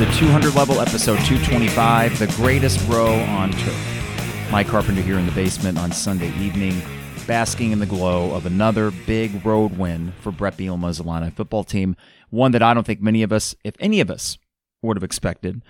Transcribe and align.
the 0.00 0.06
200 0.12 0.54
level, 0.54 0.80
episode 0.80 1.18
225, 1.26 2.18
the 2.18 2.26
greatest 2.28 2.88
row 2.88 3.12
on 3.12 3.52
turf. 3.52 4.50
Mike 4.50 4.66
Carpenter 4.66 5.02
here 5.02 5.18
in 5.18 5.26
the 5.26 5.32
basement 5.32 5.76
on 5.76 5.92
Sunday 5.92 6.34
evening, 6.38 6.80
basking 7.26 7.70
in 7.70 7.80
the 7.80 7.84
glow 7.84 8.34
of 8.34 8.46
another 8.46 8.90
big 8.90 9.44
road 9.44 9.76
win 9.76 10.14
for 10.22 10.32
Bret 10.32 10.56
Bielema's 10.56 11.00
Illini 11.00 11.28
football 11.28 11.64
team, 11.64 11.96
one 12.30 12.52
that 12.52 12.62
I 12.62 12.72
don't 12.72 12.86
think 12.86 13.02
many 13.02 13.22
of 13.22 13.30
us, 13.30 13.54
if 13.62 13.74
any 13.78 14.00
of 14.00 14.10
us, 14.10 14.38
would 14.80 14.96
have 14.96 15.04
expected. 15.04 15.60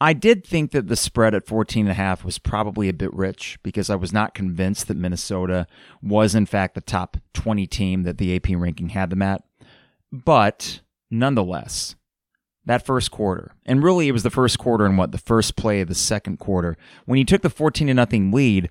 I 0.00 0.12
did 0.12 0.46
think 0.46 0.70
that 0.70 0.86
the 0.86 0.94
spread 0.94 1.34
at 1.34 1.48
14 1.48 1.86
and 1.86 1.90
a 1.90 1.94
half 1.94 2.24
was 2.24 2.38
probably 2.38 2.88
a 2.88 2.92
bit 2.92 3.12
rich 3.12 3.58
because 3.64 3.90
I 3.90 3.96
was 3.96 4.12
not 4.12 4.32
convinced 4.32 4.86
that 4.86 4.96
Minnesota 4.96 5.66
was 6.00 6.36
in 6.36 6.46
fact 6.46 6.76
the 6.76 6.82
top 6.82 7.16
20 7.34 7.66
team 7.66 8.04
that 8.04 8.18
the 8.18 8.36
AP 8.36 8.50
ranking 8.50 8.90
had 8.90 9.10
them 9.10 9.22
at. 9.22 9.42
But 10.12 10.82
nonetheless, 11.10 11.96
that 12.64 12.86
first 12.86 13.10
quarter, 13.10 13.52
and 13.66 13.82
really 13.82 14.08
it 14.08 14.12
was 14.12 14.22
the 14.22 14.30
first 14.30 14.58
quarter 14.58 14.86
and 14.86 14.96
what 14.96 15.12
the 15.12 15.18
first 15.18 15.56
play 15.56 15.80
of 15.80 15.88
the 15.88 15.94
second 15.94 16.38
quarter, 16.38 16.76
when 17.06 17.18
you 17.18 17.24
took 17.24 17.42
the 17.42 17.50
14 17.50 17.88
to 17.88 17.94
nothing 17.94 18.30
lead, 18.30 18.68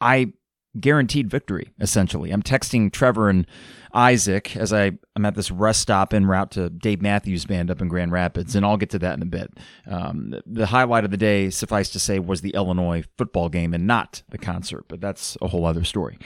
I 0.00 0.32
guaranteed 0.78 1.28
victory 1.28 1.70
essentially. 1.80 2.30
I'm 2.30 2.42
texting 2.42 2.90
Trevor 2.90 3.28
and 3.28 3.46
Isaac 3.92 4.56
as 4.56 4.72
I, 4.72 4.92
I'm 5.14 5.24
at 5.26 5.34
this 5.34 5.50
rest 5.50 5.80
stop 5.80 6.14
en 6.14 6.26
route 6.26 6.50
to 6.52 6.70
Dave 6.70 7.02
Matthews 7.02 7.44
Band 7.44 7.70
up 7.70 7.82
in 7.82 7.88
Grand 7.88 8.12
Rapids, 8.12 8.56
and 8.56 8.64
I'll 8.64 8.78
get 8.78 8.90
to 8.90 8.98
that 9.00 9.16
in 9.16 9.22
a 9.22 9.26
bit. 9.26 9.50
Um, 9.86 10.34
the 10.46 10.66
highlight 10.66 11.04
of 11.04 11.10
the 11.10 11.16
day, 11.16 11.50
suffice 11.50 11.90
to 11.90 11.98
say, 11.98 12.18
was 12.18 12.40
the 12.40 12.54
Illinois 12.54 13.04
football 13.18 13.48
game 13.48 13.74
and 13.74 13.86
not 13.86 14.22
the 14.30 14.38
concert, 14.38 14.86
but 14.88 15.00
that's 15.00 15.36
a 15.42 15.48
whole 15.48 15.66
other 15.66 15.84
story. 15.84 16.18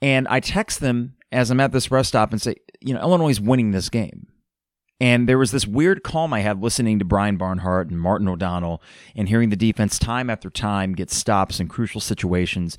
And 0.00 0.26
I 0.28 0.40
text 0.40 0.80
them 0.80 1.14
as 1.30 1.50
I'm 1.50 1.60
at 1.60 1.72
this 1.72 1.90
rest 1.90 2.08
stop 2.08 2.32
and 2.32 2.40
say, 2.40 2.56
you 2.80 2.94
know, 2.94 3.00
Illinois 3.00 3.30
is 3.30 3.40
winning 3.40 3.72
this 3.72 3.88
game. 3.88 4.28
And 5.00 5.28
there 5.28 5.38
was 5.38 5.52
this 5.52 5.66
weird 5.66 6.02
calm 6.02 6.32
I 6.32 6.40
had 6.40 6.60
listening 6.60 6.98
to 6.98 7.04
Brian 7.04 7.36
Barnhart 7.36 7.88
and 7.88 8.00
Martin 8.00 8.28
O'Donnell 8.28 8.82
and 9.14 9.28
hearing 9.28 9.50
the 9.50 9.56
defense 9.56 9.98
time 9.98 10.28
after 10.28 10.50
time 10.50 10.94
get 10.94 11.10
stops 11.10 11.60
in 11.60 11.68
crucial 11.68 12.00
situations 12.00 12.76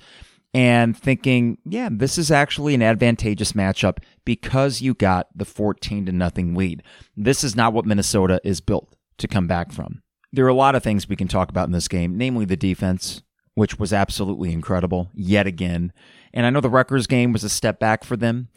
and 0.53 0.97
thinking, 0.97 1.59
yeah, 1.63 1.89
this 1.91 2.17
is 2.17 2.31
actually 2.31 2.73
an 2.73 2.81
advantageous 2.81 3.53
matchup 3.53 3.99
because 4.25 4.81
you 4.81 4.93
got 4.93 5.27
the 5.35 5.45
14 5.45 6.07
to 6.07 6.11
nothing 6.11 6.55
lead. 6.55 6.83
This 7.15 7.43
is 7.43 7.55
not 7.55 7.73
what 7.73 7.85
Minnesota 7.85 8.41
is 8.43 8.59
built 8.59 8.95
to 9.19 9.27
come 9.27 9.47
back 9.47 9.71
from. 9.71 10.01
There 10.31 10.45
are 10.45 10.49
a 10.49 10.53
lot 10.53 10.75
of 10.75 10.83
things 10.83 11.07
we 11.07 11.15
can 11.15 11.27
talk 11.27 11.49
about 11.49 11.67
in 11.67 11.71
this 11.71 11.87
game, 11.87 12.17
namely 12.17 12.45
the 12.45 12.57
defense, 12.57 13.21
which 13.55 13.79
was 13.79 13.93
absolutely 13.93 14.51
incredible 14.51 15.09
yet 15.13 15.47
again. 15.47 15.93
And 16.33 16.45
I 16.45 16.49
know 16.49 16.61
the 16.61 16.69
Rutgers 16.69 17.07
game 17.07 17.31
was 17.31 17.43
a 17.43 17.49
step 17.49 17.79
back 17.79 18.03
for 18.03 18.17
them. 18.17 18.49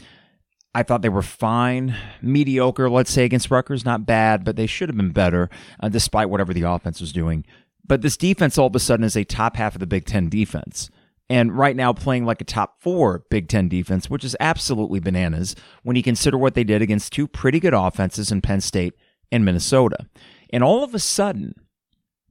I 0.74 0.82
thought 0.82 1.02
they 1.02 1.08
were 1.08 1.22
fine, 1.22 1.94
mediocre, 2.22 2.88
let's 2.88 3.10
say, 3.10 3.24
against 3.24 3.50
Rutgers. 3.50 3.84
Not 3.84 4.06
bad, 4.06 4.44
but 4.44 4.56
they 4.56 4.66
should 4.66 4.88
have 4.88 4.96
been 4.96 5.12
better, 5.12 5.50
uh, 5.80 5.88
despite 5.88 6.30
whatever 6.30 6.54
the 6.54 6.62
offense 6.62 7.00
was 7.00 7.12
doing. 7.12 7.44
But 7.84 8.00
this 8.00 8.16
defense 8.16 8.56
all 8.56 8.68
of 8.68 8.76
a 8.76 8.80
sudden 8.80 9.04
is 9.04 9.16
a 9.16 9.24
top 9.24 9.56
half 9.56 9.74
of 9.74 9.80
the 9.80 9.86
Big 9.86 10.06
Ten 10.06 10.28
defense. 10.28 10.88
And 11.28 11.56
right 11.56 11.76
now, 11.76 11.92
playing 11.92 12.24
like 12.24 12.40
a 12.40 12.44
top 12.44 12.80
four 12.80 13.24
Big 13.30 13.48
Ten 13.48 13.68
defense, 13.68 14.08
which 14.08 14.24
is 14.24 14.36
absolutely 14.40 15.00
bananas 15.00 15.54
when 15.82 15.96
you 15.96 16.02
consider 16.02 16.38
what 16.38 16.54
they 16.54 16.64
did 16.64 16.82
against 16.82 17.12
two 17.12 17.26
pretty 17.26 17.60
good 17.60 17.74
offenses 17.74 18.32
in 18.32 18.40
Penn 18.40 18.60
State 18.60 18.94
and 19.30 19.44
Minnesota. 19.44 20.06
And 20.50 20.62
all 20.62 20.84
of 20.84 20.94
a 20.94 20.98
sudden, 20.98 21.54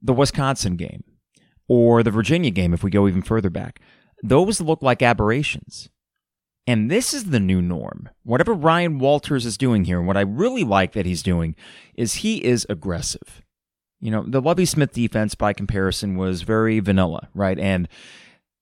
the 0.00 0.12
Wisconsin 0.12 0.76
game 0.76 1.04
or 1.68 2.02
the 2.02 2.10
Virginia 2.10 2.50
game, 2.50 2.74
if 2.74 2.82
we 2.82 2.90
go 2.90 3.06
even 3.06 3.22
further 3.22 3.50
back, 3.50 3.80
those 4.22 4.60
look 4.60 4.82
like 4.82 5.02
aberrations. 5.02 5.88
And 6.66 6.90
this 6.90 7.12
is 7.12 7.24
the 7.24 7.40
new 7.40 7.60
norm. 7.60 8.08
Whatever 8.22 8.54
Ryan 8.54 8.98
Walters 8.98 9.46
is 9.46 9.58
doing 9.58 9.84
here, 9.84 9.98
and 9.98 10.06
what 10.06 10.16
I 10.16 10.20
really 10.20 10.62
like 10.62 10.92
that 10.92 11.06
he's 11.06 11.22
doing, 11.22 11.56
is 11.94 12.14
he 12.14 12.44
is 12.44 12.66
aggressive. 12.68 13.42
You 14.00 14.10
know, 14.10 14.24
the 14.26 14.40
Lovie 14.40 14.64
Smith 14.64 14.92
defense, 14.92 15.34
by 15.34 15.52
comparison, 15.52 16.16
was 16.16 16.42
very 16.42 16.78
vanilla, 16.80 17.28
right? 17.34 17.58
And 17.58 17.88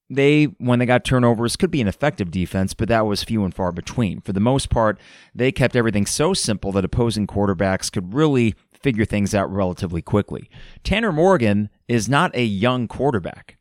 they, 0.09 0.45
when 0.57 0.79
they 0.79 0.85
got 0.85 1.05
turnovers, 1.05 1.55
could 1.55 1.71
be 1.71 1.81
an 1.81 1.87
effective 1.87 2.31
defense, 2.31 2.73
but 2.73 2.89
that 2.89 3.05
was 3.05 3.23
few 3.23 3.43
and 3.43 3.53
far 3.53 3.71
between. 3.71 4.21
For 4.21 4.33
the 4.33 4.39
most 4.39 4.69
part, 4.69 4.99
they 5.33 5.51
kept 5.51 5.75
everything 5.75 6.05
so 6.05 6.33
simple 6.33 6.71
that 6.73 6.85
opposing 6.85 7.27
quarterbacks 7.27 7.91
could 7.91 8.13
really 8.13 8.55
figure 8.73 9.05
things 9.05 9.35
out 9.35 9.51
relatively 9.51 10.01
quickly. 10.01 10.49
Tanner 10.83 11.11
Morgan 11.11 11.69
is 11.87 12.09
not 12.09 12.35
a 12.35 12.43
young 12.43 12.87
quarterback, 12.87 13.57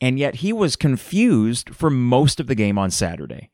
and 0.00 0.18
yet 0.18 0.36
he 0.36 0.52
was 0.52 0.76
confused 0.76 1.74
for 1.74 1.90
most 1.90 2.38
of 2.38 2.46
the 2.46 2.54
game 2.54 2.78
on 2.78 2.90
Saturday 2.90 3.50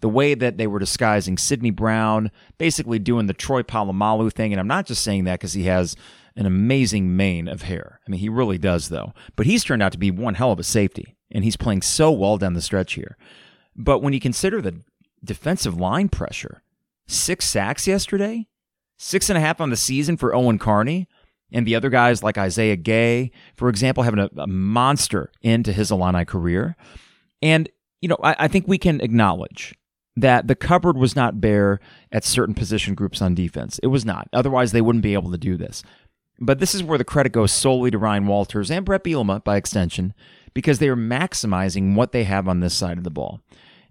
the 0.00 0.08
way 0.08 0.34
that 0.34 0.56
they 0.56 0.66
were 0.66 0.78
disguising 0.78 1.38
Sydney 1.38 1.70
Brown, 1.70 2.30
basically 2.58 2.98
doing 2.98 3.26
the 3.26 3.34
Troy 3.34 3.62
Polamalu 3.62 4.32
thing. 4.32 4.52
And 4.52 4.60
I'm 4.60 4.66
not 4.66 4.86
just 4.86 5.04
saying 5.04 5.24
that 5.24 5.40
because 5.40 5.52
he 5.52 5.64
has 5.64 5.96
an 6.36 6.46
amazing 6.46 7.16
mane 7.16 7.48
of 7.48 7.62
hair. 7.62 8.00
I 8.06 8.10
mean, 8.10 8.20
he 8.20 8.28
really 8.28 8.58
does, 8.58 8.88
though. 8.88 9.12
But 9.36 9.46
he's 9.46 9.64
turned 9.64 9.82
out 9.82 9.92
to 9.92 9.98
be 9.98 10.10
one 10.10 10.34
hell 10.34 10.52
of 10.52 10.58
a 10.58 10.64
safety, 10.64 11.16
and 11.30 11.44
he's 11.44 11.56
playing 11.56 11.82
so 11.82 12.10
well 12.10 12.38
down 12.38 12.54
the 12.54 12.62
stretch 12.62 12.94
here. 12.94 13.16
But 13.76 14.00
when 14.00 14.12
you 14.12 14.20
consider 14.20 14.60
the 14.60 14.82
defensive 15.22 15.78
line 15.78 16.08
pressure, 16.08 16.62
six 17.06 17.44
sacks 17.44 17.86
yesterday, 17.86 18.46
six 18.96 19.28
and 19.28 19.36
a 19.36 19.40
half 19.40 19.60
on 19.60 19.70
the 19.70 19.76
season 19.76 20.16
for 20.16 20.34
Owen 20.34 20.58
Carney, 20.58 21.08
and 21.52 21.66
the 21.66 21.74
other 21.74 21.90
guys 21.90 22.22
like 22.22 22.38
Isaiah 22.38 22.76
Gay, 22.76 23.32
for 23.56 23.68
example, 23.68 24.04
having 24.04 24.20
a, 24.20 24.30
a 24.38 24.46
monster 24.46 25.32
into 25.42 25.72
his 25.72 25.90
Illini 25.90 26.24
career. 26.24 26.76
And, 27.42 27.68
you 28.00 28.08
know, 28.08 28.18
I, 28.22 28.36
I 28.40 28.48
think 28.48 28.68
we 28.68 28.78
can 28.78 29.00
acknowledge 29.00 29.74
that 30.20 30.46
the 30.46 30.54
cupboard 30.54 30.96
was 30.96 31.16
not 31.16 31.40
bare 31.40 31.80
at 32.12 32.24
certain 32.24 32.54
position 32.54 32.94
groups 32.94 33.22
on 33.22 33.34
defense. 33.34 33.78
It 33.82 33.88
was 33.88 34.04
not. 34.04 34.28
Otherwise, 34.32 34.72
they 34.72 34.80
wouldn't 34.80 35.02
be 35.02 35.14
able 35.14 35.30
to 35.30 35.38
do 35.38 35.56
this. 35.56 35.82
But 36.38 36.58
this 36.58 36.74
is 36.74 36.82
where 36.82 36.98
the 36.98 37.04
credit 37.04 37.32
goes 37.32 37.52
solely 37.52 37.90
to 37.90 37.98
Ryan 37.98 38.26
Walters 38.26 38.70
and 38.70 38.84
Bret 38.84 39.04
Bielema 39.04 39.44
by 39.44 39.56
extension, 39.56 40.14
because 40.54 40.78
they 40.78 40.88
are 40.88 40.96
maximizing 40.96 41.94
what 41.94 42.12
they 42.12 42.24
have 42.24 42.48
on 42.48 42.60
this 42.60 42.74
side 42.74 42.98
of 42.98 43.04
the 43.04 43.10
ball. 43.10 43.40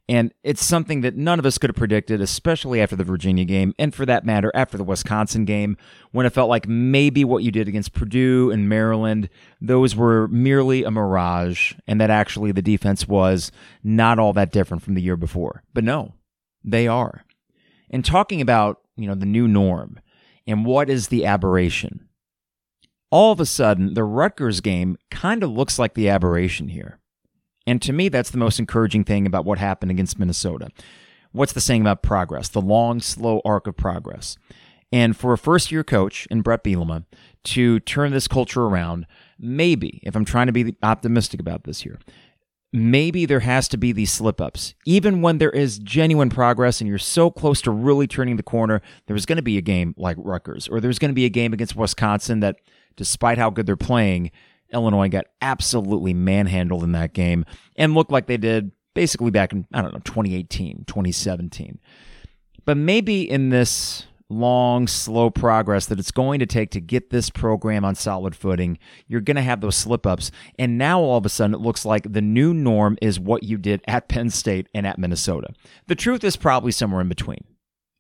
And 0.09 0.33
it's 0.43 0.65
something 0.65 1.01
that 1.01 1.15
none 1.15 1.37
of 1.37 1.45
us 1.45 1.59
could 1.59 1.69
have 1.69 1.75
predicted, 1.75 2.19
especially 2.19 2.81
after 2.81 2.95
the 2.95 3.03
Virginia 3.03 3.45
game, 3.45 3.75
and 3.77 3.93
for 3.93 4.07
that 4.07 4.25
matter, 4.25 4.51
after 4.55 4.75
the 4.75 4.83
Wisconsin 4.83 5.45
game, 5.45 5.77
when 6.11 6.25
it 6.25 6.33
felt 6.33 6.49
like 6.49 6.67
maybe 6.67 7.23
what 7.23 7.43
you 7.43 7.51
did 7.51 7.67
against 7.67 7.93
Purdue 7.93 8.49
and 8.49 8.67
Maryland, 8.67 9.29
those 9.61 9.95
were 9.95 10.27
merely 10.29 10.83
a 10.83 10.89
mirage, 10.89 11.75
and 11.85 12.01
that 12.01 12.09
actually 12.09 12.51
the 12.51 12.63
defense 12.63 13.07
was 13.07 13.51
not 13.83 14.17
all 14.17 14.33
that 14.33 14.51
different 14.51 14.81
from 14.81 14.95
the 14.95 15.01
year 15.03 15.15
before. 15.15 15.61
But 15.75 15.83
no, 15.83 16.15
they 16.63 16.87
are. 16.87 17.25
And 17.89 18.05
talking 18.05 18.41
about, 18.41 18.81
you 18.95 19.07
know, 19.07 19.15
the 19.15 19.25
new 19.25 19.47
norm 19.47 19.99
and 20.45 20.65
what 20.65 20.89
is 20.89 21.07
the 21.07 21.25
aberration, 21.25 22.07
all 23.11 23.31
of 23.31 23.39
a 23.39 23.45
sudden, 23.45 23.93
the 23.93 24.03
Rutgers 24.03 24.61
game 24.61 24.97
kind 25.09 25.43
of 25.43 25.51
looks 25.51 25.79
like 25.79 25.93
the 25.93 26.09
aberration 26.09 26.69
here. 26.69 26.99
And 27.65 27.81
to 27.81 27.93
me, 27.93 28.09
that's 28.09 28.31
the 28.31 28.37
most 28.37 28.59
encouraging 28.59 29.03
thing 29.03 29.25
about 29.25 29.45
what 29.45 29.59
happened 29.59 29.91
against 29.91 30.19
Minnesota. 30.19 30.69
What's 31.31 31.53
the 31.53 31.61
saying 31.61 31.81
about 31.81 32.01
progress? 32.01 32.49
The 32.49 32.61
long, 32.61 32.99
slow 32.99 33.41
arc 33.45 33.67
of 33.67 33.77
progress. 33.77 34.37
And 34.91 35.15
for 35.15 35.33
a 35.33 35.37
first 35.37 35.71
year 35.71 35.83
coach 35.83 36.27
in 36.31 36.41
Bret 36.41 36.63
Bielema 36.63 37.05
to 37.45 37.79
turn 37.81 38.11
this 38.11 38.27
culture 38.27 38.63
around, 38.63 39.05
maybe, 39.37 40.01
if 40.03 40.15
I'm 40.15 40.25
trying 40.25 40.47
to 40.47 40.53
be 40.53 40.75
optimistic 40.81 41.39
about 41.39 41.63
this 41.63 41.81
here, 41.81 41.99
maybe 42.71 43.25
there 43.25 43.39
has 43.39 43.67
to 43.69 43.77
be 43.77 43.91
these 43.91 44.11
slip 44.11 44.39
ups. 44.39 44.75
Even 44.85 45.21
when 45.21 45.37
there 45.37 45.49
is 45.49 45.79
genuine 45.79 46.29
progress 46.29 46.81
and 46.81 46.87
you're 46.87 46.97
so 46.97 47.31
close 47.31 47.61
to 47.61 47.71
really 47.71 48.07
turning 48.07 48.35
the 48.35 48.43
corner, 48.43 48.81
there's 49.07 49.25
going 49.25 49.37
to 49.37 49.41
be 49.43 49.57
a 49.57 49.61
game 49.61 49.93
like 49.97 50.17
Rutgers, 50.19 50.67
or 50.67 50.79
there's 50.79 50.99
going 50.99 51.09
to 51.09 51.15
be 51.15 51.25
a 51.25 51.29
game 51.29 51.53
against 51.53 51.75
Wisconsin 51.75 52.41
that, 52.41 52.57
despite 52.95 53.37
how 53.37 53.49
good 53.49 53.65
they're 53.65 53.75
playing, 53.75 54.31
Illinois 54.71 55.09
got 55.09 55.25
absolutely 55.41 56.13
manhandled 56.13 56.83
in 56.83 56.91
that 56.91 57.13
game 57.13 57.45
and 57.75 57.95
looked 57.95 58.11
like 58.11 58.27
they 58.27 58.37
did 58.37 58.71
basically 58.93 59.31
back 59.31 59.51
in, 59.51 59.65
I 59.73 59.81
don't 59.81 59.93
know, 59.93 59.99
2018, 59.99 60.83
2017. 60.85 61.79
But 62.65 62.77
maybe 62.77 63.27
in 63.27 63.49
this 63.49 64.05
long, 64.29 64.87
slow 64.87 65.29
progress 65.29 65.87
that 65.87 65.99
it's 65.99 66.11
going 66.11 66.39
to 66.39 66.45
take 66.45 66.69
to 66.71 66.79
get 66.79 67.09
this 67.09 67.29
program 67.29 67.83
on 67.83 67.95
solid 67.95 68.35
footing, 68.35 68.77
you're 69.07 69.21
going 69.21 69.35
to 69.35 69.41
have 69.41 69.61
those 69.61 69.75
slip 69.75 70.05
ups. 70.05 70.31
And 70.57 70.77
now 70.77 70.99
all 70.99 71.17
of 71.17 71.25
a 71.25 71.29
sudden, 71.29 71.55
it 71.55 71.61
looks 71.61 71.83
like 71.85 72.11
the 72.11 72.21
new 72.21 72.53
norm 72.53 72.97
is 73.01 73.19
what 73.19 73.43
you 73.43 73.57
did 73.57 73.81
at 73.87 74.07
Penn 74.07 74.29
State 74.29 74.67
and 74.73 74.85
at 74.85 74.99
Minnesota. 74.99 75.53
The 75.87 75.95
truth 75.95 76.23
is 76.23 76.35
probably 76.35 76.71
somewhere 76.71 77.01
in 77.01 77.09
between. 77.09 77.43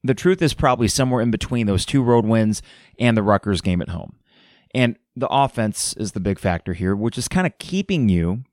The 0.03 0.13
truth 0.13 0.41
is 0.41 0.53
probably 0.53 0.87
somewhere 0.87 1.21
in 1.21 1.31
between 1.31 1.67
those 1.67 1.85
two 1.85 2.01
road 2.01 2.25
wins 2.25 2.61
and 2.99 3.17
the 3.17 3.23
Rutgers 3.23 3.61
game 3.61 3.81
at 3.81 3.89
home. 3.89 4.15
And 4.73 4.97
the 5.15 5.27
offense 5.27 5.93
is 5.93 6.11
the 6.11 6.19
big 6.19 6.39
factor 6.39 6.73
here, 6.73 6.95
which 6.95 7.17
is 7.17 7.27
kind 7.27 7.47
of 7.47 7.57
keeping 7.57 8.07
you 8.07 8.43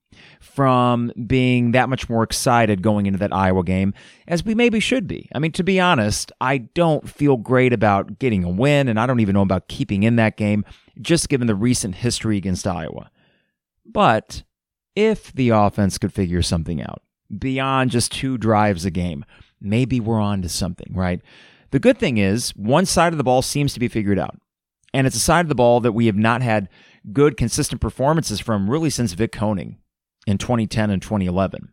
from 0.41 1.13
being 1.27 1.73
that 1.73 1.89
much 1.89 2.09
more 2.09 2.23
excited 2.23 2.83
going 2.83 3.07
into 3.07 3.19
that 3.19 3.33
Iowa 3.33 3.65
game 3.65 3.95
as 4.29 4.45
we 4.45 4.55
maybe 4.55 4.81
should 4.81 5.07
be. 5.07 5.29
I 5.35 5.39
mean, 5.39 5.53
to 5.53 5.65
be 5.65 5.79
honest, 5.81 6.33
I 6.41 6.59
don't 6.59 7.09
feel 7.09 7.37
great 7.37 7.73
about 7.73 8.19
getting 8.19 8.45
a 8.45 8.51
win, 8.51 8.89
and 8.89 8.99
I 8.99 9.07
don't 9.07 9.21
even 9.21 9.35
know 9.35 9.43
about 9.43 9.69
keeping 9.69 10.03
in 10.03 10.17
that 10.17 10.37
game, 10.37 10.65
just 11.01 11.29
given 11.29 11.47
the 11.47 11.55
recent 11.55 11.97
history 11.97 12.37
against 12.37 12.67
Iowa. 12.67 13.11
But 13.85 14.43
if 14.95 15.33
the 15.33 15.51
offense 15.51 15.99
could 15.99 16.13
figure 16.13 16.43
something 16.43 16.83
out 16.83 17.03
beyond 17.39 17.91
just 17.91 18.13
two 18.13 18.39
drives 18.39 18.85
a 18.85 18.91
game, 18.91 19.25
maybe 19.61 20.01
we're 20.01 20.21
on 20.21 20.43
to 20.43 20.49
something, 20.49 20.93
right? 20.95 21.21
The 21.71 21.79
good 21.79 21.99
thing 21.99 22.19
is, 22.19 22.51
one 22.51 22.87
side 22.87 23.13
of 23.13 23.19
the 23.19 23.25
ball 23.25 23.43
seems 23.43 23.75
to 23.75 23.81
be 23.81 23.89
figured 23.89 24.19
out 24.19 24.39
And 24.97 25.07
it's 25.07 25.17
a 25.17 25.21
side 25.21 25.45
of 25.45 25.49
the 25.51 25.55
ball 25.55 25.81
that 25.81 25.93
we 25.93 26.07
have 26.07 26.17
not 26.17 26.41
had 26.41 26.71
good, 27.13 27.37
consistent 27.37 27.83
performances 27.83 28.41
from 28.41 28.71
really 28.71 28.89
since 28.89 29.13
Vic 29.13 29.31
Koenning 29.31 29.77
in 30.27 30.39
2010 30.39 30.91
and 30.91 31.01
2011. 31.01 31.69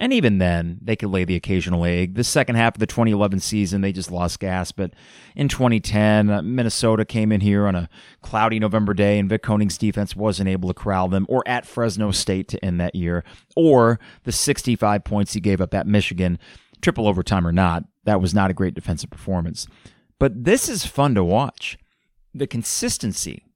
And 0.00 0.12
even 0.12 0.38
then, 0.38 0.78
they 0.80 0.94
could 0.94 1.10
lay 1.10 1.24
the 1.24 1.34
occasional 1.34 1.84
egg. 1.84 2.14
The 2.14 2.22
second 2.22 2.54
half 2.54 2.76
of 2.76 2.78
the 2.78 2.86
2011 2.86 3.40
season, 3.40 3.80
they 3.80 3.90
just 3.90 4.12
lost 4.12 4.38
gas. 4.38 4.70
But 4.70 4.94
in 5.34 5.48
2010, 5.48 6.30
uh, 6.30 6.40
Minnesota 6.40 7.04
came 7.04 7.32
in 7.32 7.40
here 7.40 7.66
on 7.66 7.74
a 7.74 7.88
cloudy 8.22 8.60
November 8.60 8.94
day, 8.94 9.18
and 9.18 9.28
Vic 9.28 9.42
Koenning's 9.42 9.76
defense 9.76 10.14
wasn't 10.14 10.48
able 10.48 10.68
to 10.68 10.74
corral 10.74 11.08
them, 11.08 11.26
or 11.28 11.42
at 11.48 11.66
Fresno 11.66 12.12
State 12.12 12.46
to 12.48 12.64
end 12.64 12.80
that 12.80 12.94
year, 12.94 13.24
or 13.56 13.98
the 14.22 14.30
65 14.30 15.02
points 15.02 15.32
he 15.32 15.40
gave 15.40 15.60
up 15.60 15.74
at 15.74 15.88
Michigan, 15.88 16.38
triple 16.80 17.08
overtime 17.08 17.44
or 17.44 17.52
not. 17.52 17.82
That 18.04 18.20
was 18.20 18.32
not 18.32 18.52
a 18.52 18.54
great 18.54 18.74
defensive 18.74 19.10
performance. 19.10 19.66
But 20.20 20.44
this 20.44 20.68
is 20.68 20.86
fun 20.86 21.16
to 21.16 21.24
watch. 21.24 21.76
The 22.32 22.46
consistency 22.46 23.46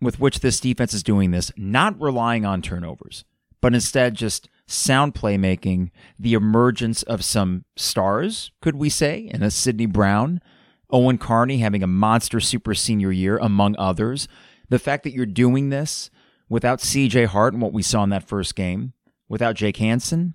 with 0.00 0.18
which 0.18 0.40
this 0.40 0.58
defense 0.58 0.92
is 0.94 1.04
doing 1.04 1.30
this, 1.30 1.52
not 1.56 2.00
relying 2.00 2.44
on 2.44 2.60
turnovers, 2.60 3.24
but 3.62 3.72
instead 3.72 4.14
just 4.14 4.50
sound 4.66 5.14
playmaking, 5.14 5.90
the 6.18 6.34
emergence 6.34 7.02
of 7.04 7.24
some 7.24 7.64
stars, 7.76 8.50
could 8.60 8.76
we 8.76 8.90
say, 8.90 9.30
in 9.32 9.42
a 9.42 9.50
Sydney 9.50 9.86
Brown, 9.86 10.42
Owen 10.90 11.16
Carney 11.16 11.58
having 11.58 11.82
a 11.82 11.86
monster 11.86 12.40
super 12.40 12.74
senior 12.74 13.12
year, 13.12 13.38
among 13.38 13.76
others. 13.78 14.28
The 14.68 14.78
fact 14.78 15.04
that 15.04 15.14
you're 15.14 15.24
doing 15.24 15.70
this 15.70 16.10
without 16.48 16.80
CJ 16.80 17.26
Hart 17.26 17.54
and 17.54 17.62
what 17.62 17.72
we 17.72 17.82
saw 17.82 18.02
in 18.02 18.10
that 18.10 18.28
first 18.28 18.54
game, 18.54 18.92
without 19.28 19.54
Jake 19.54 19.78
Hansen, 19.78 20.34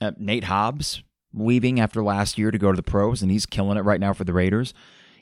uh, 0.00 0.12
Nate 0.18 0.44
Hobbs 0.44 1.02
leaving 1.32 1.78
after 1.78 2.02
last 2.02 2.38
year 2.38 2.50
to 2.50 2.58
go 2.58 2.72
to 2.72 2.76
the 2.76 2.82
pros, 2.82 3.22
and 3.22 3.30
he's 3.30 3.46
killing 3.46 3.78
it 3.78 3.82
right 3.82 4.00
now 4.00 4.12
for 4.12 4.24
the 4.24 4.32
Raiders, 4.32 4.74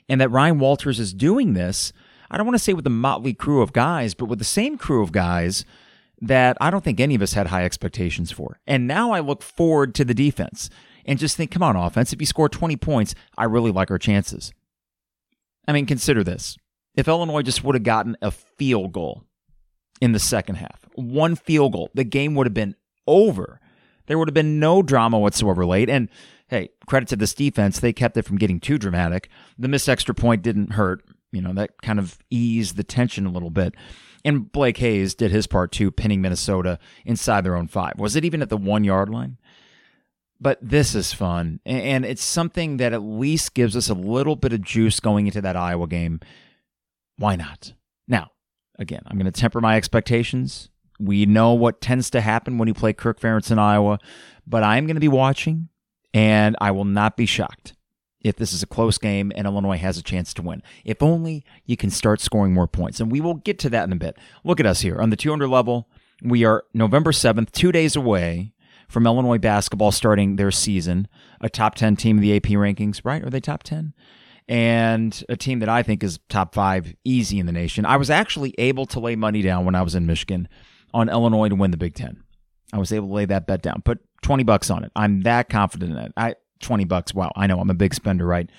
and 0.09 0.19
that 0.19 0.31
Ryan 0.31 0.59
Walters 0.59 0.99
is 0.99 1.13
doing 1.13 1.53
this. 1.53 1.93
I 2.31 2.37
don't 2.37 2.45
want 2.45 2.55
to 2.55 2.63
say 2.63 2.73
with 2.73 2.83
the 2.83 2.89
motley 2.89 3.33
crew 3.33 3.61
of 3.61 3.73
guys, 3.73 4.13
but 4.13 4.25
with 4.25 4.39
the 4.39 4.45
same 4.45 4.77
crew 4.77 5.03
of 5.03 5.11
guys 5.11 5.65
that 6.21 6.57
I 6.59 6.69
don't 6.69 6.83
think 6.83 6.99
any 6.99 7.15
of 7.15 7.21
us 7.21 7.33
had 7.33 7.47
high 7.47 7.65
expectations 7.65 8.31
for. 8.31 8.59
And 8.65 8.87
now 8.87 9.11
I 9.11 9.19
look 9.19 9.41
forward 9.41 9.93
to 9.95 10.05
the 10.05 10.13
defense 10.13 10.69
and 11.05 11.19
just 11.19 11.37
think, 11.37 11.51
come 11.51 11.63
on, 11.63 11.75
offense, 11.75 12.11
if 12.11 12.19
you 12.19 12.25
score 12.25 12.49
20 12.49 12.75
points, 12.77 13.15
I 13.37 13.45
really 13.45 13.71
like 13.71 13.91
our 13.91 13.97
chances. 13.97 14.51
I 15.67 15.73
mean, 15.73 15.85
consider 15.85 16.23
this. 16.23 16.57
If 16.95 17.07
Illinois 17.07 17.43
just 17.43 17.63
would 17.63 17.75
have 17.75 17.83
gotten 17.83 18.17
a 18.21 18.31
field 18.31 18.91
goal 18.91 19.23
in 20.01 20.11
the 20.11 20.19
second 20.19 20.55
half, 20.55 20.87
one 20.95 21.35
field 21.35 21.73
goal, 21.73 21.91
the 21.93 22.03
game 22.03 22.33
would 22.35 22.47
have 22.47 22.53
been 22.53 22.75
over. 23.05 23.59
There 24.07 24.17
would 24.17 24.27
have 24.27 24.33
been 24.33 24.59
no 24.59 24.81
drama 24.81 25.19
whatsoever 25.19 25.65
late. 25.65 25.89
And 25.89 26.09
hey, 26.47 26.69
credit 26.87 27.09
to 27.09 27.15
this 27.15 27.33
defense, 27.33 27.79
they 27.79 27.93
kept 27.93 28.17
it 28.17 28.25
from 28.25 28.37
getting 28.37 28.59
too 28.59 28.77
dramatic. 28.77 29.29
The 29.57 29.67
missed 29.67 29.89
extra 29.89 30.15
point 30.15 30.41
didn't 30.41 30.73
hurt. 30.73 31.03
You 31.31 31.41
know, 31.41 31.53
that 31.53 31.81
kind 31.81 31.99
of 31.99 32.17
eased 32.29 32.77
the 32.77 32.83
tension 32.83 33.25
a 33.25 33.31
little 33.31 33.49
bit. 33.49 33.75
And 34.27 34.51
Blake 34.51 34.75
Hayes 34.79 35.15
did 35.15 35.31
his 35.31 35.47
part 35.47 35.71
too, 35.71 35.89
pinning 35.89 36.19
Minnesota 36.19 36.79
inside 37.05 37.45
their 37.45 37.55
own 37.55 37.69
five. 37.69 37.93
Was 37.97 38.17
it 38.17 38.25
even 38.25 38.41
at 38.41 38.49
the 38.49 38.57
one 38.57 38.83
yard 38.83 39.07
line? 39.07 39.37
But 40.37 40.59
this 40.61 40.95
is 40.95 41.13
fun. 41.13 41.61
And 41.65 42.03
it's 42.03 42.25
something 42.25 42.75
that 42.75 42.91
at 42.91 43.01
least 43.01 43.53
gives 43.53 43.73
us 43.77 43.87
a 43.87 43.93
little 43.93 44.35
bit 44.35 44.51
of 44.51 44.61
juice 44.61 44.99
going 44.99 45.27
into 45.27 45.39
that 45.39 45.55
Iowa 45.55 45.87
game. 45.87 46.19
Why 47.15 47.37
not? 47.37 47.71
Now, 48.05 48.31
again, 48.77 49.01
I'm 49.07 49.17
going 49.17 49.31
to 49.31 49.39
temper 49.39 49.61
my 49.61 49.77
expectations. 49.77 50.71
We 50.99 51.25
know 51.25 51.53
what 51.53 51.79
tends 51.79 52.09
to 52.09 52.19
happen 52.19 52.57
when 52.57 52.67
you 52.67 52.73
play 52.73 52.91
Kirk 52.91 53.21
Ferentz 53.21 53.49
in 53.49 53.59
Iowa, 53.59 53.97
but 54.45 54.61
I'm 54.61 54.87
going 54.87 54.97
to 54.97 54.99
be 54.99 55.07
watching, 55.07 55.69
and 56.13 56.57
I 56.59 56.71
will 56.71 56.83
not 56.83 57.15
be 57.15 57.25
shocked 57.25 57.76
if 58.27 58.35
this 58.35 58.53
is 58.53 58.63
a 58.63 58.67
close 58.67 58.97
game 58.97 59.31
and 59.35 59.47
Illinois 59.47 59.77
has 59.77 59.97
a 59.97 60.03
chance 60.03 60.33
to 60.35 60.41
win. 60.41 60.61
If 60.85 61.01
only 61.01 61.43
you 61.65 61.77
can 61.77 61.89
start 61.89 62.21
scoring 62.21 62.53
more 62.53 62.67
points. 62.67 62.99
And 62.99 63.11
we 63.11 63.21
will 63.21 63.35
get 63.35 63.59
to 63.59 63.69
that 63.69 63.85
in 63.85 63.93
a 63.93 63.97
bit. 63.97 64.17
Look 64.43 64.59
at 64.59 64.65
us 64.65 64.81
here 64.81 64.99
on 64.99 65.09
the 65.09 65.15
200 65.15 65.47
level. 65.47 65.89
We 66.23 66.45
are 66.45 66.63
November 66.73 67.11
7th, 67.11 67.51
two 67.51 67.71
days 67.71 67.95
away 67.95 68.53
from 68.87 69.05
Illinois 69.05 69.37
basketball 69.37 69.91
starting 69.91 70.35
their 70.35 70.51
season, 70.51 71.07
a 71.41 71.49
top 71.49 71.75
10 71.75 71.95
team 71.95 72.17
in 72.17 72.21
the 72.21 72.35
AP 72.35 72.43
rankings, 72.43 73.01
right? 73.03 73.23
Are 73.23 73.29
they 73.29 73.39
top 73.39 73.63
10? 73.63 73.93
And 74.47 75.23
a 75.27 75.35
team 75.35 75.59
that 75.59 75.69
I 75.69 75.83
think 75.83 76.03
is 76.03 76.19
top 76.29 76.55
five 76.55 76.95
easy 77.03 77.37
in 77.37 77.45
the 77.45 77.51
nation. 77.51 77.85
I 77.85 77.97
was 77.97 78.09
actually 78.09 78.55
able 78.57 78.85
to 78.87 78.99
lay 78.99 79.15
money 79.15 79.41
down 79.41 79.65
when 79.65 79.75
I 79.75 79.81
was 79.81 79.93
in 79.93 80.05
Michigan 80.05 80.47
on 80.93 81.09
Illinois 81.09 81.49
to 81.49 81.55
win 81.55 81.71
the 81.71 81.77
Big 81.77 81.95
Ten. 81.95 82.23
I 82.71 82.77
was 82.77 82.93
able 82.93 83.09
to 83.09 83.13
lay 83.13 83.25
that 83.25 83.45
bet 83.45 83.61
down, 83.61 83.81
put 83.83 83.99
20 84.21 84.43
bucks 84.43 84.69
on 84.69 84.83
it. 84.83 84.91
I'm 84.95 85.21
that 85.21 85.49
confident 85.49 85.91
in 85.91 85.97
it. 85.97 86.13
I, 86.15 86.35
20 86.59 86.85
bucks. 86.85 87.13
Wow. 87.13 87.31
I 87.35 87.47
know 87.47 87.59
I'm 87.59 87.69
a 87.69 87.75
big 87.75 87.93
spender, 87.93 88.25
right? 88.25 88.49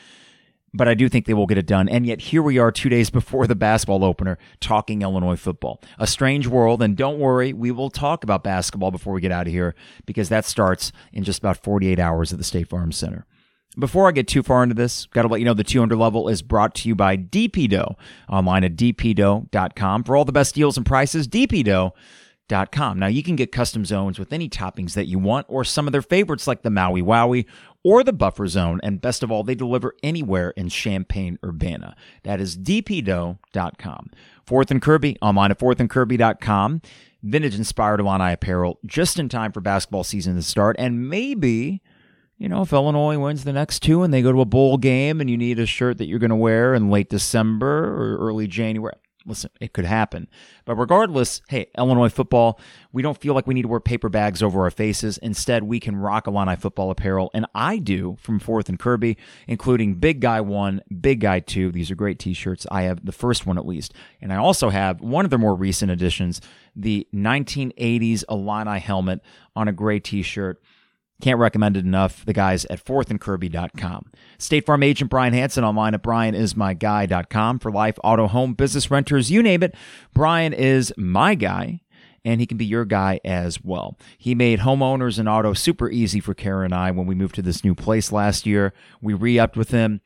But 0.75 0.87
I 0.87 0.95
do 0.95 1.09
think 1.09 1.27
they 1.27 1.35
will 1.35 1.47
get 1.47 1.59
it 1.59 1.67
done. 1.67 1.89
And 1.89 2.07
yet 2.07 2.21
here 2.21 2.43
we 2.43 2.59
are 2.59 2.71
two 2.71 2.89
days 2.89 3.11
before 3.19 3.47
the 3.47 3.55
basketball 3.55 4.05
opener 4.05 4.39
talking 4.61 5.03
Illinois 5.03 5.37
football. 5.37 5.81
A 5.99 6.07
strange 6.07 6.47
world. 6.47 6.83
And 6.83 6.97
don't 6.97 7.19
worry, 7.19 7.53
we 7.53 7.71
will 7.71 7.91
talk 7.91 8.25
about 8.25 8.45
basketball 8.45 8.91
before 8.91 9.13
we 9.15 9.21
get 9.21 9.33
out 9.33 9.47
of 9.47 9.53
here 9.53 9.75
because 10.07 10.29
that 10.29 10.45
starts 10.45 10.93
in 11.13 11.25
just 11.25 11.39
about 11.39 11.63
48 11.63 11.99
hours 11.99 12.33
at 12.33 12.39
the 12.39 12.45
State 12.45 12.69
Farm 12.69 12.93
Center. 12.93 13.27
Before 13.79 14.09
I 14.09 14.13
get 14.13 14.27
too 14.27 14.43
far 14.43 14.65
into 14.65 14.75
this, 14.75 15.07
got 15.07 15.23
to 15.23 15.29
let 15.29 15.39
you 15.39 15.45
know 15.45 15.55
the 15.55 15.63
200 15.63 15.97
level 15.97 16.29
is 16.29 16.43
brought 16.43 16.75
to 16.77 16.89
you 16.89 16.97
by 16.97 17.17
DP 17.17 17.69
Dough 17.69 17.97
online 18.29 18.65
at 18.65 18.75
dpdough.com 18.75 20.03
for 20.03 20.17
all 20.17 20.25
the 20.25 20.33
best 20.33 20.55
deals 20.57 20.77
and 20.77 20.85
prices. 20.85 21.29
DP 21.29 21.63
Dough 21.65 21.95
now, 22.51 23.07
you 23.07 23.23
can 23.23 23.37
get 23.37 23.53
custom 23.53 23.85
zones 23.85 24.19
with 24.19 24.33
any 24.33 24.49
toppings 24.49 24.95
that 24.95 25.07
you 25.07 25.19
want, 25.19 25.47
or 25.49 25.65
some 25.65 25.87
of 25.87 25.93
their 25.93 26.03
favorites 26.03 26.47
like 26.47 26.63
the 26.63 26.71
Maui 26.71 27.03
Wowie 27.03 27.47
or 27.85 28.03
the 28.03 28.13
Buffer 28.13 28.47
Zone. 28.47 28.81
And 28.83 29.01
best 29.01 29.23
of 29.23 29.31
all, 29.31 29.45
they 29.45 29.55
deliver 29.55 29.95
anywhere 30.03 30.51
in 30.51 30.69
Champaign 30.69 31.39
Urbana. 31.45 31.95
That 32.25 32.41
is 32.41 32.57
dpdough.com. 32.57 34.11
Fourth 34.45 34.71
and 34.71 34.83
Kirby, 34.83 35.17
online 35.21 35.51
at 35.51 35.59
fourthandkirby.com. 35.59 36.83
Vintage 37.23 37.55
inspired 37.57 38.01
Illini 38.01 38.33
apparel 38.33 38.79
just 38.87 39.19
in 39.19 39.29
time 39.29 39.53
for 39.53 39.61
basketball 39.61 40.05
season 40.05 40.37
to 40.37 40.43
start. 40.43 40.77
And 40.79 41.09
maybe, 41.09 41.83
you 42.39 42.49
know, 42.49 42.63
if 42.63 42.73
Illinois 42.73 43.19
wins 43.19 43.45
the 43.45 43.53
next 43.53 43.81
two 43.81 44.03
and 44.03 44.15
they 44.15 44.23
go 44.23 44.33
to 44.33 44.41
a 44.41 44.47
bowl 44.47 44.77
game 44.77 45.21
and 45.21 45.29
you 45.29 45.37
need 45.37 45.59
a 45.59 45.67
shirt 45.67 45.99
that 45.99 46.07
you're 46.07 46.21
going 46.21 46.31
to 46.31 46.37
wear 46.37 46.75
in 46.75 46.91
late 46.91 47.11
December 47.11 47.85
or 47.85 48.17
early 48.19 48.47
January, 48.47 48.95
listen, 49.29 49.51
it 49.61 49.73
could 49.73 49.85
happen. 49.85 50.29
But 50.65 50.77
regardless, 50.77 51.43
hey, 51.49 51.71
Illinois 51.77 52.09
football, 52.09 52.59
we 52.93 53.03
don't 53.03 53.21
feel 53.21 53.35
like 53.35 53.47
we 53.47 53.55
need 53.55 53.63
to 53.63 53.69
wear 53.69 53.81
paper 53.81 54.09
bags 54.09 54.43
over 54.43 54.63
our 54.63 54.71
faces. 54.71 55.19
Instead, 55.19 55.65
we 55.65 55.79
can 55.79 55.97
rock 55.97 56.27
Illini 56.27 56.57
football 56.57 56.91
apparel, 56.91 57.31
and 57.35 57.47
I 57.55 57.79
do 57.79 58.17
from 58.21 58.41
Fourth 58.41 58.69
and 58.69 58.79
Kirby, 58.79 59.17
including 59.47 59.95
Big 59.95 60.21
Guy 60.21 60.41
1, 60.41 60.83
Big 61.01 61.21
Guy 61.21 61.41
2. 61.41 61.71
These 61.71 61.91
are 61.91 61.95
great 61.95 62.19
t 62.19 62.33
shirts. 62.33 62.67
I 62.71 62.83
have 62.83 63.05
the 63.05 63.13
first 63.13 63.47
one 63.47 63.59
at 63.59 63.67
least. 63.67 63.93
And 64.21 64.33
I 64.33 64.37
also 64.37 64.71
have 64.71 65.01
one 65.01 65.25
of 65.25 65.31
the 65.31 65.39
more 65.39 65.55
recent 65.55 65.91
editions, 65.91 66.41
the 66.75 67.07
1980s 67.15 68.25
Illini 68.31 68.81
helmet 68.81 69.21
on 69.55 69.69
a 69.69 69.73
gray 69.73 70.01
t 70.01 70.23
shirt. 70.23 70.61
Can't 71.21 71.39
recommend 71.39 71.77
it 71.77 71.85
enough. 71.85 72.25
The 72.25 72.33
guys 72.33 72.65
at 72.67 72.85
fourthandkirby.com. 72.85 74.13
State 74.39 74.67
Farm 74.67 74.83
agent 74.85 75.11
Brian 75.11 75.33
Hanson 75.33 75.65
online 75.65 75.95
at 75.95 76.03
brianismyguy.com 76.03 77.59
for 77.59 77.73
life, 77.73 77.99
auto, 78.05 78.29
home, 78.29 78.55
business, 78.55 78.91
renters, 78.91 79.31
you 79.31 79.43
name 79.43 79.63
it. 79.63 79.75
Brian 80.15 80.53
is 80.53 80.93
my 80.97 81.35
guy 81.35 81.81
and 82.25 82.41
he 82.41 82.47
can 82.47 82.59
be 82.59 82.67
your 82.67 82.85
guy 82.85 83.21
as 83.25 83.63
well. 83.65 83.99
He 84.17 84.35
made 84.35 84.61
homeowners 84.61 85.19
and 85.19 85.29
auto 85.29 85.55
super 85.55 85.91
easy 85.91 86.21
for 86.21 86.35
Kara 86.35 86.65
and 86.65 86.75
I 86.75 86.91
when 86.91 87.07
we 87.07 87.15
moved 87.15 87.35
to 87.37 87.43
this 87.43 87.65
new 87.65 87.75
place 87.75 88.13
last 88.13 88.47
year. 88.47 88.73
We 89.01 89.15
re 89.15 89.39
upped 89.39 89.57
with 89.57 89.71
him. 89.71 90.01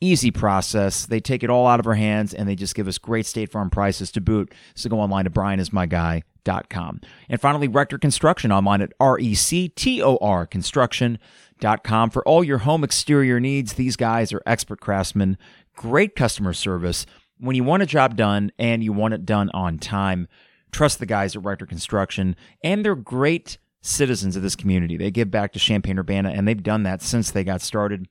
Easy 0.00 0.30
process. 0.30 1.06
They 1.06 1.20
take 1.20 1.42
it 1.42 1.50
all 1.50 1.66
out 1.66 1.80
of 1.80 1.86
our 1.86 1.94
hands 1.94 2.32
and 2.32 2.48
they 2.48 2.54
just 2.54 2.74
give 2.74 2.88
us 2.88 2.98
great 2.98 3.26
State 3.26 3.50
Farm 3.50 3.68
prices 3.68 4.10
to 4.12 4.20
boot. 4.20 4.54
So 4.74 4.88
go 4.88 5.00
online 5.00 5.24
to 5.24 6.22
brianismyguy.com. 6.44 7.00
And 7.28 7.40
finally, 7.40 7.68
Rector 7.68 7.98
Construction 7.98 8.52
online 8.52 8.82
at 8.82 8.92
R-E-C-T-O-R 9.00 10.46
construction.com 10.46 12.10
for 12.10 12.26
all 12.26 12.44
your 12.44 12.58
home 12.58 12.84
exterior 12.84 13.40
needs. 13.40 13.74
These 13.74 13.96
guys 13.96 14.32
are 14.32 14.42
expert 14.46 14.80
craftsmen, 14.80 15.38
great 15.76 16.16
customer 16.16 16.52
service. 16.52 17.06
When 17.38 17.56
you 17.56 17.64
want 17.64 17.82
a 17.82 17.86
job 17.86 18.16
done 18.16 18.52
and 18.58 18.84
you 18.84 18.92
want 18.92 19.14
it 19.14 19.24
done 19.24 19.50
on 19.54 19.78
time, 19.78 20.28
trust 20.72 20.98
the 20.98 21.06
guys 21.06 21.34
at 21.34 21.44
Rector 21.44 21.66
Construction 21.66 22.36
and 22.62 22.84
they're 22.84 22.94
great 22.94 23.58
citizens 23.82 24.36
of 24.36 24.42
this 24.42 24.56
community. 24.56 24.96
They 24.96 25.10
give 25.10 25.30
back 25.30 25.52
to 25.52 25.58
Champaign 25.58 25.98
Urbana 25.98 26.30
and 26.30 26.46
they've 26.46 26.62
done 26.62 26.82
that 26.82 27.00
since 27.00 27.30
they 27.30 27.44
got 27.44 27.62
started. 27.62 28.08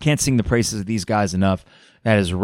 Can't 0.00 0.20
sing 0.20 0.36
the 0.36 0.42
praises 0.42 0.80
of 0.80 0.86
these 0.86 1.04
guys 1.04 1.32
enough. 1.32 1.64
That 2.02 2.18
is 2.18 2.34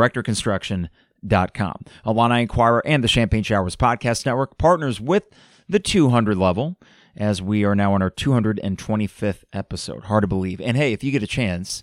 rectorconstruction.com. 1.25 1.85
Illini 2.07 2.43
Inquirer 2.43 2.83
and 2.87 3.03
the 3.03 3.09
Champagne 3.09 3.43
Showers 3.43 3.77
Podcast 3.77 4.27
Network 4.27 4.59
partners 4.59 5.01
with 5.01 5.25
the 5.69 5.79
200 5.79 6.37
level 6.37 6.77
as 7.17 7.43
we 7.43 7.65
are 7.65 7.75
now 7.75 7.95
on 7.95 8.03
our 8.03 8.11
225th 8.11 9.45
episode. 9.53 10.05
Hard 10.05 10.23
to 10.23 10.29
believe. 10.29 10.61
And 10.61 10.77
hey, 10.77 10.93
if 10.93 11.03
you 11.03 11.11
get 11.11 11.23
a 11.23 11.27
chance, 11.27 11.83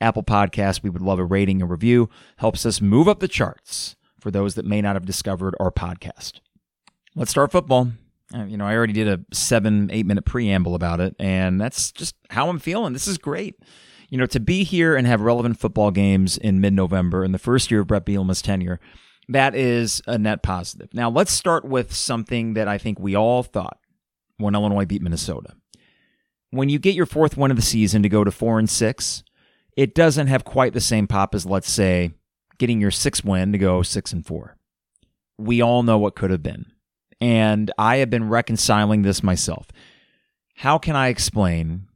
Apple 0.00 0.22
Podcast, 0.24 0.82
we 0.82 0.90
would 0.90 1.02
love 1.02 1.18
a 1.18 1.24
rating 1.24 1.62
and 1.62 1.70
review. 1.70 2.08
Helps 2.36 2.66
us 2.66 2.80
move 2.80 3.08
up 3.08 3.20
the 3.20 3.28
charts 3.28 3.96
for 4.20 4.30
those 4.30 4.54
that 4.54 4.64
may 4.64 4.80
not 4.80 4.96
have 4.96 5.06
discovered 5.06 5.54
our 5.60 5.70
podcast. 5.70 6.40
Let's 7.14 7.30
start 7.30 7.52
football. 7.52 7.92
Uh, 8.34 8.44
you 8.44 8.56
know, 8.56 8.66
I 8.66 8.74
already 8.74 8.94
did 8.94 9.08
a 9.08 9.20
seven, 9.34 9.90
eight 9.92 10.06
minute 10.06 10.24
preamble 10.24 10.74
about 10.74 11.00
it, 11.00 11.14
and 11.18 11.60
that's 11.60 11.92
just 11.92 12.14
how 12.30 12.48
I'm 12.48 12.58
feeling. 12.58 12.94
This 12.94 13.06
is 13.06 13.18
great 13.18 13.56
you 14.12 14.18
know, 14.18 14.26
to 14.26 14.38
be 14.38 14.62
here 14.62 14.94
and 14.94 15.06
have 15.06 15.22
relevant 15.22 15.58
football 15.58 15.90
games 15.90 16.36
in 16.36 16.60
mid 16.60 16.74
November 16.74 17.24
in 17.24 17.32
the 17.32 17.38
first 17.38 17.70
year 17.70 17.80
of 17.80 17.86
Bret 17.86 18.04
Bielema's 18.04 18.42
tenure, 18.42 18.78
That 19.28 19.54
is 19.54 20.02
a 20.06 20.18
net 20.18 20.42
positive. 20.42 20.92
Now, 20.92 21.08
let's 21.08 21.32
start 21.32 21.64
with 21.64 21.94
something 21.94 22.52
that 22.52 22.68
I 22.68 22.76
think 22.76 23.00
we 23.00 23.16
all 23.16 23.42
thought 23.42 23.78
when 24.36 24.54
Illinois 24.54 24.84
beat 24.84 25.00
Minnesota. 25.00 25.54
When 26.50 26.68
you 26.68 26.78
get 26.78 26.94
your 26.94 27.06
fourth 27.06 27.38
win 27.38 27.50
of 27.50 27.56
the 27.56 27.62
season 27.62 28.02
to 28.02 28.10
go 28.10 28.22
to 28.22 28.30
four 28.30 28.58
and 28.58 28.68
six, 28.68 29.22
it 29.78 29.94
doesn't 29.94 30.26
have 30.26 30.44
quite 30.44 30.74
the 30.74 30.80
same 30.82 31.06
pop 31.06 31.34
as, 31.34 31.46
let's 31.46 31.70
say, 31.70 32.10
getting 32.58 32.82
your 32.82 32.90
sixth 32.90 33.24
win 33.24 33.50
to 33.52 33.58
go 33.58 33.82
six 33.82 34.12
and 34.12 34.26
four. 34.26 34.58
We 35.38 35.62
all 35.62 35.82
know 35.82 35.96
what 35.96 36.16
could 36.16 36.30
have 36.30 36.42
been. 36.42 36.66
And 37.18 37.70
I 37.78 37.96
have 37.96 38.10
been 38.10 38.28
reconciling 38.28 39.00
this 39.00 39.22
myself. 39.22 39.68
How 40.56 40.76
can 40.76 40.96
I 40.96 41.08
explain 41.08 41.88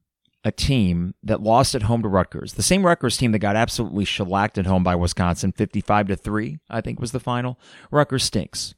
a 0.46 0.52
team 0.52 1.12
that 1.24 1.42
lost 1.42 1.74
at 1.74 1.82
home 1.82 2.02
to 2.02 2.08
Rutgers, 2.08 2.52
the 2.52 2.62
same 2.62 2.86
Rutgers 2.86 3.16
team 3.16 3.32
that 3.32 3.40
got 3.40 3.56
absolutely 3.56 4.04
shellacked 4.04 4.58
at 4.58 4.66
home 4.66 4.84
by 4.84 4.94
Wisconsin, 4.94 5.50
55 5.50 6.06
to 6.06 6.16
3, 6.16 6.60
I 6.70 6.80
think 6.80 7.00
was 7.00 7.10
the 7.10 7.18
final. 7.18 7.58
Rutgers 7.90 8.22
stinks. 8.22 8.76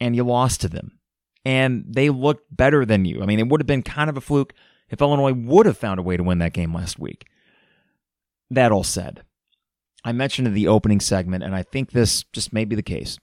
And 0.00 0.16
you 0.16 0.24
lost 0.24 0.60
to 0.62 0.68
them. 0.68 0.98
And 1.44 1.84
they 1.88 2.10
looked 2.10 2.54
better 2.54 2.84
than 2.84 3.04
you. 3.04 3.22
I 3.22 3.26
mean, 3.26 3.38
it 3.38 3.46
would 3.46 3.60
have 3.60 3.68
been 3.68 3.84
kind 3.84 4.10
of 4.10 4.16
a 4.16 4.20
fluke 4.20 4.54
if 4.90 5.00
Illinois 5.00 5.34
would 5.34 5.66
have 5.66 5.78
found 5.78 6.00
a 6.00 6.02
way 6.02 6.16
to 6.16 6.24
win 6.24 6.38
that 6.38 6.52
game 6.52 6.74
last 6.74 6.98
week. 6.98 7.28
That 8.50 8.72
all 8.72 8.82
said, 8.82 9.22
I 10.04 10.10
mentioned 10.10 10.48
in 10.48 10.54
the 10.54 10.66
opening 10.66 10.98
segment, 10.98 11.44
and 11.44 11.54
I 11.54 11.62
think 11.62 11.92
this 11.92 12.24
just 12.32 12.52
may 12.52 12.64
be 12.64 12.74
the 12.74 12.82
case. 12.82 13.20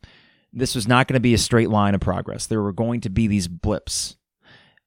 This 0.54 0.76
was 0.76 0.88
not 0.88 1.10
going 1.10 1.16
to 1.16 1.20
be 1.20 1.34
a 1.34 1.38
straight 1.38 1.70
line 1.70 1.94
of 1.94 2.00
progress. 2.00 2.46
There 2.46 2.62
were 2.62 2.72
going 2.72 3.02
to 3.02 3.10
be 3.10 3.28
these 3.28 3.50
blips 3.50 4.16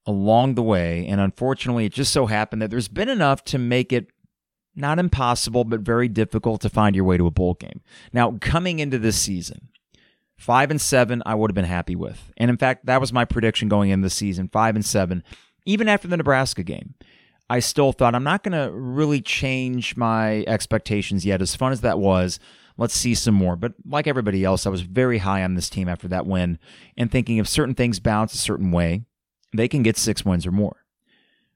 along 0.06 0.54
the 0.54 0.62
way. 0.62 1.06
And 1.06 1.20
unfortunately, 1.20 1.86
it 1.86 1.92
just 1.92 2.12
so 2.12 2.26
happened 2.26 2.62
that 2.62 2.70
there's 2.70 2.88
been 2.88 3.08
enough 3.08 3.44
to 3.44 3.58
make 3.58 3.92
it 3.92 4.08
not 4.74 4.98
impossible, 4.98 5.64
but 5.64 5.80
very 5.80 6.08
difficult 6.08 6.60
to 6.60 6.68
find 6.68 6.94
your 6.94 7.04
way 7.04 7.16
to 7.16 7.26
a 7.26 7.30
bowl 7.30 7.54
game. 7.54 7.80
Now, 8.12 8.36
coming 8.40 8.78
into 8.78 8.98
this 8.98 9.16
season, 9.16 9.68
five 10.36 10.70
and 10.70 10.80
seven, 10.80 11.22
I 11.24 11.34
would 11.34 11.50
have 11.50 11.54
been 11.54 11.64
happy 11.64 11.96
with. 11.96 12.32
And 12.36 12.50
in 12.50 12.56
fact, 12.56 12.86
that 12.86 13.00
was 13.00 13.12
my 13.12 13.24
prediction 13.24 13.68
going 13.68 13.90
into 13.90 14.06
the 14.06 14.10
season 14.10 14.48
five 14.52 14.76
and 14.76 14.84
seven, 14.84 15.24
even 15.64 15.88
after 15.88 16.08
the 16.08 16.16
Nebraska 16.16 16.62
game. 16.62 16.94
I 17.48 17.60
still 17.60 17.92
thought 17.92 18.14
I'm 18.14 18.24
not 18.24 18.42
going 18.42 18.52
to 18.52 18.76
really 18.76 19.20
change 19.20 19.96
my 19.96 20.44
expectations 20.46 21.24
yet. 21.24 21.40
As 21.40 21.54
fun 21.54 21.72
as 21.72 21.80
that 21.82 21.98
was, 21.98 22.40
let's 22.76 22.94
see 22.94 23.14
some 23.14 23.34
more. 23.34 23.56
But 23.56 23.74
like 23.88 24.06
everybody 24.06 24.44
else, 24.44 24.66
I 24.66 24.70
was 24.70 24.82
very 24.82 25.18
high 25.18 25.44
on 25.44 25.54
this 25.54 25.70
team 25.70 25.88
after 25.88 26.08
that 26.08 26.26
win 26.26 26.58
and 26.96 27.10
thinking 27.10 27.38
if 27.38 27.48
certain 27.48 27.74
things 27.74 28.00
bounce 28.00 28.34
a 28.34 28.38
certain 28.38 28.72
way, 28.72 29.04
they 29.52 29.68
can 29.68 29.82
get 29.82 29.96
six 29.96 30.24
wins 30.24 30.46
or 30.46 30.52
more. 30.52 30.84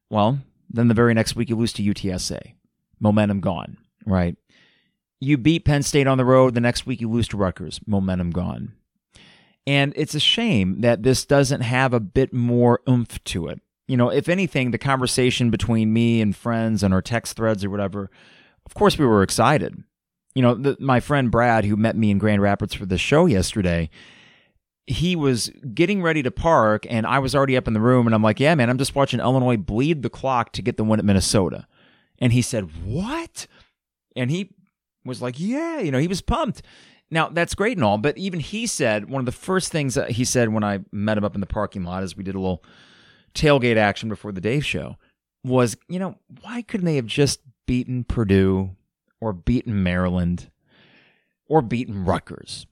Well, 0.09 0.41
then 0.69 0.89
the 0.89 0.95
very 0.95 1.15
next 1.15 1.37
week 1.37 1.49
you 1.49 1.57
lose 1.57 1.73
to 1.75 1.83
UTSA. 1.83 2.55
Momentum 3.01 3.41
gone, 3.41 3.79
right? 4.07 4.37
You 5.21 5.37
beat 5.37 5.65
Penn 5.65 5.83
State 5.83 6.07
on 6.07 6.19
the 6.19 6.25
road. 6.25 6.55
The 6.55 6.61
next 6.61 6.87
week 6.87 7.01
you 7.01 7.11
lose 7.11 7.29
to 7.29 7.37
Rutgers. 7.37 7.81
Momentum 7.87 8.31
gone. 8.31 8.73
And 9.67 9.93
it's 9.97 10.15
a 10.15 10.21
shame 10.21 10.81
that 10.81 11.03
this 11.03 11.25
doesn't 11.25 11.61
have 11.61 11.93
a 11.93 12.01
bit 12.01 12.33
more 12.33 12.81
oomph 12.89 13.23
to 13.25 13.49
it. 13.49 13.61
You 13.87 13.97
know, 13.97 14.09
if 14.09 14.29
anything, 14.29 14.71
the 14.71 14.79
conversation 14.79 15.51
between 15.51 15.93
me 15.93 16.21
and 16.21 16.35
friends 16.35 16.83
and 16.83 16.95
our 16.95 17.03
text 17.03 17.37
threads 17.37 17.65
or 17.65 17.71
whatever, 17.71 18.11
of 18.65 18.75
course 18.75 18.97
we 18.99 19.05
were 19.05 19.23
excited. 19.23 19.83
You 20.35 20.43
know, 20.43 20.55
the, 20.55 20.77
my 20.79 21.01
friend 21.01 21.31
Brad, 21.31 21.65
who 21.65 21.77
met 21.77 21.97
me 21.97 22.11
in 22.11 22.19
Grand 22.19 22.41
Rapids 22.41 22.73
for 22.73 22.87
the 22.87 22.99
show 22.99 23.27
yesterday, 23.27 23.91
he 24.91 25.15
was 25.15 25.51
getting 25.73 26.03
ready 26.03 26.21
to 26.21 26.33
park 26.33 26.85
and 26.91 27.07
I 27.07 27.21
was 27.21 27.33
already 27.33 27.57
up 27.57 27.69
in 27.69 27.75
the 27.75 27.81
room 27.81 28.09
and 28.09 28.15
I'm 28.15 28.25
like, 28.25 28.41
yeah, 28.41 28.57
man, 28.57 28.69
I'm 28.69 28.79
just 28.79 28.97
watching 28.97 29.21
Illinois 29.21 29.57
bleed 29.57 30.03
the 30.03 30.11
clock 30.11 30.51
to 30.53 30.63
get 30.63 30.77
the 30.77 30.83
win 30.83 30.99
at 30.99 31.05
Minnesota. 31.05 31.69
And 32.19 32.33
he 32.33 32.43
said, 32.43 32.85
what? 32.85 33.47
And 34.17 34.33
he 34.33 34.51
was 35.05 35.23
like, 35.23 35.37
yeah, 35.39 35.79
you 35.79 35.93
know, 35.93 36.01
he 36.01 36.09
was 36.09 36.21
pumped. 36.21 36.63
Now, 37.09 37.29
that's 37.29 37.55
great 37.55 37.77
and 37.77 37.85
all, 37.85 37.99
but 37.99 38.19
even 38.19 38.41
he 38.41 38.67
said, 38.67 39.09
one 39.09 39.21
of 39.21 39.27
the 39.27 39.33
first 39.33 39.71
things 39.71 39.95
that 39.95 40.13
he 40.13 40.25
said 40.25 40.49
when 40.49 40.65
I 40.65 40.81
met 40.91 41.19
him 41.19 41.25
up 41.25 41.37
in 41.37 41.41
the 41.41 41.47
parking 41.47 41.85
lot 41.85 42.03
as 42.03 42.17
we 42.17 42.25
did 42.25 42.35
a 42.35 42.41
little 42.41 42.65
tailgate 43.33 43.77
action 43.77 44.09
before 44.09 44.33
the 44.33 44.41
Dave 44.41 44.67
show 44.67 44.97
was, 45.45 45.77
you 45.89 46.01
know, 46.01 46.17
why 46.43 46.63
couldn't 46.63 46.87
they 46.87 46.97
have 46.97 47.07
just 47.07 47.41
beaten 47.67 48.03
Purdue 48.03 48.71
or 49.21 49.33
beaten 49.33 49.85
Maryland 49.85 50.51
or 51.47 51.63
beaten 51.63 52.05
Rutgers? 52.05 52.67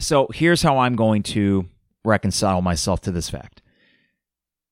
So 0.00 0.28
here's 0.32 0.62
how 0.62 0.78
I'm 0.78 0.96
going 0.96 1.22
to 1.24 1.68
reconcile 2.04 2.62
myself 2.62 3.02
to 3.02 3.12
this 3.12 3.28
fact. 3.28 3.60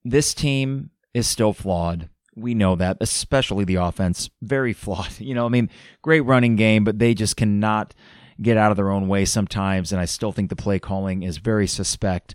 This 0.03 0.33
team 0.33 0.91
is 1.13 1.29
still 1.29 1.53
flawed. 1.53 2.09
We 2.35 2.55
know 2.55 2.77
that, 2.77 2.97
especially 3.03 3.65
the 3.65 3.75
offense, 3.75 4.31
very 4.41 4.73
flawed. 4.73 5.13
You 5.21 5.35
know, 5.35 5.45
I 5.45 5.51
mean, 5.51 5.69
great 6.01 6.23
running 6.23 6.57
game, 6.57 6.83
but 6.83 6.99
they 6.99 7.13
just 7.13 7.37
cannot 7.37 7.95
get 8.41 8.57
out 8.57 8.71
of 8.71 8.79
their 8.79 8.91
own 8.91 9.07
way 9.07 9.27
sometimes. 9.27 9.93
And 9.93 10.01
I 10.01 10.07
still 10.07 10.33
think 10.33 10.49
the 10.49 10.57
play 10.57 10.79
calling 10.79 11.23
is 11.23 11.37
very 11.37 11.67
suspect. 11.67 12.35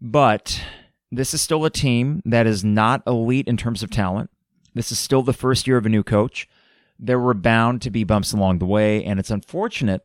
But 0.00 0.62
this 1.12 1.34
is 1.34 1.42
still 1.42 1.66
a 1.66 1.70
team 1.70 2.22
that 2.24 2.46
is 2.46 2.64
not 2.64 3.02
elite 3.06 3.48
in 3.48 3.58
terms 3.58 3.82
of 3.82 3.90
talent. 3.90 4.30
This 4.74 4.90
is 4.90 4.98
still 4.98 5.22
the 5.22 5.32
first 5.34 5.66
year 5.66 5.76
of 5.76 5.84
a 5.84 5.90
new 5.90 6.02
coach. 6.02 6.48
There 6.98 7.18
were 7.18 7.34
bound 7.34 7.82
to 7.82 7.90
be 7.90 8.04
bumps 8.04 8.32
along 8.32 8.60
the 8.60 8.66
way, 8.66 9.04
and 9.04 9.20
it's 9.20 9.30
unfortunate 9.30 10.02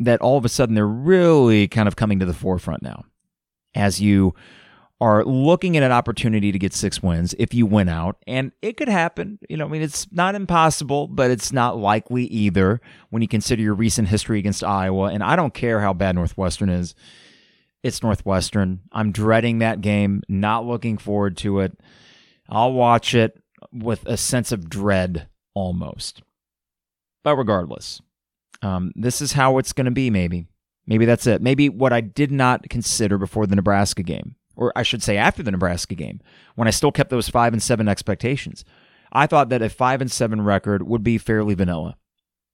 that 0.00 0.20
all 0.20 0.36
of 0.36 0.44
a 0.44 0.48
sudden 0.48 0.74
they're 0.74 0.86
really 0.86 1.68
kind 1.68 1.86
of 1.86 1.94
coming 1.94 2.18
to 2.18 2.26
the 2.26 2.34
forefront 2.34 2.82
now 2.82 3.04
as 3.74 4.00
you 4.00 4.34
are 5.00 5.24
looking 5.24 5.76
at 5.76 5.82
an 5.82 5.92
opportunity 5.92 6.52
to 6.52 6.58
get 6.58 6.74
six 6.74 7.02
wins 7.02 7.34
if 7.38 7.54
you 7.54 7.64
win 7.64 7.88
out. 7.88 8.16
And 8.26 8.52
it 8.60 8.76
could 8.76 8.88
happen. 8.88 9.38
You 9.48 9.56
know, 9.56 9.64
I 9.64 9.68
mean, 9.68 9.82
it's 9.82 10.06
not 10.12 10.34
impossible, 10.34 11.08
but 11.08 11.30
it's 11.30 11.52
not 11.52 11.78
likely 11.78 12.24
either 12.24 12.80
when 13.08 13.22
you 13.22 13.28
consider 13.28 13.62
your 13.62 13.74
recent 13.74 14.08
history 14.08 14.38
against 14.38 14.62
Iowa. 14.62 15.10
And 15.10 15.22
I 15.22 15.36
don't 15.36 15.54
care 15.54 15.80
how 15.80 15.94
bad 15.94 16.16
Northwestern 16.16 16.68
is. 16.68 16.94
It's 17.82 18.02
Northwestern. 18.02 18.80
I'm 18.92 19.10
dreading 19.10 19.60
that 19.60 19.80
game, 19.80 20.22
not 20.28 20.66
looking 20.66 20.98
forward 20.98 21.38
to 21.38 21.60
it. 21.60 21.78
I'll 22.50 22.74
watch 22.74 23.14
it 23.14 23.42
with 23.72 24.04
a 24.04 24.18
sense 24.18 24.52
of 24.52 24.68
dread 24.68 25.28
almost. 25.54 26.22
But 27.22 27.36
regardless, 27.36 28.02
um, 28.62 28.92
this 28.94 29.20
is 29.20 29.32
how 29.32 29.58
it's 29.58 29.72
going 29.72 29.86
to 29.86 29.90
be, 29.90 30.10
maybe. 30.10 30.46
Maybe 30.86 31.04
that's 31.04 31.26
it. 31.26 31.40
Maybe 31.40 31.68
what 31.68 31.92
I 31.92 32.00
did 32.00 32.32
not 32.32 32.68
consider 32.68 33.18
before 33.18 33.46
the 33.46 33.56
Nebraska 33.56 34.02
game, 34.02 34.34
or 34.56 34.72
I 34.74 34.82
should 34.82 35.02
say 35.02 35.16
after 35.16 35.42
the 35.42 35.50
Nebraska 35.50 35.94
game, 35.94 36.20
when 36.56 36.66
I 36.66 36.72
still 36.72 36.92
kept 36.92 37.10
those 37.10 37.28
five 37.28 37.52
and 37.52 37.62
seven 37.62 37.88
expectations. 37.88 38.64
I 39.12 39.26
thought 39.26 39.48
that 39.48 39.62
a 39.62 39.68
five 39.68 40.00
and 40.00 40.10
seven 40.10 40.42
record 40.42 40.86
would 40.86 41.02
be 41.02 41.18
fairly 41.18 41.54
vanilla. 41.54 41.96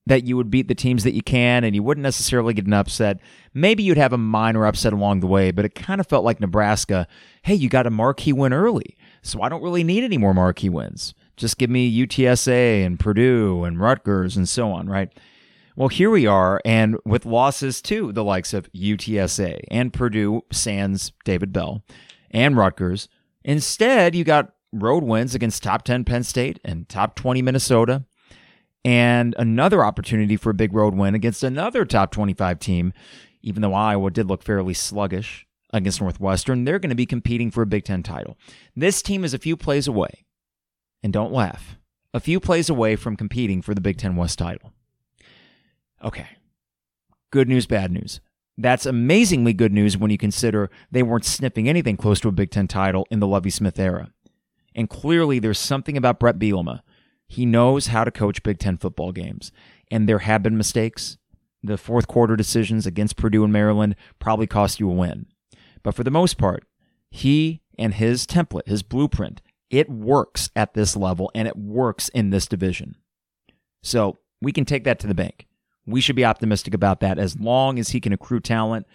That 0.06 0.24
you 0.24 0.36
would 0.36 0.50
beat 0.50 0.68
the 0.68 0.74
teams 0.74 1.02
that 1.02 1.14
you 1.14 1.22
can 1.22 1.64
and 1.64 1.74
you 1.74 1.82
wouldn't 1.82 2.02
necessarily 2.02 2.54
get 2.54 2.66
an 2.66 2.72
upset. 2.72 3.18
Maybe 3.52 3.82
you'd 3.82 3.98
have 3.98 4.12
a 4.12 4.18
minor 4.18 4.64
upset 4.64 4.92
along 4.92 5.20
the 5.20 5.26
way, 5.26 5.50
but 5.50 5.64
it 5.64 5.74
kind 5.74 6.00
of 6.00 6.06
felt 6.06 6.24
like 6.24 6.38
Nebraska, 6.38 7.08
hey, 7.42 7.54
you 7.54 7.68
got 7.68 7.88
a 7.88 7.90
marquee 7.90 8.32
win 8.32 8.52
early, 8.52 8.96
so 9.22 9.42
I 9.42 9.48
don't 9.48 9.62
really 9.62 9.82
need 9.82 10.04
any 10.04 10.16
more 10.16 10.32
marquee 10.32 10.68
wins. 10.68 11.12
Just 11.36 11.58
give 11.58 11.70
me 11.70 12.06
UTSA 12.06 12.86
and 12.86 13.00
Purdue 13.00 13.64
and 13.64 13.80
Rutgers 13.80 14.36
and 14.36 14.48
so 14.48 14.70
on, 14.70 14.88
right? 14.88 15.12
Well, 15.78 15.88
here 15.88 16.08
we 16.08 16.26
are, 16.26 16.62
and 16.64 16.96
with 17.04 17.26
losses 17.26 17.82
to 17.82 18.10
the 18.10 18.24
likes 18.24 18.54
of 18.54 18.72
UTSA 18.72 19.60
and 19.70 19.92
Purdue, 19.92 20.40
Sans 20.50 21.12
David 21.26 21.52
Bell, 21.52 21.84
and 22.30 22.56
Rutgers. 22.56 23.10
Instead, 23.44 24.14
you 24.14 24.24
got 24.24 24.54
road 24.72 25.04
wins 25.04 25.34
against 25.34 25.62
top 25.62 25.82
10 25.82 26.04
Penn 26.04 26.22
State 26.22 26.58
and 26.64 26.88
top 26.88 27.14
20 27.14 27.42
Minnesota, 27.42 28.06
and 28.86 29.34
another 29.38 29.84
opportunity 29.84 30.38
for 30.38 30.48
a 30.48 30.54
big 30.54 30.72
road 30.72 30.94
win 30.94 31.14
against 31.14 31.42
another 31.42 31.84
top 31.84 32.10
25 32.10 32.58
team. 32.58 32.94
Even 33.42 33.60
though 33.60 33.74
Iowa 33.74 34.10
did 34.10 34.28
look 34.28 34.42
fairly 34.42 34.72
sluggish 34.72 35.46
against 35.74 36.00
Northwestern, 36.00 36.64
they're 36.64 36.78
going 36.78 36.88
to 36.88 36.96
be 36.96 37.04
competing 37.04 37.50
for 37.50 37.60
a 37.60 37.66
Big 37.66 37.84
Ten 37.84 38.02
title. 38.02 38.38
This 38.74 39.02
team 39.02 39.24
is 39.24 39.34
a 39.34 39.38
few 39.38 39.58
plays 39.58 39.86
away, 39.86 40.24
and 41.02 41.12
don't 41.12 41.34
laugh, 41.34 41.76
a 42.14 42.20
few 42.20 42.40
plays 42.40 42.70
away 42.70 42.96
from 42.96 43.14
competing 43.14 43.60
for 43.60 43.74
the 43.74 43.82
Big 43.82 43.98
Ten 43.98 44.16
West 44.16 44.38
title. 44.38 44.72
Okay. 46.04 46.26
Good 47.30 47.48
news, 47.48 47.66
bad 47.66 47.90
news. 47.90 48.20
That's 48.58 48.86
amazingly 48.86 49.52
good 49.52 49.72
news 49.72 49.98
when 49.98 50.10
you 50.10 50.16
consider 50.16 50.70
they 50.90 51.02
weren't 51.02 51.24
sniffing 51.24 51.68
anything 51.68 51.96
close 51.96 52.20
to 52.20 52.28
a 52.28 52.32
Big 52.32 52.50
Ten 52.50 52.68
title 52.68 53.06
in 53.10 53.20
the 53.20 53.26
Lovie 53.26 53.50
Smith 53.50 53.78
era. 53.78 54.10
And 54.74 54.88
clearly, 54.88 55.38
there's 55.38 55.58
something 55.58 55.96
about 55.96 56.18
Bret 56.18 56.38
Bielema. 56.38 56.82
He 57.28 57.44
knows 57.44 57.88
how 57.88 58.04
to 58.04 58.10
coach 58.10 58.42
Big 58.42 58.58
Ten 58.58 58.78
football 58.78 59.12
games. 59.12 59.52
And 59.90 60.08
there 60.08 60.20
have 60.20 60.42
been 60.42 60.56
mistakes. 60.56 61.18
The 61.62 61.76
fourth 61.76 62.06
quarter 62.06 62.36
decisions 62.36 62.86
against 62.86 63.16
Purdue 63.16 63.44
and 63.44 63.52
Maryland 63.52 63.96
probably 64.18 64.46
cost 64.46 64.80
you 64.80 64.88
a 64.88 64.94
win. 64.94 65.26
But 65.82 65.94
for 65.94 66.04
the 66.04 66.10
most 66.10 66.38
part, 66.38 66.64
he 67.10 67.62
and 67.78 67.94
his 67.94 68.26
template, 68.26 68.66
his 68.66 68.82
blueprint, 68.82 69.42
it 69.70 69.90
works 69.90 70.50
at 70.54 70.74
this 70.74 70.96
level 70.96 71.30
and 71.34 71.48
it 71.48 71.56
works 71.56 72.08
in 72.10 72.30
this 72.30 72.46
division. 72.46 72.96
So 73.82 74.18
we 74.40 74.52
can 74.52 74.64
take 74.64 74.84
that 74.84 74.98
to 75.00 75.06
the 75.06 75.14
bank 75.14 75.45
we 75.86 76.00
should 76.00 76.16
be 76.16 76.24
optimistic 76.24 76.74
about 76.74 77.00
that. 77.00 77.18
As 77.18 77.38
long 77.38 77.78
as 77.78 77.90
he 77.90 78.00
can 78.00 78.12
accrue 78.12 78.40
talent, 78.40 78.86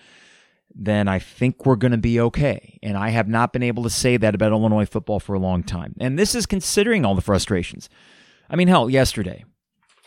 then 0.73 1.07
I 1.07 1.19
think 1.19 1.65
we're 1.65 1.75
going 1.75 1.91
to 1.91 1.97
be 1.97 2.19
okay. 2.19 2.79
And 2.83 2.97
I 2.97 3.09
have 3.09 3.27
not 3.27 3.53
been 3.53 3.63
able 3.63 3.83
to 3.83 3.89
say 3.89 4.17
that 4.17 4.35
about 4.35 4.51
Illinois 4.51 4.85
football 4.85 5.19
for 5.19 5.33
a 5.33 5.39
long 5.39 5.63
time. 5.63 5.95
And 5.99 6.17
this 6.19 6.35
is 6.35 6.45
considering 6.45 7.05
all 7.05 7.15
the 7.15 7.21
frustrations. 7.21 7.89
I 8.49 8.55
mean, 8.55 8.67
hell, 8.67 8.89
yesterday, 8.89 9.43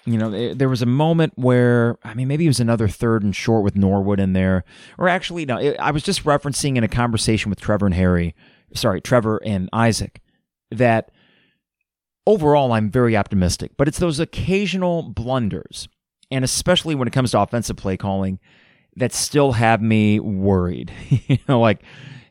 You 0.06 0.18
know, 0.18 0.52
there 0.52 0.68
was 0.68 0.82
a 0.82 0.86
moment 0.86 1.32
where, 1.36 1.96
I 2.04 2.12
mean, 2.12 2.28
maybe 2.28 2.44
it 2.44 2.48
was 2.48 2.60
another 2.60 2.88
third 2.88 3.22
and 3.22 3.34
short 3.34 3.64
with 3.64 3.74
Norwood 3.74 4.20
in 4.20 4.34
there. 4.34 4.64
Or 4.98 5.08
actually, 5.08 5.46
no, 5.46 5.56
I 5.56 5.92
was 5.92 6.02
just 6.02 6.24
referencing 6.24 6.76
in 6.76 6.84
a 6.84 6.88
conversation 6.88 7.48
with 7.48 7.58
Trevor 7.58 7.86
and 7.86 7.94
Harry, 7.94 8.34
sorry, 8.74 9.00
Trevor 9.00 9.40
and 9.44 9.70
Isaac, 9.72 10.20
that 10.70 11.10
overall 12.26 12.72
I'm 12.72 12.90
very 12.90 13.16
optimistic. 13.16 13.72
But 13.78 13.88
it's 13.88 13.98
those 13.98 14.20
occasional 14.20 15.04
blunders, 15.04 15.88
and 16.30 16.44
especially 16.44 16.94
when 16.94 17.08
it 17.08 17.12
comes 17.12 17.32
to 17.32 17.40
offensive 17.40 17.76
play 17.76 17.96
calling, 17.96 18.38
that 18.96 19.12
still 19.12 19.52
have 19.52 19.82
me 19.82 20.20
worried. 20.20 20.92
you 21.08 21.38
know, 21.48 21.60
like, 21.60 21.82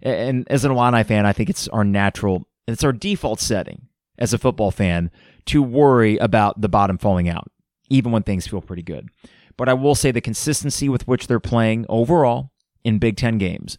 and 0.01 0.47
as 0.50 0.65
an 0.65 0.71
Illini 0.71 1.03
fan, 1.03 1.25
I 1.25 1.33
think 1.33 1.50
it's 1.50 1.67
our 1.69 1.83
natural, 1.83 2.47
it's 2.67 2.83
our 2.83 2.93
default 2.93 3.39
setting 3.39 3.88
as 4.17 4.33
a 4.33 4.38
football 4.38 4.71
fan 4.71 5.12
to 5.45 5.62
worry 5.62 6.17
about 6.17 6.62
the 6.62 6.69
bottom 6.69 6.97
falling 6.97 7.27
out 7.27 7.50
even 7.93 8.12
when 8.12 8.23
things 8.23 8.47
feel 8.47 8.62
pretty 8.62 8.81
good. 8.81 9.09
But 9.55 9.69
I 9.69 9.73
will 9.73 9.95
say 9.95 10.12
the 10.12 10.21
consistency 10.21 10.89
with 10.89 11.07
which 11.07 11.27
they're 11.27 11.39
playing 11.39 11.85
overall 11.88 12.51
in 12.83 12.97
Big 12.97 13.17
Ten 13.17 13.38
games, 13.38 13.77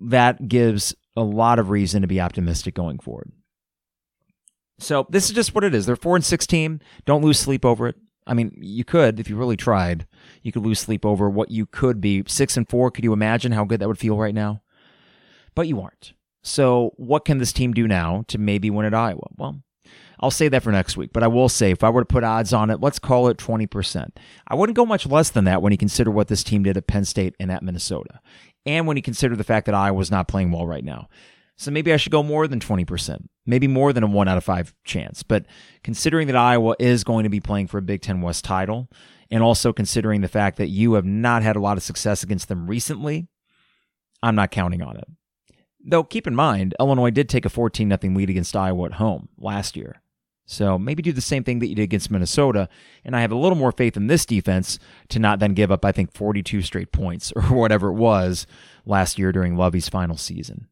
that 0.00 0.48
gives 0.48 0.94
a 1.16 1.22
lot 1.22 1.58
of 1.58 1.70
reason 1.70 2.02
to 2.02 2.08
be 2.08 2.20
optimistic 2.20 2.74
going 2.74 2.98
forward. 2.98 3.32
So 4.78 5.06
this 5.10 5.26
is 5.28 5.32
just 5.34 5.54
what 5.54 5.64
it 5.64 5.74
is. 5.74 5.86
They're 5.86 5.96
four 5.96 6.16
and 6.16 6.24
six 6.24 6.46
team. 6.46 6.80
Don't 7.04 7.22
lose 7.22 7.38
sleep 7.38 7.64
over 7.64 7.86
it. 7.86 7.96
I 8.30 8.34
mean, 8.34 8.56
you 8.60 8.84
could 8.84 9.18
if 9.18 9.28
you 9.28 9.36
really 9.36 9.56
tried. 9.56 10.06
You 10.42 10.52
could 10.52 10.62
lose 10.62 10.78
sleep 10.78 11.04
over 11.04 11.28
what 11.28 11.50
you 11.50 11.66
could 11.66 12.00
be. 12.00 12.22
Six 12.28 12.56
and 12.56 12.68
four. 12.68 12.90
Could 12.92 13.04
you 13.04 13.12
imagine 13.12 13.52
how 13.52 13.64
good 13.64 13.80
that 13.80 13.88
would 13.88 13.98
feel 13.98 14.16
right 14.16 14.34
now? 14.34 14.62
But 15.56 15.66
you 15.66 15.80
aren't. 15.80 16.12
So 16.42 16.92
what 16.96 17.24
can 17.24 17.38
this 17.38 17.52
team 17.52 17.72
do 17.72 17.88
now 17.88 18.24
to 18.28 18.38
maybe 18.38 18.70
win 18.70 18.86
at 18.86 18.94
Iowa? 18.94 19.26
Well, 19.36 19.60
I'll 20.20 20.30
say 20.30 20.48
that 20.48 20.62
for 20.62 20.70
next 20.70 20.96
week, 20.96 21.10
but 21.12 21.22
I 21.22 21.26
will 21.26 21.48
say 21.48 21.70
if 21.70 21.82
I 21.82 21.90
were 21.90 22.02
to 22.02 22.06
put 22.06 22.24
odds 22.24 22.52
on 22.52 22.70
it, 22.70 22.80
let's 22.80 22.98
call 22.98 23.28
it 23.28 23.36
20%. 23.38 24.10
I 24.46 24.54
wouldn't 24.54 24.76
go 24.76 24.86
much 24.86 25.06
less 25.06 25.30
than 25.30 25.44
that 25.44 25.60
when 25.60 25.72
you 25.72 25.78
consider 25.78 26.10
what 26.10 26.28
this 26.28 26.44
team 26.44 26.62
did 26.62 26.76
at 26.76 26.86
Penn 26.86 27.04
State 27.04 27.34
and 27.40 27.50
at 27.50 27.62
Minnesota, 27.62 28.20
and 28.64 28.86
when 28.86 28.96
you 28.96 29.02
consider 29.02 29.34
the 29.34 29.44
fact 29.44 29.66
that 29.66 29.74
Iowa's 29.74 30.10
not 30.10 30.28
playing 30.28 30.52
well 30.52 30.66
right 30.66 30.84
now. 30.84 31.08
So 31.60 31.70
maybe 31.70 31.92
I 31.92 31.98
should 31.98 32.10
go 32.10 32.22
more 32.22 32.48
than 32.48 32.58
20%, 32.58 33.26
maybe 33.44 33.68
more 33.68 33.92
than 33.92 34.02
a 34.02 34.06
one 34.06 34.28
out 34.28 34.38
of 34.38 34.44
five 34.44 34.72
chance. 34.82 35.22
But 35.22 35.44
considering 35.84 36.26
that 36.28 36.34
Iowa 36.36 36.74
is 36.78 37.04
going 37.04 37.24
to 37.24 37.28
be 37.28 37.38
playing 37.38 37.66
for 37.66 37.76
a 37.76 37.82
Big 37.82 38.00
Ten 38.00 38.22
West 38.22 38.46
title, 38.46 38.88
and 39.30 39.42
also 39.42 39.70
considering 39.70 40.22
the 40.22 40.28
fact 40.28 40.56
that 40.56 40.68
you 40.68 40.94
have 40.94 41.04
not 41.04 41.42
had 41.42 41.56
a 41.56 41.60
lot 41.60 41.76
of 41.76 41.82
success 41.82 42.22
against 42.22 42.48
them 42.48 42.66
recently, 42.66 43.28
I'm 44.22 44.34
not 44.34 44.50
counting 44.50 44.80
on 44.80 44.96
it. 44.96 45.04
Though 45.84 46.02
keep 46.02 46.26
in 46.26 46.34
mind, 46.34 46.74
Illinois 46.80 47.10
did 47.10 47.28
take 47.28 47.44
a 47.44 47.50
14 47.50 47.90
0 47.90 48.14
lead 48.14 48.30
against 48.30 48.56
Iowa 48.56 48.86
at 48.86 48.94
home 48.94 49.28
last 49.36 49.76
year. 49.76 50.00
So 50.46 50.78
maybe 50.78 51.02
do 51.02 51.12
the 51.12 51.20
same 51.20 51.44
thing 51.44 51.58
that 51.58 51.66
you 51.66 51.74
did 51.74 51.82
against 51.82 52.10
Minnesota. 52.10 52.70
And 53.04 53.14
I 53.14 53.20
have 53.20 53.32
a 53.32 53.36
little 53.36 53.58
more 53.58 53.70
faith 53.70 53.98
in 53.98 54.06
this 54.06 54.24
defense 54.24 54.78
to 55.10 55.18
not 55.18 55.40
then 55.40 55.52
give 55.52 55.70
up, 55.70 55.84
I 55.84 55.92
think, 55.92 56.14
42 56.14 56.62
straight 56.62 56.90
points 56.90 57.32
or 57.36 57.42
whatever 57.42 57.88
it 57.88 57.96
was 57.96 58.46
last 58.86 59.18
year 59.18 59.30
during 59.30 59.56
Lovie's 59.56 59.90
final 59.90 60.16
season. 60.16 60.69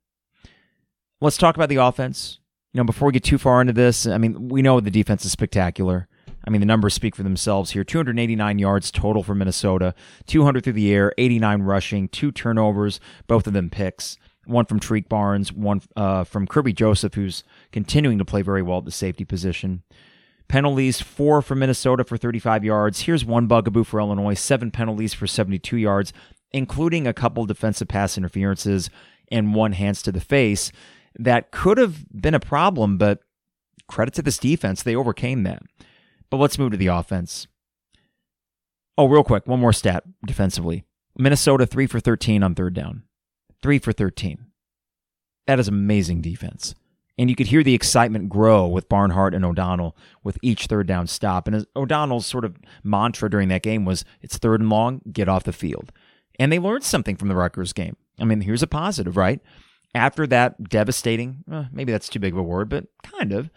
Let's 1.21 1.37
talk 1.37 1.57
about 1.57 1.69
the 1.69 1.77
offense. 1.77 2.39
You 2.73 2.79
know, 2.79 2.85
before 2.85 3.07
we 3.07 3.13
get 3.13 3.25
too 3.25 3.39
far 3.39 3.61
into 3.61 3.73
this, 3.73 4.07
I 4.07 4.19
mean, 4.19 4.49
we 4.49 4.63
know 4.63 4.79
the 4.81 4.91
defense 4.91 5.25
is 5.25 5.33
spectacular. 5.33 6.07
I 6.47 6.51
mean, 6.51 6.61
the 6.61 6.67
numbers 6.67 6.95
speak 6.95 7.17
for 7.17 7.23
themselves 7.23 7.73
here 7.73 7.85
289 7.85 8.59
yards 8.59 8.91
total 8.91 9.23
for 9.23 9.35
Minnesota, 9.35 9.95
200 10.27 10.65
through 10.65 10.75
the 10.75 10.93
air, 10.93 11.13
89 11.19 11.63
rushing, 11.63 12.09
two 12.09 12.31
turnovers, 12.31 13.01
both 13.27 13.47
of 13.47 13.53
them 13.53 13.69
picks 13.69 14.17
one 14.49 14.65
from 14.65 14.81
Tarique 14.81 15.09
Barnes, 15.09 15.53
one 15.53 15.83
uh, 15.95 16.25
from 16.25 16.47
Kerby 16.47 16.75
Joseph, 16.75 17.15
who's 17.15 17.45
continuing 17.71 18.19
to 18.19 18.25
play 18.25 18.43
very 18.43 18.63
well 18.63 18.79
at 18.79 18.85
the 18.85 18.91
safety 18.91 19.25
position. 19.25 19.83
Penalties, 20.49 21.01
four 21.01 21.43
for 21.43 21.55
Minnesota 21.55 22.03
for 22.05 22.17
35 22.17 22.65
yards. 22.65 23.01
Here's 23.03 23.25
one 23.25 23.47
bugaboo 23.47 23.85
for 23.85 24.01
Illinois, 24.01 24.35
seven 24.35 24.71
penalties 24.71 25.13
for 25.13 25.27
72 25.27 25.77
yards, 25.77 26.15
including 26.53 27.07
a 27.07 27.13
couple 27.13 27.45
defensive 27.45 27.89
pass 27.89 28.17
interferences 28.17 28.89
and 29.31 29.55
one 29.55 29.73
hands 29.73 30.01
to 30.03 30.13
the 30.13 30.21
face. 30.21 30.73
That 31.19 31.51
could 31.51 31.79
have 31.79 32.07
been 32.11 32.35
a 32.35 32.41
problem, 32.41 32.99
but 32.99 33.21
credit 33.89 34.15
to 34.15 34.23
this 34.23 34.39
defense. 34.39 34.83
They 34.83 34.95
overcame 34.95 35.43
that. 35.43 35.63
But 36.31 36.37
let's 36.37 36.59
move 36.59 36.73
to 36.73 36.77
the 36.77 36.87
offense. 36.89 37.47
Oh, 38.97 39.07
real 39.07 39.25
quick, 39.25 39.47
one 39.47 39.61
more 39.61 39.73
stat 39.73 40.05
defensively. 40.27 40.85
Minnesota 41.17 41.67
3 41.67 41.87
for 41.87 42.01
13 42.01 42.43
on 42.43 42.55
third 42.55 42.75
down 42.75 43.03
three 43.63 43.79
for 43.79 43.93
13. 43.93 44.47
That 45.47 45.59
is 45.59 45.69
amazing 45.69 46.21
defense. 46.21 46.75
And 47.17 47.29
you 47.29 47.35
could 47.35 47.49
hear 47.49 47.65
the 47.65 47.75
excitement 47.75 48.29
grow 48.29 48.67
with 48.69 48.89
Barnhart 48.89 49.35
and 49.35 49.45
O'Donnell 49.45 49.97
with 50.23 50.39
each 50.41 50.67
third 50.67 50.87
down 50.87 51.09
stop. 51.09 51.49
And 51.49 51.67
O'Donnell's 51.75 52.27
sort 52.27 52.45
of 52.45 52.57
mantra 52.85 53.29
during 53.29 53.49
that 53.49 53.63
game 53.63 53.85
was 53.85 54.05
it's 54.23 54.39
third 54.39 54.61
and 54.61 54.71
long, 54.71 55.01
get 55.11 55.29
off 55.29 55.43
the 55.45 55.53
field. 55.53 55.91
And 56.39 56.53
they 56.53 56.61
learned 56.61 56.85
something 56.85 57.17
from 57.17 57.29
the 57.29 57.35
Rutgers 57.35 57.73
game. 57.73 57.97
I 58.21 58.25
mean, 58.25 58.43
here's 58.43 58.63
a 58.63 58.69
positive, 58.69 59.17
right? 59.17 59.41
After 59.95 60.27
that 60.27 60.69
devastating, 60.69 61.45
eh, 61.51 61.65
maybe 61.73 61.93
that's 61.93 62.09
too 62.09 62.19
big 62.19 62.35
of 62.35 62.39
a 62.39 62.43
word, 62.43 62.69
but 62.69 62.87
kind 63.03 63.33
of, 63.33 63.51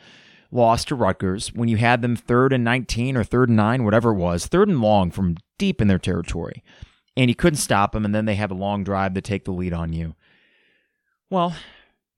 loss 0.52 0.86
to 0.86 0.96
Rutgers, 0.96 1.54
when 1.54 1.70
you 1.70 1.78
had 1.78 2.02
them 2.02 2.16
third 2.16 2.54
and 2.54 2.64
19 2.64 3.16
or 3.16 3.24
third 3.24 3.50
and 3.50 3.58
nine, 3.58 3.84
whatever 3.84 4.12
it 4.12 4.18
was, 4.18 4.48
third 4.48 4.68
and 4.68 4.82
long 4.82 5.12
from 5.12 5.38
deep 5.58 5.82
in 5.82 5.88
their 5.88 6.00
territory 6.00 6.64
and 7.18 7.30
you 7.30 7.36
couldn't 7.36 7.58
stop 7.58 7.92
them, 7.92 8.06
and 8.06 8.16
then 8.16 8.26
they 8.26 8.36
have 8.36 8.52
a 8.52 8.56
long 8.56 8.84
drive 8.84 9.14
to 9.14 9.22
take 9.22 9.46
the 9.46 9.52
lead 9.52 9.74
on 9.74 9.94
you. 9.94 10.16
Well, 11.30 11.56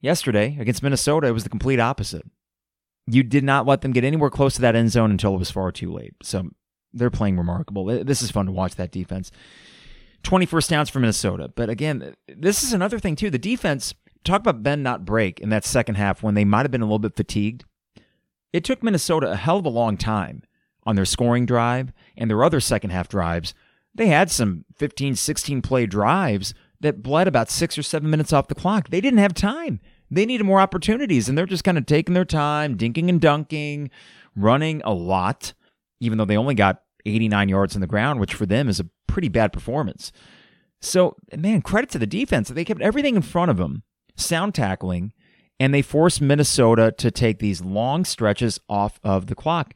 yesterday 0.02 0.58
against 0.60 0.84
Minnesota, 0.84 1.28
it 1.28 1.32
was 1.32 1.44
the 1.44 1.50
complete 1.50 1.80
opposite. 1.80 2.26
You 3.08 3.24
did 3.24 3.44
not 3.44 3.66
let 3.66 3.82
them 3.82 3.92
get 3.92 4.04
anywhere 4.04 4.30
close 4.30 4.56
to 4.56 4.62
that 4.62 4.76
end 4.76 4.92
zone 4.92 5.12
until 5.12 5.36
it 5.36 5.40
was 5.40 5.52
far 5.52 5.72
too 5.72 5.92
late. 5.92 6.14
So 6.22 6.50
they're 6.94 7.10
playing 7.10 7.38
remarkable. 7.38 7.86
This 7.86 8.22
is 8.22 8.32
fun 8.32 8.46
to 8.46 8.52
watch 8.52 8.76
that 8.76 8.92
defense. 8.92 9.32
21st 10.24 10.70
downs 10.70 10.90
for 10.90 11.00
Minnesota. 11.00 11.52
But 11.54 11.70
again, 11.70 12.16
this 12.28 12.64
is 12.64 12.72
another 12.72 12.98
thing, 12.98 13.18
too. 13.18 13.30
The 13.30 13.38
defense, 13.38 13.94
talk 14.24 14.42
about 14.42 14.64
bend, 14.64 14.84
not 14.84 15.06
break 15.06 15.40
in 15.40 15.50
that 15.50 15.66
second 15.66 15.96
half 15.96 16.24
when 16.24 16.36
they 16.36 16.46
might 16.46 16.64
have 16.64 16.72
been 16.72 16.82
a 16.82 16.86
little 16.86 17.00
bit 17.00 17.16
fatigued. 17.16 17.66
It 18.52 18.64
took 18.64 18.84
Minnesota 18.84 19.32
a 19.32 19.36
hell 19.36 19.58
of 19.58 19.66
a 19.66 19.70
long 19.70 19.98
time 19.98 20.44
on 20.86 20.96
their 20.96 21.06
scoring 21.06 21.46
drive 21.46 21.92
and 22.16 22.30
their 22.30 22.44
other 22.44 22.60
second 22.60 22.92
half 22.92 23.08
drives 23.08 23.54
they 23.96 24.08
had 24.08 24.32
some 24.32 24.66
15, 24.76 25.16
16 25.16 25.62
play 25.62 25.86
drives 25.86 26.54
that 26.80 27.04
bled 27.04 27.28
about 27.28 27.50
six 27.50 27.78
or 27.78 27.84
seven 27.84 28.10
minutes 28.10 28.34
off 28.34 28.48
the 28.48 28.56
clock. 28.56 28.90
They 28.90 29.02
didn't 29.02 29.20
have 29.20 29.34
time. 29.34 29.80
They 30.10 30.26
needed 30.26 30.44
more 30.44 30.60
opportunities, 30.60 31.30
and 31.30 31.38
they're 31.38 31.46
just 31.46 31.64
kind 31.64 31.78
of 31.78 31.86
taking 31.86 32.14
their 32.14 32.26
time, 32.26 32.78
dinking 32.78 33.10
and 33.10 33.22
dunking, 33.22 33.90
running 34.36 34.82
a 34.84 34.94
lot, 34.94 35.54
even 36.00 36.18
though 36.18 36.26
they 36.26 36.38
only 36.38 36.56
got 36.56 36.82
89 37.06 37.50
yards 37.50 37.76
on 37.76 37.82
the 37.82 37.88
ground, 37.88 38.20
which 38.20 38.34
for 38.34 38.46
them 38.46 38.68
is 38.68 38.80
a 38.80 38.90
pretty 39.08 39.30
bad 39.30 39.54
performance. 39.54 40.12
So, 40.82 41.16
man, 41.36 41.62
credit 41.62 41.90
to 41.92 42.00
the 42.00 42.08
defense. 42.08 42.50
They 42.50 42.66
kept 42.66 42.82
everything 42.82 43.16
in 43.16 43.22
front 43.22 43.52
of 43.52 43.58
them, 43.58 43.84
sound 44.16 44.56
tackling, 44.56 45.14
and 45.60 45.74
they 45.74 45.82
forced 45.82 46.22
Minnesota 46.22 46.94
to 46.98 47.12
take 47.12 47.40
these 47.40 47.62
long 47.62 48.06
stretches 48.06 48.60
off 48.68 49.00
of 49.04 49.28
the 49.28 49.36
clock. 49.36 49.74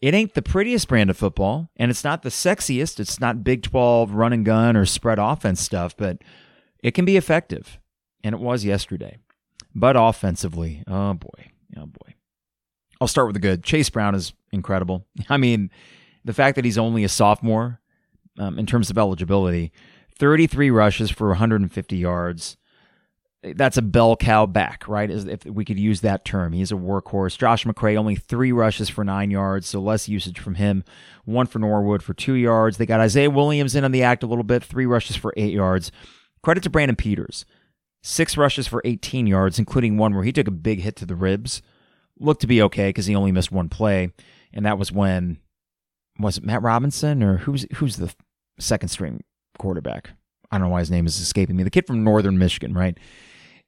It 0.00 0.14
ain't 0.14 0.34
the 0.34 0.42
prettiest 0.42 0.88
brand 0.88 1.10
of 1.10 1.16
football, 1.16 1.70
and 1.76 1.90
it's 1.90 2.04
not 2.04 2.22
the 2.22 2.28
sexiest. 2.28 3.00
It's 3.00 3.20
not 3.20 3.42
Big 3.42 3.62
12 3.62 4.12
run 4.12 4.32
and 4.32 4.44
gun 4.44 4.76
or 4.76 4.86
spread 4.86 5.18
offense 5.18 5.60
stuff, 5.60 5.96
but 5.96 6.18
it 6.82 6.92
can 6.92 7.04
be 7.04 7.16
effective. 7.16 7.78
And 8.22 8.34
it 8.34 8.40
was 8.40 8.64
yesterday. 8.64 9.18
But 9.74 9.96
offensively, 9.96 10.82
oh 10.86 11.14
boy, 11.14 11.50
oh 11.76 11.86
boy. 11.86 12.14
I'll 13.00 13.08
start 13.08 13.28
with 13.28 13.34
the 13.34 13.40
good. 13.40 13.62
Chase 13.62 13.90
Brown 13.90 14.14
is 14.14 14.32
incredible. 14.52 15.06
I 15.28 15.36
mean, 15.36 15.70
the 16.24 16.34
fact 16.34 16.56
that 16.56 16.64
he's 16.64 16.78
only 16.78 17.04
a 17.04 17.08
sophomore 17.08 17.80
um, 18.38 18.58
in 18.58 18.66
terms 18.66 18.90
of 18.90 18.98
eligibility, 18.98 19.72
33 20.18 20.70
rushes 20.70 21.10
for 21.10 21.28
150 21.28 21.96
yards, 21.96 22.56
that's 23.42 23.76
a 23.76 23.82
bell 23.82 24.16
cow 24.16 24.46
back, 24.46 24.86
right? 24.88 25.10
If 25.10 25.44
we 25.44 25.64
could 25.64 25.78
use 25.78 26.00
that 26.00 26.24
term. 26.24 26.52
He's 26.52 26.72
a 26.72 26.76
workhorse. 26.76 27.38
Josh 27.38 27.64
McCray, 27.64 27.96
only 27.96 28.16
three 28.16 28.50
rushes 28.50 28.88
for 28.88 29.04
nine 29.04 29.30
yards, 29.30 29.68
so 29.68 29.80
less 29.80 30.08
usage 30.08 30.40
from 30.40 30.56
him. 30.56 30.82
One 31.24 31.46
for 31.46 31.60
Norwood 31.60 32.02
for 32.02 32.14
two 32.14 32.34
yards. 32.34 32.78
They 32.78 32.86
got 32.86 33.00
Isaiah 33.00 33.30
Williams 33.30 33.76
in 33.76 33.84
on 33.84 33.92
the 33.92 34.02
act 34.02 34.22
a 34.22 34.26
little 34.26 34.44
bit, 34.44 34.64
three 34.64 34.86
rushes 34.86 35.16
for 35.16 35.32
eight 35.36 35.52
yards. 35.52 35.92
Credit 36.42 36.62
to 36.64 36.70
Brandon 36.70 36.96
Peters. 36.96 37.44
Six 38.02 38.36
rushes 38.36 38.66
for 38.66 38.80
18 38.84 39.26
yards, 39.26 39.58
including 39.58 39.98
one 39.98 40.14
where 40.14 40.24
he 40.24 40.32
took 40.32 40.48
a 40.48 40.52
big 40.52 40.80
hit 40.80 40.96
to 40.96 41.06
the 41.06 41.16
ribs. 41.16 41.62
Looked 42.18 42.40
to 42.40 42.46
be 42.46 42.62
okay 42.62 42.88
because 42.88 43.06
he 43.06 43.14
only 43.14 43.32
missed 43.32 43.52
one 43.52 43.68
play, 43.68 44.12
and 44.52 44.66
that 44.66 44.78
was 44.78 44.90
when 44.90 45.38
was 46.18 46.38
it 46.38 46.44
Matt 46.44 46.62
Robinson 46.62 47.22
or 47.22 47.38
who's 47.38 47.64
who's 47.76 47.96
the 47.96 48.12
second 48.58 48.88
string 48.88 49.22
quarterback? 49.58 50.10
I 50.50 50.58
don't 50.58 50.66
know 50.68 50.72
why 50.72 50.80
his 50.80 50.90
name 50.90 51.06
is 51.06 51.20
escaping 51.20 51.56
me. 51.56 51.62
The 51.62 51.70
kid 51.70 51.86
from 51.86 52.02
Northern 52.02 52.38
Michigan, 52.38 52.74
right? 52.74 52.98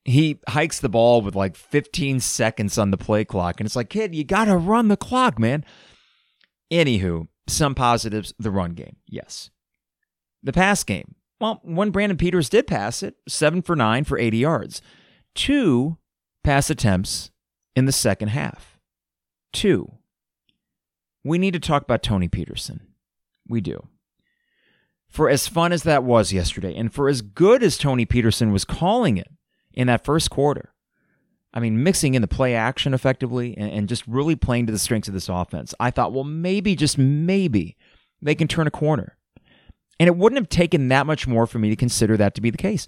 He 0.04 0.38
hikes 0.48 0.80
the 0.80 0.88
ball 0.88 1.20
with 1.20 1.34
like 1.34 1.56
15 1.56 2.20
seconds 2.20 2.78
on 2.78 2.90
the 2.90 2.96
play 2.96 3.24
clock. 3.24 3.60
And 3.60 3.66
it's 3.66 3.76
like, 3.76 3.90
kid, 3.90 4.14
you 4.14 4.24
got 4.24 4.46
to 4.46 4.56
run 4.56 4.88
the 4.88 4.96
clock, 4.96 5.38
man. 5.38 5.64
Anywho, 6.72 7.28
some 7.46 7.74
positives 7.74 8.32
the 8.38 8.50
run 8.50 8.72
game, 8.72 8.96
yes. 9.06 9.50
The 10.42 10.52
pass 10.52 10.84
game, 10.84 11.16
well, 11.40 11.60
when 11.64 11.90
Brandon 11.90 12.16
Peters 12.16 12.48
did 12.48 12.66
pass 12.66 13.02
it, 13.02 13.16
seven 13.28 13.62
for 13.62 13.76
nine 13.76 14.04
for 14.04 14.18
80 14.18 14.38
yards. 14.38 14.82
Two 15.34 15.98
pass 16.44 16.70
attempts 16.70 17.30
in 17.76 17.86
the 17.86 17.92
second 17.92 18.28
half. 18.28 18.78
Two. 19.52 19.92
we 21.24 21.38
need 21.38 21.52
to 21.52 21.60
talk 21.60 21.82
about 21.82 22.02
Tony 22.02 22.28
Petersen. 22.28 22.80
We 23.48 23.60
do. 23.60 23.88
For 25.08 25.28
as 25.28 25.48
fun 25.48 25.72
as 25.72 25.82
that 25.82 26.04
was 26.04 26.32
yesterday, 26.32 26.74
and 26.74 26.94
for 26.94 27.08
as 27.08 27.20
good 27.20 27.62
as 27.62 27.76
Tony 27.76 28.06
Petersen 28.06 28.52
was 28.52 28.64
calling 28.64 29.16
it 29.16 29.28
in 29.80 29.86
that 29.86 30.04
first 30.04 30.30
quarter, 30.30 30.74
I 31.54 31.60
mean, 31.60 31.82
mixing 31.82 32.14
in 32.14 32.22
the 32.22 32.28
play 32.28 32.54
action 32.54 32.92
effectively 32.92 33.56
and, 33.56 33.72
and 33.72 33.88
just 33.88 34.06
really 34.06 34.36
playing 34.36 34.66
to 34.66 34.72
the 34.72 34.78
strengths 34.78 35.08
of 35.08 35.14
this 35.14 35.28
offense, 35.28 35.74
I 35.80 35.90
thought, 35.90 36.12
well, 36.12 36.24
maybe, 36.24 36.76
just 36.76 36.98
maybe, 36.98 37.76
they 38.20 38.34
can 38.34 38.46
turn 38.46 38.66
a 38.66 38.70
corner. 38.70 39.16
And 39.98 40.06
it 40.06 40.16
wouldn't 40.16 40.38
have 40.38 40.48
taken 40.48 40.88
that 40.88 41.06
much 41.06 41.26
more 41.26 41.46
for 41.46 41.58
me 41.58 41.70
to 41.70 41.76
consider 41.76 42.16
that 42.18 42.34
to 42.34 42.40
be 42.40 42.50
the 42.50 42.58
case. 42.58 42.86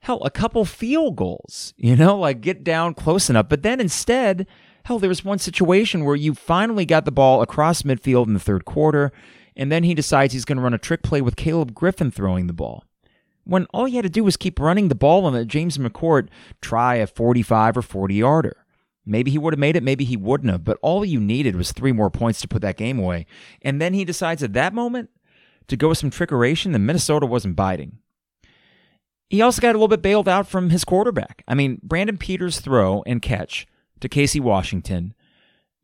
Hell, 0.00 0.22
a 0.24 0.30
couple 0.30 0.64
field 0.64 1.16
goals, 1.16 1.74
you 1.76 1.96
know, 1.96 2.16
like 2.16 2.40
get 2.40 2.64
down 2.64 2.94
close 2.94 3.28
enough. 3.28 3.48
But 3.48 3.62
then 3.62 3.80
instead, 3.80 4.46
hell, 4.84 4.98
there 4.98 5.08
was 5.08 5.24
one 5.24 5.38
situation 5.38 6.04
where 6.04 6.16
you 6.16 6.34
finally 6.34 6.86
got 6.86 7.04
the 7.04 7.12
ball 7.12 7.42
across 7.42 7.82
midfield 7.82 8.26
in 8.26 8.34
the 8.34 8.40
third 8.40 8.64
quarter, 8.64 9.12
and 9.56 9.70
then 9.70 9.84
he 9.84 9.94
decides 9.94 10.32
he's 10.32 10.44
going 10.44 10.56
to 10.56 10.62
run 10.62 10.74
a 10.74 10.78
trick 10.78 11.02
play 11.02 11.20
with 11.20 11.36
Caleb 11.36 11.74
Griffin 11.74 12.10
throwing 12.10 12.46
the 12.46 12.52
ball. 12.52 12.84
When 13.44 13.66
all 13.66 13.86
he 13.86 13.96
had 13.96 14.04
to 14.04 14.08
do 14.08 14.24
was 14.24 14.36
keep 14.36 14.60
running 14.60 14.88
the 14.88 14.94
ball 14.94 15.26
and 15.26 15.36
let 15.36 15.48
James 15.48 15.78
McCourt 15.78 16.28
try 16.60 16.96
a 16.96 17.06
45 17.06 17.78
or 17.78 17.82
40 17.82 18.14
yarder. 18.14 18.56
Maybe 19.04 19.32
he 19.32 19.38
would 19.38 19.52
have 19.52 19.58
made 19.58 19.74
it, 19.74 19.82
maybe 19.82 20.04
he 20.04 20.16
wouldn't 20.16 20.52
have, 20.52 20.64
but 20.64 20.78
all 20.80 21.04
you 21.04 21.18
needed 21.18 21.56
was 21.56 21.72
three 21.72 21.90
more 21.90 22.10
points 22.10 22.40
to 22.40 22.48
put 22.48 22.62
that 22.62 22.76
game 22.76 23.00
away. 23.00 23.26
And 23.60 23.80
then 23.80 23.94
he 23.94 24.04
decides 24.04 24.44
at 24.44 24.52
that 24.52 24.74
moment 24.74 25.10
to 25.66 25.76
go 25.76 25.88
with 25.88 25.98
some 25.98 26.10
trickeration, 26.10 26.74
and 26.74 26.86
Minnesota 26.86 27.26
wasn't 27.26 27.56
biting. 27.56 27.98
He 29.28 29.42
also 29.42 29.60
got 29.60 29.70
a 29.70 29.78
little 29.78 29.88
bit 29.88 30.02
bailed 30.02 30.28
out 30.28 30.46
from 30.46 30.70
his 30.70 30.84
quarterback. 30.84 31.42
I 31.48 31.54
mean, 31.54 31.80
Brandon 31.82 32.18
Peters' 32.18 32.60
throw 32.60 33.02
and 33.06 33.22
catch 33.22 33.66
to 34.00 34.08
Casey 34.08 34.38
Washington. 34.38 35.14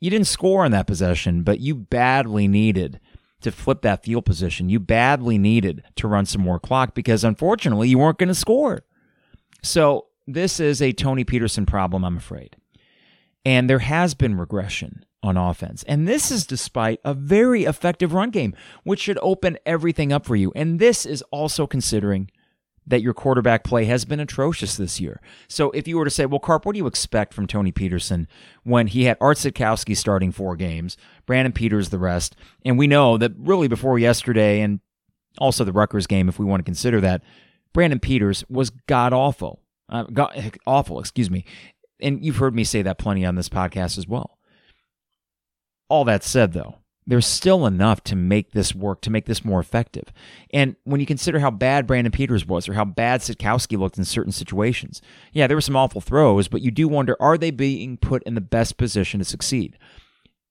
You 0.01 0.11
didn't 0.11 0.27
score 0.27 0.65
on 0.65 0.71
that 0.73 0.87
possession, 0.87 1.43
but 1.43 1.59
you 1.59 1.75
badly 1.75 2.47
needed 2.47 3.01
to 3.41 3.53
flip 3.53 3.83
that 3.83 4.05
field 4.05 4.25
position. 4.25 4.69
You 4.69 4.81
badly 4.81 5.39
needed 5.39 5.85
to 5.97 6.09
run 6.09 6.27
some 6.27 6.43
more 6.43 6.59
clock 6.59 6.95
because 6.95 7.25
unfortunately 7.25 7.89
you 7.89 7.99
weren't 7.99 8.19
going 8.19 8.29
to 8.29 8.35
score. 8.35 8.85
So 9.63 10.07
this 10.27 10.61
is 10.61 10.83
a 10.83 10.93
Tony 10.93 11.25
Petersen 11.25 11.67
problem, 11.67 12.05
I'm 12.05 12.17
afraid. 12.17 12.57
And 13.45 13.69
there 13.71 13.79
has 13.79 14.15
been 14.15 14.37
regression 14.37 15.05
on 15.23 15.37
offense. 15.37 15.83
And 15.85 16.07
this 16.07 16.31
is 16.31 16.47
despite 16.47 17.01
a 17.05 17.15
very 17.15 17.65
effective 17.65 18.13
run 18.13 18.31
game, 18.31 18.55
which 18.85 19.01
should 19.01 19.19
open 19.23 19.59
everything 19.65 20.13
up 20.13 20.27
for 20.27 20.37
you. 20.37 20.53
And 20.55 20.79
this 20.79 21.07
is 21.07 21.23
also 21.31 21.67
considering 21.67 22.31
that 22.89 23.03
your 23.03 23.15
quarterback 23.15 23.65
play 23.65 23.85
has 23.85 24.05
been 24.05 24.21
atrocious 24.21 24.77
this 24.77 25.01
year. 25.01 25.21
So 25.47 25.71
if 25.73 25.87
you 25.87 25.99
were 25.99 26.05
to 26.05 26.11
say, 26.11 26.27
well, 26.27 26.41
Carp, 26.41 26.65
what 26.65 26.73
do 26.73 26.79
you 26.79 26.87
expect 26.87 27.35
from 27.35 27.47
Tony 27.47 27.71
Petersen 27.71 28.27
when 28.65 28.87
he 28.87 29.05
had 29.05 29.19
Art 29.21 29.37
Sitkowski 29.37 29.97
starting 29.97 30.33
four 30.33 30.57
games, 30.57 30.97
Brandon 31.27 31.53
Peters 31.53 31.91
the 31.91 31.99
rest, 31.99 32.35
and 32.65 32.79
we 32.79 32.87
know 32.87 33.19
that 33.19 33.33
really 33.37 33.69
before 33.69 33.99
yesterday 33.99 34.61
and 34.61 34.81
also 35.39 35.65
the 35.65 35.73
Rutgers 35.73 36.07
game, 36.07 36.29
if 36.29 36.39
we 36.39 36.47
want 36.47 36.61
to 36.61 36.65
consider 36.65 37.01
that, 37.03 37.23
Brandon 37.73 38.01
Peters 38.01 38.45
was 38.49 38.71
god 38.71 39.13
awful, 39.13 39.61
uh, 39.89 40.05
god 40.05 40.59
awful, 40.67 40.99
excuse 40.99 41.31
me. 41.31 41.45
And 42.01 42.25
you've 42.25 42.37
heard 42.37 42.55
me 42.55 42.65
say 42.65 42.83
that 42.83 42.99
plenty 42.99 43.25
on 43.25 43.35
this 43.35 43.49
podcast 43.49 43.99
as 43.99 44.07
well. 44.07 44.39
All 45.89 46.05
that 46.05 46.23
said, 46.23 46.53
though, 46.53 46.77
there's 47.09 47.27
still 47.27 47.65
enough 47.65 48.05
to 48.05 48.15
make 48.15 48.53
this 48.53 48.75
work, 48.75 49.01
to 49.01 49.11
make 49.11 49.25
this 49.25 49.43
more 49.43 49.59
effective. 49.59 50.13
And 50.53 50.77
when 50.85 51.01
you 51.01 51.07
consider 51.07 51.39
how 51.39 51.51
bad 51.51 51.87
Brandon 51.87 52.13
Peters 52.13 52.45
was 52.45 52.69
or 52.69 52.75
how 52.75 52.85
bad 52.85 53.23
Sitkowski 53.23 53.79
looked 53.79 53.97
in 53.97 54.05
certain 54.05 54.31
situations, 54.31 55.01
yeah, 55.33 55.47
there 55.47 55.57
were 55.57 55.63
some 55.63 55.75
awful 55.75 56.03
throws, 56.03 56.49
but 56.49 56.61
you 56.61 56.71
do 56.71 56.87
wonder 56.87 57.17
are 57.19 57.39
they 57.39 57.51
being 57.51 57.97
put 57.97 58.23
in 58.25 58.35
the 58.35 58.43
best 58.43 58.77
position 58.77 59.21
to 59.21 59.25
succeed? 59.25 59.79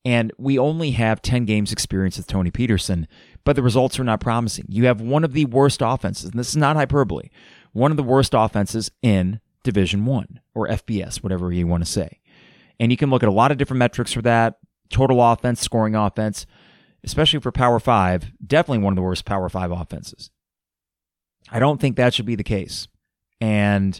And 0.03 0.33
we 0.39 0.57
only 0.57 0.91
have 0.91 1.21
10 1.21 1.45
games 1.45 1.71
experience 1.71 2.17
with 2.17 2.25
Tony 2.25 2.49
Petersen, 2.49 3.07
but 3.43 3.55
the 3.55 3.61
results 3.61 3.99
are 3.99 4.03
not 4.03 4.19
promising. 4.19 4.65
You 4.67 4.87
have 4.87 4.99
one 4.99 5.23
of 5.23 5.33
the 5.33 5.45
worst 5.45 5.81
offenses, 5.83 6.31
and 6.31 6.39
this 6.39 6.49
is 6.49 6.57
not 6.57 6.75
hyperbole, 6.75 7.29
one 7.71 7.91
of 7.91 7.97
the 7.97 8.03
worst 8.03 8.33
offenses 8.33 8.89
in 9.03 9.41
Division 9.63 10.05
1 10.05 10.39
or 10.55 10.67
FBS, 10.69 11.17
whatever 11.17 11.51
you 11.51 11.67
want 11.67 11.85
to 11.85 11.91
say. 11.91 12.19
And 12.79 12.91
you 12.91 12.97
can 12.97 13.11
look 13.11 13.21
at 13.21 13.29
a 13.29 13.33
lot 13.33 13.51
of 13.51 13.57
different 13.59 13.79
metrics 13.79 14.13
for 14.13 14.23
that 14.23 14.57
total 14.89 15.21
offense, 15.21 15.61
scoring 15.61 15.95
offense, 15.95 16.45
especially 17.03 17.39
for 17.39 17.51
Power 17.51 17.79
Five, 17.79 18.31
definitely 18.45 18.83
one 18.83 18.93
of 18.93 18.95
the 18.95 19.01
worst 19.01 19.25
Power 19.25 19.49
Five 19.49 19.71
offenses. 19.71 20.31
I 21.49 21.59
don't 21.59 21.79
think 21.79 21.95
that 21.95 22.13
should 22.13 22.25
be 22.25 22.35
the 22.35 22.43
case. 22.43 22.87
And 23.39 23.99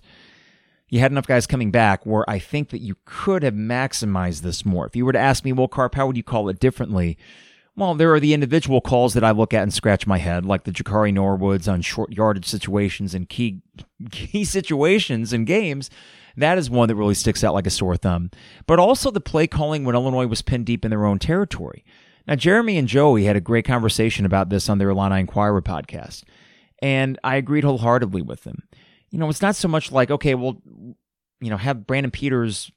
you 0.90 1.00
had 1.00 1.12
enough 1.12 1.28
guys 1.28 1.48
coming 1.48 1.72
back 1.72 2.06
where 2.06 2.30
I 2.30 2.40
think 2.40 2.70
that 2.70 2.82
you 2.82 2.96
could 3.06 3.44
have 3.44 3.54
maximized 3.54 4.42
this 4.42 4.66
more. 4.66 4.86
If 4.86 4.96
you 4.96 5.06
were 5.06 5.14
to 5.14 5.20
ask 5.20 5.44
me, 5.44 5.54
well, 5.54 5.68
Carp, 5.68 5.96
how 5.96 6.08
would 6.08 6.18
you 6.18 6.24
call 6.24 6.50
it 6.50 6.60
differently? 6.60 7.18
Well, 7.76 7.94
there 7.94 8.14
are 8.14 8.20
the 8.20 8.34
individual 8.34 8.82
calls 8.82 9.14
that 9.14 9.24
I 9.24 9.32
look 9.32 9.54
at 9.54 9.64
and 9.64 9.74
scratch 9.74 10.08
my 10.08 10.18
head, 10.18 10.46
like 10.46 10.64
the 10.64 10.72
Jakari 10.72 11.14
Norwoods 11.14 11.72
on 11.72 11.82
short 11.82 12.12
yardage 12.12 12.46
situations 12.46 13.14
and 13.14 13.30
key 13.30 13.62
key 14.12 14.44
situations 14.46 15.32
in 15.32 15.46
games 15.46 15.90
that 16.38 16.58
is 16.58 16.70
one 16.70 16.88
that 16.88 16.96
really 16.96 17.14
sticks 17.14 17.44
out 17.44 17.54
like 17.54 17.68
a 17.68 17.72
sore 17.72 17.98
thumb. 17.98 18.32
But 18.66 18.80
also 18.80 19.12
the 19.12 19.20
play 19.20 19.48
calling 19.48 19.84
when 19.84 19.96
Illinois 19.96 20.28
was 20.28 20.42
pinned 20.42 20.66
deep 20.66 20.86
in 20.86 20.92
their 20.92 21.06
own 21.06 21.20
territory. 21.20 21.84
Now, 22.28 22.36
Jeremy 22.36 22.78
and 22.78 22.88
Joey 22.88 23.24
had 23.24 23.36
a 23.36 23.42
great 23.42 23.66
conversation 23.66 24.26
about 24.26 24.50
this 24.50 24.70
on 24.70 24.78
their 24.78 24.90
Illini 24.90 25.22
Inquirer 25.22 25.62
podcast, 25.62 26.24
and 26.82 27.18
I 27.24 27.38
agreed 27.38 27.64
wholeheartedly 27.64 28.22
with 28.22 28.44
them. 28.44 28.64
You 29.10 29.20
know, 29.20 29.30
it's 29.30 29.42
not 29.42 29.56
so 29.56 29.70
much 29.70 29.92
like, 29.92 30.12
okay, 30.12 30.36
well, 30.36 30.62
you 31.40 31.50
know, 31.50 31.58
have 31.58 31.88
Brandon 31.88 32.12
Peters 32.12 32.72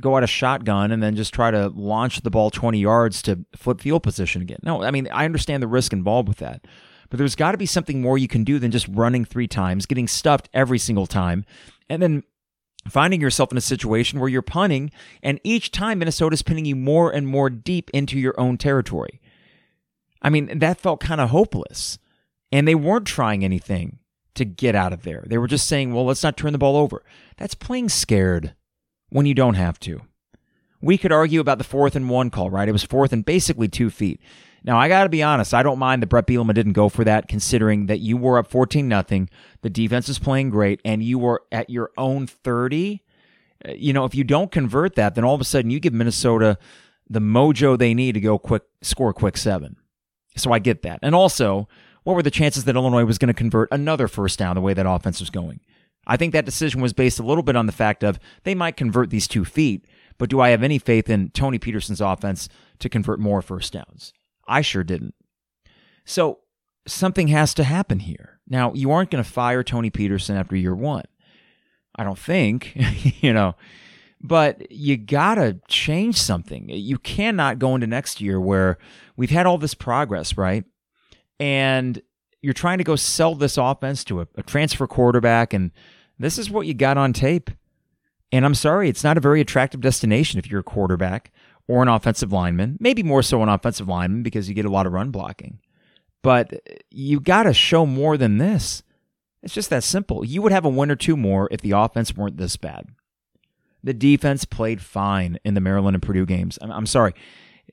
go 0.00 0.16
out 0.16 0.22
a 0.22 0.26
shotgun 0.26 0.92
and 0.92 1.02
then 1.02 1.14
just 1.16 1.34
try 1.34 1.50
to 1.50 1.68
launch 1.68 2.22
the 2.22 2.30
ball 2.30 2.50
20 2.50 2.78
yards 2.78 3.22
to 3.22 3.44
flip 3.54 3.80
field 3.80 4.02
position 4.02 4.42
again. 4.42 4.58
No, 4.62 4.82
I 4.82 4.90
mean, 4.90 5.08
I 5.12 5.24
understand 5.24 5.62
the 5.62 5.68
risk 5.68 5.92
involved 5.92 6.28
with 6.28 6.38
that. 6.38 6.66
But 7.08 7.18
there's 7.18 7.36
got 7.36 7.52
to 7.52 7.58
be 7.58 7.66
something 7.66 8.02
more 8.02 8.18
you 8.18 8.28
can 8.28 8.44
do 8.44 8.58
than 8.58 8.70
just 8.70 8.88
running 8.88 9.24
three 9.24 9.46
times, 9.46 9.86
getting 9.86 10.08
stuffed 10.08 10.48
every 10.52 10.78
single 10.78 11.06
time, 11.06 11.44
and 11.88 12.02
then 12.02 12.24
finding 12.90 13.20
yourself 13.20 13.52
in 13.52 13.58
a 13.58 13.62
situation 13.62 14.20
where 14.20 14.28
you're 14.28 14.42
punting, 14.42 14.90
and 15.22 15.40
each 15.44 15.70
time 15.70 15.98
Minnesota's 15.98 16.42
pinning 16.42 16.64
you 16.64 16.76
more 16.76 17.10
and 17.10 17.26
more 17.26 17.50
deep 17.50 17.90
into 17.90 18.18
your 18.18 18.38
own 18.38 18.56
territory. 18.56 19.20
I 20.22 20.30
mean, 20.30 20.58
that 20.58 20.80
felt 20.80 21.00
kind 21.00 21.20
of 21.20 21.30
hopeless. 21.30 21.98
And 22.52 22.66
they 22.66 22.74
weren't 22.74 23.06
trying 23.06 23.44
anything 23.44 23.98
to 24.34 24.44
get 24.44 24.74
out 24.74 24.92
of 24.92 25.02
there. 25.02 25.24
They 25.26 25.38
were 25.38 25.48
just 25.48 25.66
saying, 25.66 25.92
well, 25.92 26.04
let's 26.04 26.22
not 26.22 26.36
turn 26.36 26.52
the 26.52 26.58
ball 26.58 26.76
over. 26.76 27.02
That's 27.36 27.54
playing 27.54 27.88
scared 27.88 28.54
when 29.08 29.26
you 29.26 29.34
don't 29.34 29.54
have 29.54 29.80
to. 29.80 30.02
We 30.80 30.98
could 30.98 31.12
argue 31.12 31.40
about 31.40 31.58
the 31.58 31.64
fourth 31.64 31.96
and 31.96 32.08
one 32.08 32.30
call, 32.30 32.50
right? 32.50 32.68
It 32.68 32.72
was 32.72 32.84
fourth 32.84 33.12
and 33.12 33.24
basically 33.24 33.68
two 33.68 33.90
feet. 33.90 34.20
Now, 34.62 34.78
I 34.78 34.88
got 34.88 35.04
to 35.04 35.08
be 35.08 35.22
honest, 35.22 35.54
I 35.54 35.62
don't 35.62 35.78
mind 35.78 36.02
that 36.02 36.08
Bret 36.08 36.26
Bielema 36.26 36.52
didn't 36.52 36.72
go 36.72 36.88
for 36.88 37.04
that, 37.04 37.28
considering 37.28 37.86
that 37.86 38.00
you 38.00 38.16
were 38.16 38.38
up 38.38 38.48
14 38.48 38.86
nothing. 38.86 39.30
The 39.66 39.70
defense 39.70 40.08
is 40.08 40.20
playing 40.20 40.50
great, 40.50 40.80
and 40.84 41.02
you 41.02 41.18
were 41.18 41.42
at 41.50 41.70
your 41.70 41.90
own 41.98 42.28
30. 42.28 43.02
Uh, 43.66 43.72
you 43.72 43.92
know, 43.92 44.04
if 44.04 44.14
you 44.14 44.22
don't 44.22 44.52
convert 44.52 44.94
that, 44.94 45.16
then 45.16 45.24
all 45.24 45.34
of 45.34 45.40
a 45.40 45.44
sudden 45.44 45.72
you 45.72 45.80
give 45.80 45.92
Minnesota 45.92 46.56
the 47.10 47.18
mojo 47.18 47.76
they 47.76 47.92
need 47.92 48.12
to 48.12 48.20
go 48.20 48.38
quick, 48.38 48.62
score 48.80 49.12
quick 49.12 49.36
seven. 49.36 49.74
So 50.36 50.52
I 50.52 50.60
get 50.60 50.82
that. 50.82 51.00
And 51.02 51.16
also, 51.16 51.66
what 52.04 52.14
were 52.14 52.22
the 52.22 52.30
chances 52.30 52.62
that 52.62 52.76
Illinois 52.76 53.04
was 53.04 53.18
going 53.18 53.26
to 53.26 53.34
convert 53.34 53.68
another 53.72 54.06
first 54.06 54.38
down 54.38 54.54
the 54.54 54.60
way 54.60 54.72
that 54.72 54.86
offense 54.86 55.18
was 55.18 55.30
going? 55.30 55.58
I 56.06 56.16
think 56.16 56.32
that 56.32 56.44
decision 56.44 56.80
was 56.80 56.92
based 56.92 57.18
a 57.18 57.24
little 57.24 57.42
bit 57.42 57.56
on 57.56 57.66
the 57.66 57.72
fact 57.72 58.04
of 58.04 58.20
they 58.44 58.54
might 58.54 58.76
convert 58.76 59.10
these 59.10 59.26
two 59.26 59.44
feet, 59.44 59.84
but 60.16 60.30
do 60.30 60.40
I 60.40 60.50
have 60.50 60.62
any 60.62 60.78
faith 60.78 61.10
in 61.10 61.30
Tony 61.30 61.58
Petersen's 61.58 62.00
offense 62.00 62.48
to 62.78 62.88
convert 62.88 63.18
more 63.18 63.42
first 63.42 63.72
downs? 63.72 64.12
I 64.46 64.60
sure 64.60 64.84
didn't. 64.84 65.16
So 66.04 66.38
something 66.86 67.28
has 67.28 67.54
to 67.54 67.64
happen 67.64 68.00
here. 68.00 68.40
Now, 68.48 68.72
you 68.74 68.90
aren't 68.90 69.10
going 69.10 69.22
to 69.22 69.28
fire 69.28 69.62
Tony 69.62 69.90
Petersen 69.90 70.36
after 70.36 70.56
year 70.56 70.74
one. 70.74 71.04
I 71.96 72.04
don't 72.04 72.18
think, 72.18 72.72
you 73.22 73.32
know, 73.32 73.54
but 74.20 74.70
you 74.70 74.96
got 74.96 75.36
to 75.36 75.58
change 75.68 76.16
something. 76.16 76.68
You 76.68 76.98
cannot 76.98 77.58
go 77.58 77.74
into 77.74 77.86
next 77.86 78.20
year 78.20 78.40
where 78.40 78.78
we've 79.16 79.30
had 79.30 79.46
all 79.46 79.58
this 79.58 79.74
progress, 79.74 80.36
right? 80.36 80.64
And 81.38 82.00
you're 82.42 82.54
trying 82.54 82.78
to 82.78 82.84
go 82.84 82.96
sell 82.96 83.34
this 83.34 83.56
offense 83.56 84.04
to 84.04 84.20
a, 84.20 84.28
a 84.36 84.42
transfer 84.42 84.86
quarterback, 84.86 85.52
and 85.52 85.70
this 86.18 86.38
is 86.38 86.50
what 86.50 86.66
you 86.66 86.74
got 86.74 86.96
on 86.96 87.12
tape. 87.12 87.50
And 88.32 88.44
I'm 88.44 88.54
sorry, 88.54 88.88
it's 88.88 89.04
not 89.04 89.16
a 89.16 89.20
very 89.20 89.40
attractive 89.40 89.80
destination 89.80 90.38
if 90.38 90.50
you're 90.50 90.60
a 90.60 90.64
quarterback 90.64 91.32
or 91.68 91.82
an 91.82 91.88
offensive 91.88 92.32
lineman, 92.32 92.76
maybe 92.80 93.02
more 93.02 93.22
so 93.22 93.42
an 93.42 93.48
offensive 93.48 93.88
lineman 93.88 94.22
because 94.22 94.48
you 94.48 94.54
get 94.54 94.64
a 94.64 94.70
lot 94.70 94.86
of 94.86 94.92
run 94.92 95.10
blocking. 95.10 95.58
But 96.26 96.54
you 96.90 97.20
got 97.20 97.44
to 97.44 97.54
show 97.54 97.86
more 97.86 98.16
than 98.16 98.38
this. 98.38 98.82
It's 99.44 99.54
just 99.54 99.70
that 99.70 99.84
simple. 99.84 100.24
You 100.24 100.42
would 100.42 100.50
have 100.50 100.64
a 100.64 100.68
win 100.68 100.90
or 100.90 100.96
two 100.96 101.16
more 101.16 101.46
if 101.52 101.60
the 101.60 101.70
offense 101.70 102.16
weren't 102.16 102.36
this 102.36 102.56
bad. 102.56 102.88
The 103.84 103.94
defense 103.94 104.44
played 104.44 104.82
fine 104.82 105.38
in 105.44 105.54
the 105.54 105.60
Maryland 105.60 105.94
and 105.94 106.02
Purdue 106.02 106.26
games. 106.26 106.58
I'm, 106.60 106.72
I'm 106.72 106.86
sorry. 106.86 107.14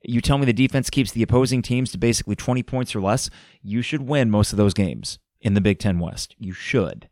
You 0.03 0.21
tell 0.21 0.37
me 0.37 0.45
the 0.45 0.53
defense 0.53 0.91
keeps 0.91 1.11
the 1.11 1.23
opposing 1.23 1.63
teams 1.63 1.91
to 1.93 1.97
basically 1.97 2.35
20 2.35 2.61
points 2.61 2.95
or 2.95 3.01
less, 3.01 3.31
you 3.63 3.81
should 3.81 4.03
win 4.03 4.29
most 4.29 4.53
of 4.53 4.57
those 4.57 4.75
games 4.75 5.17
in 5.41 5.55
the 5.55 5.61
Big 5.61 5.79
Ten 5.79 5.97
West. 5.97 6.35
You 6.37 6.53
should. 6.53 7.09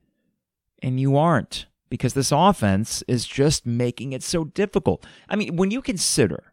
And 0.84 1.00
you 1.00 1.18
aren't 1.18 1.66
because 1.90 2.14
this 2.14 2.32
offense 2.32 3.04
is 3.08 3.26
just 3.26 3.66
making 3.66 4.14
it 4.14 4.22
so 4.22 4.44
difficult. 4.44 5.04
I 5.28 5.38
mean, 5.38 5.56
when 5.56 5.72
you 5.72 5.82
consider 5.82 6.52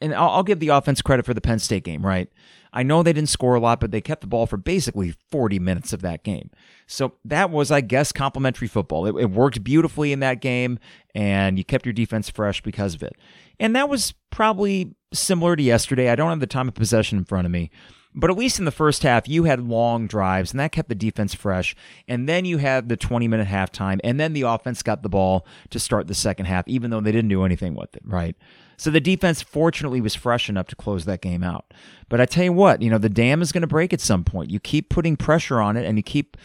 and 0.00 0.14
I'll, 0.14 0.30
I'll 0.30 0.42
give 0.42 0.60
the 0.60 0.68
offense 0.68 1.02
credit 1.02 1.26
for 1.26 1.34
the 1.34 1.40
Penn 1.40 1.58
State 1.58 1.84
game, 1.84 2.04
right? 2.04 2.28
I 2.72 2.82
know 2.82 3.02
they 3.02 3.12
didn't 3.12 3.28
score 3.28 3.54
a 3.54 3.60
lot, 3.60 3.80
but 3.80 3.90
they 3.90 4.00
kept 4.00 4.20
the 4.20 4.26
ball 4.26 4.46
for 4.46 4.56
basically 4.56 5.14
40 5.30 5.58
minutes 5.58 5.92
of 5.92 6.02
that 6.02 6.22
game. 6.22 6.50
So 6.86 7.14
that 7.24 7.50
was, 7.50 7.70
I 7.70 7.80
guess, 7.80 8.12
complimentary 8.12 8.68
football. 8.68 9.06
It, 9.06 9.20
it, 9.20 9.30
worked 9.30 9.62
beautifully 9.64 10.12
in 10.12 10.20
that 10.20 10.40
game, 10.40 10.78
and 11.14 11.58
you 11.58 11.64
kept 11.64 11.86
your 11.86 11.92
defense 11.92 12.30
fresh 12.30 12.60
because 12.60 12.94
of 12.94 13.02
it. 13.02 13.16
And 13.58 13.74
that 13.76 13.88
was 13.88 14.14
probably 14.30 14.94
similar 15.12 15.56
to 15.56 15.62
yesterday. 15.62 16.10
I 16.10 16.16
don't 16.16 16.30
have 16.30 16.40
the 16.40 16.46
time 16.46 16.68
of 16.68 16.74
possession 16.74 17.18
in 17.18 17.24
front 17.24 17.46
of 17.46 17.50
me, 17.50 17.70
but 18.14 18.30
at 18.30 18.36
least 18.36 18.58
in 18.58 18.64
the 18.64 18.70
first 18.72 19.02
half, 19.02 19.28
you 19.28 19.44
had 19.44 19.60
long 19.60 20.06
drives, 20.06 20.50
and 20.52 20.60
that 20.60 20.72
kept 20.72 20.88
the 20.88 20.94
defense 20.94 21.34
fresh. 21.34 21.76
And 22.08 22.28
then 22.28 22.44
you 22.44 22.58
had 22.58 22.88
the 22.88 22.96
20 22.96 23.28
minute 23.28 23.48
halftime, 23.48 24.00
and 24.02 24.18
then 24.18 24.32
the 24.32 24.42
offense 24.42 24.82
got 24.82 25.02
the 25.02 25.08
ball 25.08 25.46
to 25.70 25.78
start 25.78 26.06
the 26.06 26.14
second 26.14 26.46
half, 26.46 26.66
even 26.66 26.90
though 26.90 27.00
they 27.00 27.12
didn't 27.12 27.28
do 27.28 27.44
anything 27.44 27.74
with 27.74 27.94
it, 27.94 28.02
right? 28.04 28.36
So 28.80 28.90
the 28.90 29.00
defense, 29.00 29.42
fortunately, 29.42 30.00
was 30.00 30.14
fresh 30.14 30.48
enough 30.48 30.66
to 30.68 30.76
close 30.76 31.04
that 31.04 31.20
game 31.20 31.42
out. 31.42 31.74
But 32.08 32.20
I 32.20 32.24
tell 32.24 32.44
you 32.44 32.52
what, 32.52 32.80
you 32.80 32.88
know, 32.88 32.96
the 32.96 33.10
dam 33.10 33.42
is 33.42 33.52
going 33.52 33.60
to 33.60 33.66
break 33.66 33.92
at 33.92 34.00
some 34.00 34.24
point. 34.24 34.50
You 34.50 34.58
keep 34.58 34.88
putting 34.88 35.16
pressure 35.16 35.60
on 35.60 35.76
it, 35.76 35.84
and 35.84 35.98
you 35.98 36.02
keep 36.02 36.36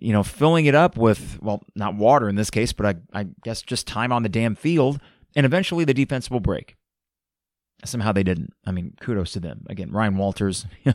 you 0.00 0.12
know, 0.12 0.22
filling 0.22 0.66
it 0.66 0.74
up 0.74 0.96
with, 0.96 1.38
well, 1.42 1.62
not 1.74 1.94
water 1.94 2.28
in 2.28 2.34
this 2.34 2.50
case, 2.50 2.72
but 2.72 2.86
I, 2.86 3.20
I 3.20 3.26
guess 3.44 3.62
just 3.62 3.86
time 3.86 4.12
on 4.12 4.22
the 4.22 4.28
damn 4.28 4.54
field, 4.54 5.00
and 5.36 5.46
eventually 5.46 5.84
the 5.84 5.94
defense 5.94 6.30
will 6.30 6.40
break. 6.40 6.76
Somehow 7.84 8.12
they 8.12 8.22
didn't. 8.22 8.52
I 8.66 8.72
mean, 8.72 8.94
kudos 9.00 9.32
to 9.32 9.40
them. 9.40 9.64
Again, 9.68 9.90
Ryan 9.90 10.16
Walters, 10.16 10.66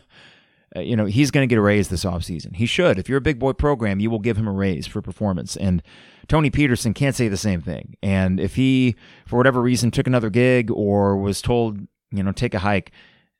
uh, 0.75 0.79
you 0.79 0.95
know, 0.95 1.05
he's 1.05 1.31
going 1.31 1.47
to 1.47 1.51
get 1.51 1.57
a 1.57 1.61
raise 1.61 1.89
this 1.89 2.03
offseason. 2.03 2.55
He 2.55 2.65
should. 2.65 2.99
If 2.99 3.07
you're 3.07 3.17
a 3.17 3.21
big 3.21 3.39
boy 3.39 3.53
program, 3.53 3.99
you 3.99 4.09
will 4.09 4.19
give 4.19 4.37
him 4.37 4.47
a 4.47 4.51
raise 4.51 4.85
for 4.85 5.01
performance. 5.01 5.55
And 5.55 5.81
Tony 6.27 6.49
Petersen 6.49 6.93
can't 6.93 7.15
say 7.15 7.27
the 7.27 7.37
same 7.37 7.61
thing. 7.61 7.95
And 8.01 8.39
if 8.39 8.55
he, 8.55 8.95
for 9.25 9.37
whatever 9.37 9.61
reason, 9.61 9.91
took 9.91 10.07
another 10.07 10.29
gig 10.29 10.71
or 10.71 11.17
was 11.17 11.41
told, 11.41 11.79
you 12.11 12.23
know, 12.23 12.31
take 12.31 12.53
a 12.53 12.59
hike, 12.59 12.91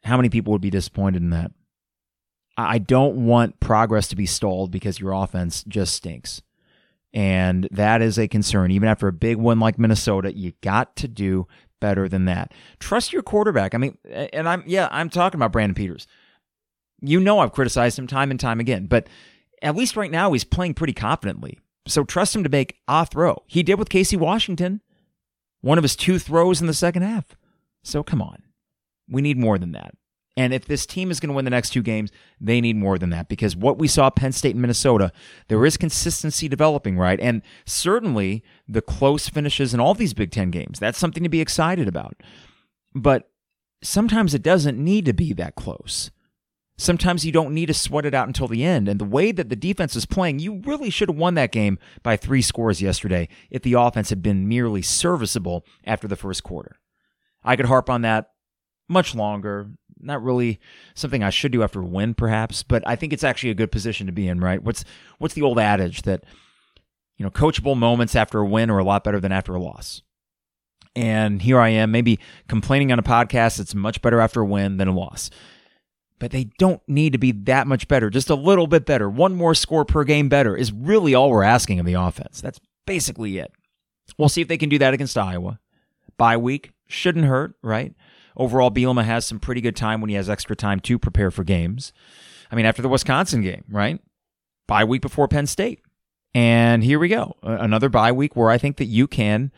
how 0.04 0.18
many 0.18 0.30
people 0.30 0.52
would 0.54 0.62
be 0.62 0.70
disappointed 0.70 1.22
in 1.22 1.32
that? 1.32 1.52
I 2.58 2.78
don't 2.78 3.26
want 3.26 3.60
progress 3.60 4.08
to 4.10 4.16
be 4.16 4.26
stalled 4.26 4.72
because 4.72 5.00
your 5.00 5.12
offense 5.12 5.64
just 5.64 5.94
stinks. 5.94 6.42
And 7.14 7.68
that 7.72 8.02
is 8.02 8.18
a 8.18 8.28
concern. 8.28 8.72
Even 8.72 8.88
after 8.88 9.08
a 9.08 9.14
big 9.14 9.38
win 9.38 9.60
like 9.60 9.80
Minnesota, 9.80 10.36
you 10.36 10.54
got 10.62 10.96
to 10.98 11.08
do 11.08 11.48
better 11.82 12.08
than 12.08 12.26
that. 12.26 12.54
Trust 12.80 13.14
your 13.14 13.24
quarterback. 13.24 13.74
I 13.74 13.78
mean, 13.78 13.98
and 14.06 14.48
I'm, 14.48 14.64
yeah, 14.66 14.88
I'm 14.92 15.10
talking 15.10 15.38
about 15.38 15.52
Brandon 15.52 15.76
Peters. 15.76 16.08
You 17.02 17.20
know, 17.20 17.40
I've 17.40 17.52
criticized 17.52 18.00
him 18.00 18.08
time 18.08 18.32
and 18.32 18.40
time 18.40 18.60
again, 18.60 18.88
but 18.88 19.08
at 19.62 19.76
least 19.76 19.96
right 19.96 20.12
now 20.12 20.32
he's 20.34 20.44
playing 20.44 20.74
pretty 20.74 20.94
confidently. 20.94 21.60
So 21.88 22.04
trust 22.04 22.36
him 22.36 22.44
to 22.44 22.50
make 22.50 22.80
a 22.88 23.06
throw. 23.06 23.44
He 23.48 23.64
did 23.64 23.78
with 23.78 23.90
Casey 23.90 24.18
Washington, 24.18 24.82
one 25.62 25.78
of 25.78 25.84
his 25.84 25.96
two 25.96 26.20
throws 26.20 26.62
in 26.62 26.68
the 26.68 26.74
second 26.74 27.04
half. 27.04 27.36
So 27.84 28.04
come 28.04 28.22
on. 28.22 28.44
We 29.08 29.22
need 29.22 29.38
more 29.38 29.58
than 29.58 29.74
that. 29.74 29.96
And 30.38 30.54
if 30.54 30.66
this 30.66 30.86
team 30.86 31.12
is 31.12 31.20
going 31.20 31.30
to 31.30 31.36
win 31.36 31.46
the 31.46 31.52
next 31.52 31.70
two 31.70 31.82
games, 31.82 32.12
they 32.42 32.60
need 32.60 32.76
more 32.76 32.98
than 32.98 33.10
that 33.12 33.30
because 33.30 33.56
what 33.56 33.78
we 33.78 33.88
saw 33.88 34.10
Penn 34.10 34.34
State 34.34 34.54
and 34.54 34.62
Minnesota, 34.62 35.12
there 35.48 35.66
is 35.66 35.78
consistency 35.78 36.50
developing, 36.50 36.98
right? 36.98 37.20
And 37.22 37.42
certainly 37.66 38.44
the 38.68 38.82
close 38.82 39.30
finishes 39.30 39.74
in 39.74 39.80
all 39.80 39.94
these 39.94 40.14
Big 40.14 40.32
Ten 40.32 40.52
games, 40.52 40.78
that's 40.78 40.98
something 40.98 41.24
to 41.24 41.30
be 41.30 41.40
excited 41.40 41.88
about. 41.88 42.22
But 42.94 43.30
sometimes 43.82 44.34
it 44.34 44.42
doesn't 44.42 44.78
need 44.78 45.06
to 45.06 45.14
be 45.14 45.32
that 45.34 45.56
close. 45.56 46.12
Sometimes 46.78 47.26
you 47.26 47.32
don't 47.32 47.54
need 47.54 47.68
to 47.68 47.74
sweat 47.74 48.06
it 48.06 48.14
out 48.14 48.28
until 48.28 48.48
the 48.48 48.64
end. 48.64 48.90
And 48.90 49.00
the 49.00 49.06
way 49.06 49.32
that 49.32 49.50
the 49.50 49.56
defense 49.56 49.96
is 49.96 50.06
playing, 50.06 50.40
you 50.40 50.62
really 50.66 50.90
should 50.90 51.10
have 51.10 51.18
won 51.18 51.36
that 51.36 51.52
game 51.52 51.80
by 52.04 52.18
three 52.18 52.42
scores 52.42 52.82
yesterday 52.82 53.30
if 53.50 53.62
the 53.62 53.74
offense 53.74 54.10
had 54.10 54.22
been 54.22 54.48
merely 54.48 54.82
serviceable 54.82 55.66
after 55.86 56.08
the 56.08 56.18
first 56.18 56.44
quarter. 56.44 56.78
I 57.44 57.56
could 57.56 57.68
harp 57.68 57.90
on 57.90 58.02
that 58.02 58.32
much 58.90 59.16
longer 59.16 59.72
not 59.98 60.22
really 60.22 60.60
something 60.94 61.24
I 61.24 61.30
should 61.30 61.54
do 61.54 61.64
after 61.64 61.80
a 61.80 61.86
win, 61.86 62.14
perhaps, 62.14 62.62
but 62.62 62.84
I 62.86 62.96
think 62.96 63.14
it's 63.14 63.24
actually 63.24 63.50
a 63.50 63.56
good 63.56 63.72
position 63.72 64.06
to 64.08 64.12
be 64.12 64.28
in, 64.28 64.40
right? 64.42 64.62
What's 64.62 64.84
what's 65.18 65.34
the 65.34 65.42
old 65.42 65.58
adage 65.58 66.04
that 66.04 66.26
you 67.18 67.24
know, 67.24 67.32
coachable 67.32 67.78
moments 67.78 68.16
after 68.16 68.40
a 68.40 68.46
win 68.46 68.70
are 68.70 68.78
a 68.78 68.84
lot 68.84 69.04
better 69.04 69.20
than 69.20 69.32
after 69.32 69.56
a 69.56 69.62
loss. 69.62 70.02
And 70.96 71.42
here 71.42 71.60
I 71.60 71.70
am, 71.70 71.92
maybe 71.92 72.20
complaining 72.48 72.92
on 72.92 73.00
a 73.00 73.04
podcast 73.04 73.60
it's 73.60 73.76
much 73.76 74.02
better 74.02 74.20
after 74.20 74.42
a 74.42 74.46
win 74.46 74.78
than 74.78 74.88
a 74.88 74.94
loss. 74.94 75.30
But 76.18 76.32
they 76.32 76.46
don't 76.58 76.82
need 76.88 77.12
to 77.12 77.18
be 77.18 77.32
that 77.34 77.68
much 77.68 77.88
better, 77.90 78.10
just 78.10 78.30
a 78.30 78.36
little 78.36 78.68
bit 78.68 78.86
better. 78.86 79.10
One 79.10 79.36
more 79.36 79.54
score 79.54 79.84
per 79.84 80.06
game 80.06 80.30
better 80.30 80.56
is 80.56 80.72
really 80.72 81.14
all 81.14 81.30
we're 81.30 81.44
asking 81.44 81.80
of 81.80 81.86
the 81.86 81.96
offense. 81.96 82.40
That's 82.40 82.60
basically 82.86 83.38
it. 83.38 83.52
We'll 84.18 84.30
see 84.30 84.42
if 84.42 84.48
they 84.48 84.58
can 84.58 84.70
do 84.70 84.78
that 84.80 84.94
against 84.94 85.18
Iowa. 85.18 85.60
Bye 86.18 86.38
week 86.38 86.72
shouldn't 86.88 87.26
hurt, 87.26 87.56
right? 87.62 87.94
Overall, 88.38 88.72
Bielema 88.72 89.04
has 89.04 89.26
some 89.26 89.40
pretty 89.40 89.62
good 89.62 89.76
time 89.76 90.02
when 90.02 90.10
he 90.10 90.16
has 90.16 90.30
extra 90.30 90.56
time 90.56 90.80
to 90.82 91.00
prepare 91.00 91.32
for 91.32 91.44
games. 91.44 91.92
I 92.52 92.56
mean, 92.56 92.66
after 92.66 92.82
the 92.82 92.90
Wisconsin 92.90 93.42
game, 93.42 93.64
right? 93.70 94.00
Bye 94.68 94.84
week 94.84 95.02
before 95.02 95.28
Penn 95.28 95.48
State. 95.48 95.82
And 96.34 96.84
here 96.84 97.00
we 97.00 97.08
go. 97.08 97.36
Another 97.44 97.90
bye 97.90 98.12
week 98.12 98.36
where 98.36 98.50
I 98.50 98.58
think 98.58 98.78
that 98.78 98.86
you 98.86 99.08
can 99.08 99.52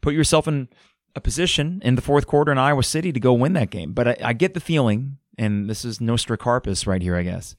put 0.00 0.14
yourself 0.14 0.48
in 0.48 0.68
a 1.14 1.20
position 1.20 1.80
in 1.84 1.94
the 1.94 2.02
fourth 2.02 2.26
quarter 2.26 2.50
in 2.50 2.58
Iowa 2.58 2.82
City 2.82 3.12
to 3.12 3.20
go 3.20 3.34
win 3.34 3.52
that 3.52 3.70
game. 3.70 3.92
But 3.92 4.08
I, 4.08 4.16
I 4.24 4.32
get 4.32 4.54
the 4.54 4.60
feeling, 4.60 5.18
and 5.38 5.68
this 5.68 5.84
is 5.84 5.98
Nostracarpus 5.98 6.86
right 6.86 7.02
here, 7.02 7.16
I 7.16 7.22
guess. 7.22 7.54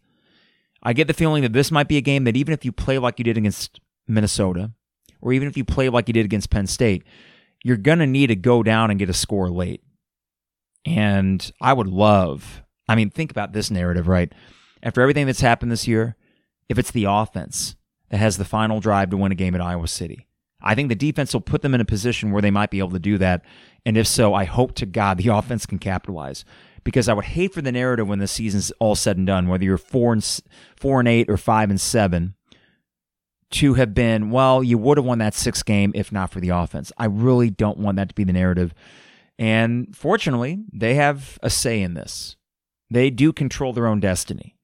I 0.82 0.94
get 0.94 1.08
the 1.08 1.14
feeling 1.14 1.44
that 1.44 1.54
this 1.54 1.72
might 1.72 1.88
be 1.88 1.98
a 1.98 2.02
game 2.02 2.26
that 2.26 2.36
even 2.36 2.54
if 2.54 2.66
you 2.66 2.72
play 2.72 2.98
like 2.98 3.18
you 3.18 3.24
did 3.24 3.38
against 3.38 3.80
Minnesota, 4.08 4.72
or 5.22 5.32
even 5.32 5.48
if 5.48 5.56
you 5.56 5.64
play 5.64 5.90
like 5.90 6.08
you 6.10 6.14
did 6.14 6.26
against 6.26 6.50
Penn 6.50 6.68
State, 6.68 7.04
you're 7.64 7.78
going 7.78 8.00
to 8.00 8.06
need 8.06 8.28
to 8.28 8.36
go 8.36 8.62
down 8.62 8.90
and 8.90 9.00
get 9.00 9.10
a 9.10 9.14
score 9.14 9.50
late. 9.50 9.82
And 10.86 11.50
I 11.62 11.72
would 11.72 11.88
love, 11.88 12.62
I 12.90 12.96
mean, 12.96 13.10
think 13.10 13.32
about 13.32 13.54
this 13.54 13.72
narrative, 13.72 14.10
right? 14.10 14.32
After 14.84 15.02
everything 15.02 15.26
that's 15.26 15.40
happened 15.40 15.72
this 15.72 15.88
year, 15.88 16.18
if 16.68 16.78
it's 16.78 16.92
the 16.92 17.06
offense 17.06 17.78
that 18.10 18.18
has 18.18 18.38
the 18.38 18.44
final 18.44 18.82
drive 18.82 19.10
to 19.12 19.18
win 19.18 19.32
a 19.32 19.36
game 19.36 19.56
at 19.56 19.62
Iowa 19.62 19.88
City, 19.88 20.28
I 20.62 20.76
think 20.76 20.90
the 20.90 20.96
defense 20.96 21.34
will 21.34 21.42
put 21.42 21.62
them 21.62 21.74
in 21.74 21.82
a 21.82 21.86
position 21.86 22.32
where 22.32 22.42
they 22.42 22.52
might 22.52 22.70
be 22.70 22.80
able 22.80 22.92
to 22.92 23.00
do 23.00 23.18
that. 23.18 23.44
And 23.86 23.96
if 23.96 24.08
so, 24.08 24.34
I 24.34 24.44
hope 24.44 24.76
to 24.76 24.86
God 24.86 25.18
the 25.18 25.28
offense 25.34 25.66
can 25.66 25.80
capitalize 25.80 26.44
because 26.84 27.08
I 27.08 27.14
would 27.14 27.26
hate 27.26 27.54
for 27.54 27.62
the 27.62 27.72
narrative 27.72 28.08
when 28.08 28.20
the 28.20 28.28
season's 28.28 28.72
all 28.80 28.96
said 28.96 29.18
and 29.18 29.28
done, 29.28 29.48
whether 29.48 29.64
you're 29.64 29.78
four 29.78 30.14
and 30.14 30.42
four 30.76 31.00
and 31.00 31.08
eight 31.08 31.30
or 31.30 31.38
five 31.38 31.70
and 31.70 31.80
seven, 31.80 32.36
to 33.52 33.76
have 33.76 33.94
been 33.94 34.32
well, 34.32 34.64
you 34.64 34.78
would 34.78 34.98
have 34.98 35.06
won 35.06 35.20
that 35.20 35.34
sixth 35.34 35.66
game 35.66 35.92
if 35.96 36.12
not 36.12 36.32
for 36.32 36.40
the 36.40 36.50
offense. 36.50 36.92
I 36.98 37.06
really 37.06 37.50
don't 37.50 37.78
want 37.78 37.98
that 37.98 38.10
to 38.10 38.16
be 38.16 38.24
the 38.24 38.34
narrative 38.34 38.74
and 39.40 39.96
fortunately, 39.96 40.64
they 40.72 40.96
have 40.96 41.40
a 41.42 41.50
say 41.50 41.82
in 41.82 41.94
this. 41.96 42.36
They 42.90 43.10
do 43.10 43.34
control 43.34 43.74
their 43.74 43.88
own 43.88 44.00
destiny. 44.00 44.56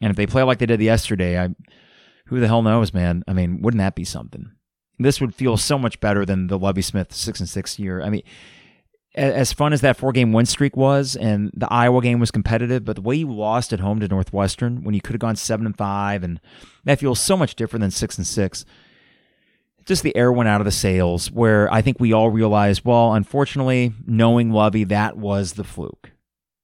And 0.00 0.10
if 0.10 0.16
they 0.16 0.26
play 0.26 0.42
like 0.42 0.58
they 0.58 0.66
did 0.66 0.80
yesterday, 0.80 1.38
I 1.38 1.54
who 2.26 2.40
the 2.40 2.46
hell 2.46 2.62
knows, 2.62 2.94
man? 2.94 3.22
I 3.28 3.32
mean, 3.32 3.60
wouldn't 3.60 3.80
that 3.80 3.94
be 3.94 4.04
something? 4.04 4.52
This 4.98 5.20
would 5.20 5.34
feel 5.34 5.56
so 5.56 5.78
much 5.78 6.00
better 6.00 6.24
than 6.24 6.46
the 6.46 6.58
Lovie 6.58 6.82
Smith 6.82 7.12
six 7.12 7.40
and 7.40 7.48
six 7.48 7.78
year. 7.78 8.00
I 8.00 8.08
mean, 8.08 8.22
as 9.14 9.52
fun 9.52 9.72
as 9.72 9.80
that 9.82 9.96
four 9.96 10.12
game 10.12 10.32
win 10.32 10.46
streak 10.46 10.76
was, 10.76 11.16
and 11.16 11.50
the 11.54 11.72
Iowa 11.72 12.02
game 12.02 12.18
was 12.18 12.30
competitive, 12.30 12.84
but 12.84 12.96
the 12.96 13.02
way 13.02 13.16
you 13.16 13.32
lost 13.32 13.72
at 13.72 13.80
home 13.80 14.00
to 14.00 14.08
Northwestern 14.08 14.82
when 14.82 14.94
you 14.94 15.00
could 15.00 15.14
have 15.14 15.20
gone 15.20 15.36
seven 15.36 15.66
and 15.66 15.76
five, 15.76 16.24
and 16.24 16.40
that 16.84 16.98
feels 16.98 17.20
so 17.20 17.36
much 17.36 17.54
different 17.54 17.82
than 17.82 17.90
six 17.90 18.18
and 18.18 18.26
six 18.26 18.64
just 19.84 20.02
the 20.02 20.16
air 20.16 20.32
went 20.32 20.48
out 20.48 20.60
of 20.60 20.64
the 20.64 20.70
sails 20.70 21.30
where 21.30 21.72
I 21.72 21.82
think 21.82 22.00
we 22.00 22.12
all 22.12 22.30
realized, 22.30 22.84
well, 22.84 23.14
unfortunately, 23.14 23.92
knowing 24.06 24.50
Lovie, 24.50 24.84
that 24.84 25.16
was 25.16 25.52
the 25.52 25.64
fluke, 25.64 26.10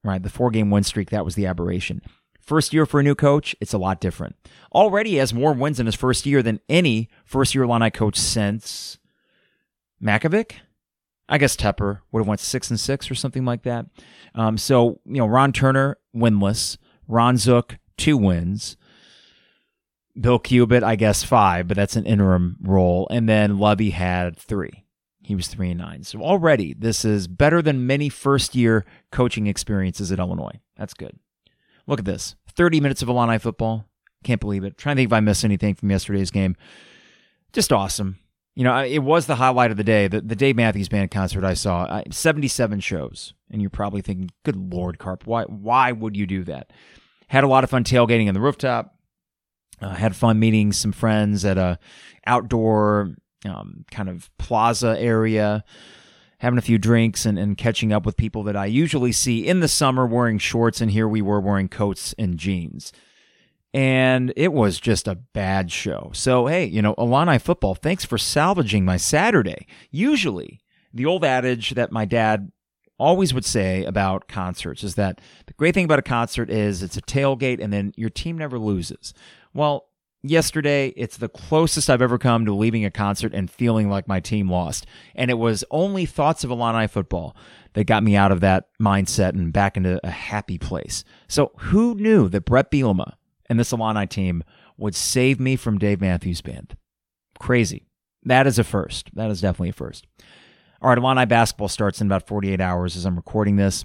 right? 0.02 0.22
The 0.22 0.30
four 0.30 0.50
game 0.50 0.70
win 0.70 0.84
streak, 0.84 1.10
that 1.10 1.24
was 1.24 1.34
the 1.34 1.46
aberration. 1.46 2.02
First 2.40 2.72
year 2.72 2.86
for 2.86 3.00
a 3.00 3.02
new 3.02 3.14
coach, 3.14 3.54
it's 3.60 3.74
a 3.74 3.78
lot 3.78 4.00
different. 4.00 4.36
Already 4.72 5.16
has 5.16 5.34
more 5.34 5.52
wins 5.52 5.78
in 5.78 5.86
his 5.86 5.94
first 5.94 6.26
year 6.26 6.42
than 6.42 6.60
any 6.68 7.08
first 7.24 7.54
year 7.54 7.64
Illini 7.64 7.90
coach 7.90 8.16
since 8.16 8.98
Mackovic. 10.02 10.52
I 11.30 11.38
guess 11.38 11.56
Tepper 11.56 12.00
would 12.10 12.20
have 12.20 12.28
went 12.28 12.40
six 12.40 12.70
and 12.70 12.78
six 12.78 13.10
or 13.10 13.14
something 13.14 13.44
like 13.44 13.62
that. 13.62 13.86
Um, 14.34 14.58
so, 14.58 15.00
you 15.06 15.18
know, 15.18 15.26
Ron 15.26 15.52
Turner, 15.52 15.96
winless. 16.14 16.76
Ron 17.06 17.36
Zook, 17.36 17.78
two 17.96 18.16
wins. 18.16 18.76
Bill 20.20 20.38
Cubit, 20.38 20.82
I 20.82 20.96
guess 20.96 21.22
five, 21.22 21.68
but 21.68 21.76
that's 21.76 21.96
an 21.96 22.04
interim 22.04 22.56
role. 22.62 23.06
And 23.10 23.28
then 23.28 23.58
Lovie 23.58 23.90
had 23.90 24.36
three. 24.36 24.84
He 25.22 25.34
was 25.34 25.48
three 25.48 25.70
and 25.70 25.78
nine. 25.78 26.02
So 26.02 26.20
already 26.20 26.74
this 26.74 27.04
is 27.04 27.28
better 27.28 27.62
than 27.62 27.86
many 27.86 28.08
first 28.08 28.54
year 28.56 28.84
coaching 29.12 29.46
experiences 29.46 30.10
at 30.10 30.18
Illinois. 30.18 30.60
That's 30.76 30.94
good. 30.94 31.18
Look 31.86 32.00
at 32.00 32.04
this 32.04 32.34
30 32.48 32.80
minutes 32.80 33.02
of 33.02 33.08
Illini 33.08 33.38
football. 33.38 33.86
Can't 34.24 34.40
believe 34.40 34.64
it. 34.64 34.76
Trying 34.76 34.96
to 34.96 35.00
think 35.00 35.08
if 35.08 35.12
I 35.12 35.20
missed 35.20 35.44
anything 35.44 35.74
from 35.74 35.90
yesterday's 35.90 36.30
game. 36.30 36.56
Just 37.52 37.72
awesome. 37.72 38.18
You 38.56 38.64
know, 38.64 38.84
it 38.84 38.98
was 38.98 39.26
the 39.26 39.36
highlight 39.36 39.70
of 39.70 39.76
the 39.76 39.84
day. 39.84 40.08
The, 40.08 40.20
the 40.20 40.36
Dave 40.36 40.56
Matthews 40.56 40.88
Band 40.88 41.10
concert 41.10 41.44
I 41.44 41.54
saw, 41.54 42.02
77 42.10 42.80
shows. 42.80 43.32
And 43.50 43.62
you're 43.62 43.70
probably 43.70 44.02
thinking, 44.02 44.30
good 44.44 44.56
Lord, 44.56 44.98
Carp, 44.98 45.26
why, 45.26 45.44
why 45.44 45.92
would 45.92 46.16
you 46.16 46.26
do 46.26 46.44
that? 46.44 46.72
Had 47.28 47.44
a 47.44 47.48
lot 47.48 47.64
of 47.64 47.70
fun 47.70 47.84
tailgating 47.84 48.28
on 48.28 48.34
the 48.34 48.40
rooftop 48.40 48.94
uh, 49.80 49.94
had 49.94 50.14
fun 50.14 50.38
meeting 50.38 50.72
some 50.72 50.92
friends 50.92 51.44
at 51.44 51.58
a 51.58 51.78
outdoor 52.26 53.14
um, 53.46 53.84
kind 53.90 54.08
of 54.08 54.30
plaza 54.38 54.96
area. 54.98 55.64
having 56.38 56.58
a 56.58 56.62
few 56.62 56.78
drinks 56.78 57.26
and, 57.26 57.38
and 57.38 57.56
catching 57.56 57.92
up 57.92 58.06
with 58.06 58.16
people 58.16 58.42
that 58.44 58.56
I 58.56 58.66
usually 58.66 59.12
see 59.12 59.46
in 59.46 59.60
the 59.60 59.68
summer 59.68 60.06
wearing 60.06 60.38
shorts, 60.38 60.80
and 60.80 60.90
here 60.90 61.08
we 61.08 61.22
were 61.22 61.40
wearing 61.40 61.68
coats 61.68 62.14
and 62.18 62.38
jeans. 62.38 62.92
And 63.72 64.32
it 64.36 64.52
was 64.52 64.80
just 64.80 65.06
a 65.06 65.14
bad 65.14 65.70
show. 65.70 66.10
So, 66.12 66.46
hey, 66.46 66.64
you 66.64 66.82
know, 66.82 66.94
Illini 66.98 67.38
football, 67.38 67.74
thanks 67.74 68.04
for 68.04 68.18
salvaging 68.18 68.84
my 68.84 68.96
Saturday. 68.96 69.66
Usually, 69.90 70.60
the 70.92 71.06
old 71.06 71.24
adage 71.24 71.70
that 71.70 71.92
my 71.92 72.04
dad 72.04 72.50
always 72.98 73.32
would 73.32 73.44
say 73.44 73.84
about 73.84 74.28
concerts 74.28 74.84
is 74.84 74.94
that 74.96 75.20
the 75.46 75.54
great 75.54 75.74
thing 75.74 75.84
about 75.84 75.98
a 75.98 76.02
concert 76.02 76.50
is 76.50 76.82
it's 76.82 76.96
a 76.96 77.02
tailgate 77.02 77.62
and 77.62 77.72
then 77.72 77.92
your 77.96 78.10
team 78.10 78.36
never 78.36 78.58
loses. 78.58 79.14
Well, 79.54 79.86
yesterday 80.22 80.88
it's 80.96 81.16
the 81.16 81.28
closest 81.28 81.88
I've 81.88 82.02
ever 82.02 82.18
come 82.18 82.44
to 82.44 82.54
leaving 82.54 82.84
a 82.84 82.90
concert 82.90 83.32
and 83.32 83.50
feeling 83.50 83.88
like 83.88 84.06
my 84.06 84.20
team 84.20 84.50
lost. 84.50 84.86
And 85.14 85.30
it 85.30 85.38
was 85.38 85.64
only 85.70 86.04
thoughts 86.06 86.44
of 86.44 86.50
Illini 86.50 86.86
football 86.88 87.34
that 87.72 87.84
got 87.84 88.02
me 88.02 88.16
out 88.16 88.32
of 88.32 88.40
that 88.40 88.66
mindset 88.80 89.30
and 89.30 89.52
back 89.52 89.76
into 89.76 90.00
a 90.04 90.10
happy 90.10 90.58
place. 90.58 91.04
So 91.28 91.52
who 91.56 91.94
knew 91.94 92.28
that 92.28 92.44
Bret 92.44 92.70
Bielema 92.70 93.14
and 93.50 93.58
this 93.58 93.72
Illini 93.72 94.06
team 94.06 94.42
would 94.78 94.94
save 94.94 95.38
me 95.38 95.56
from 95.56 95.76
Dave 95.76 96.00
Matthews 96.00 96.40
Band? 96.40 96.76
Crazy. 97.38 97.84
That 98.22 98.46
is 98.46 98.58
a 98.58 98.64
first. 98.64 99.14
That 99.14 99.30
is 99.30 99.40
definitely 99.40 99.70
a 99.70 99.74
first. 99.74 100.06
All 100.80 100.88
right, 100.88 100.96
Illini 100.96 101.26
basketball 101.26 101.68
starts 101.68 102.00
in 102.00 102.06
about 102.06 102.26
48 102.26 102.60
hours 102.60 102.96
as 102.96 103.04
I'm 103.04 103.16
recording 103.16 103.56
this. 103.56 103.84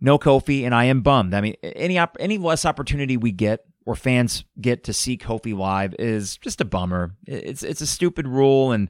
No 0.00 0.18
Kofi, 0.18 0.64
and 0.64 0.74
I 0.74 0.84
am 0.84 1.02
bummed. 1.02 1.34
I 1.34 1.42
mean, 1.42 1.56
any 1.62 1.98
op- 1.98 2.16
any 2.18 2.38
less 2.38 2.64
opportunity 2.64 3.18
we 3.18 3.32
get 3.32 3.66
or 3.84 3.94
fans 3.94 4.44
get 4.58 4.84
to 4.84 4.94
see 4.94 5.18
Kofi 5.18 5.54
live 5.54 5.94
is 5.98 6.38
just 6.38 6.60
a 6.60 6.64
bummer. 6.64 7.16
It's 7.26 7.62
it's 7.62 7.82
a 7.82 7.86
stupid 7.86 8.26
rule, 8.26 8.72
and 8.72 8.88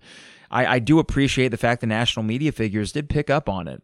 I, 0.52 0.66
I 0.66 0.78
do 0.78 1.00
appreciate 1.00 1.48
the 1.48 1.56
fact 1.56 1.80
the 1.80 1.88
national 1.88 2.24
media 2.24 2.52
figures 2.52 2.92
did 2.92 3.08
pick 3.08 3.28
up 3.28 3.48
on 3.48 3.66
it, 3.66 3.82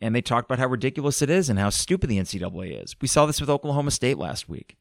and 0.00 0.14
they 0.14 0.22
talked 0.22 0.48
about 0.48 0.60
how 0.60 0.68
ridiculous 0.68 1.22
it 1.22 1.30
is 1.30 1.48
and 1.48 1.58
how 1.58 1.70
stupid 1.70 2.08
the 2.08 2.18
NCAA 2.18 2.84
is. 2.84 2.94
We 3.00 3.08
saw 3.08 3.26
this 3.26 3.40
with 3.40 3.50
Oklahoma 3.50 3.90
State 3.90 4.18
last 4.18 4.48
week. 4.48 4.76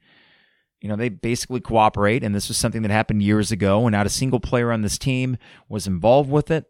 You 0.81 0.89
know, 0.89 0.95
they 0.95 1.09
basically 1.09 1.59
cooperate, 1.59 2.23
and 2.23 2.33
this 2.33 2.47
was 2.47 2.57
something 2.57 2.83
that 2.83 2.91
happened 2.91 3.21
years 3.21 3.51
ago, 3.51 3.85
and 3.85 3.91
not 3.91 4.05
a 4.05 4.09
single 4.09 4.39
player 4.39 4.71
on 4.71 4.81
this 4.81 4.97
team 4.97 5.37
was 5.67 5.87
involved 5.87 6.29
with 6.29 6.49
it 6.49 6.65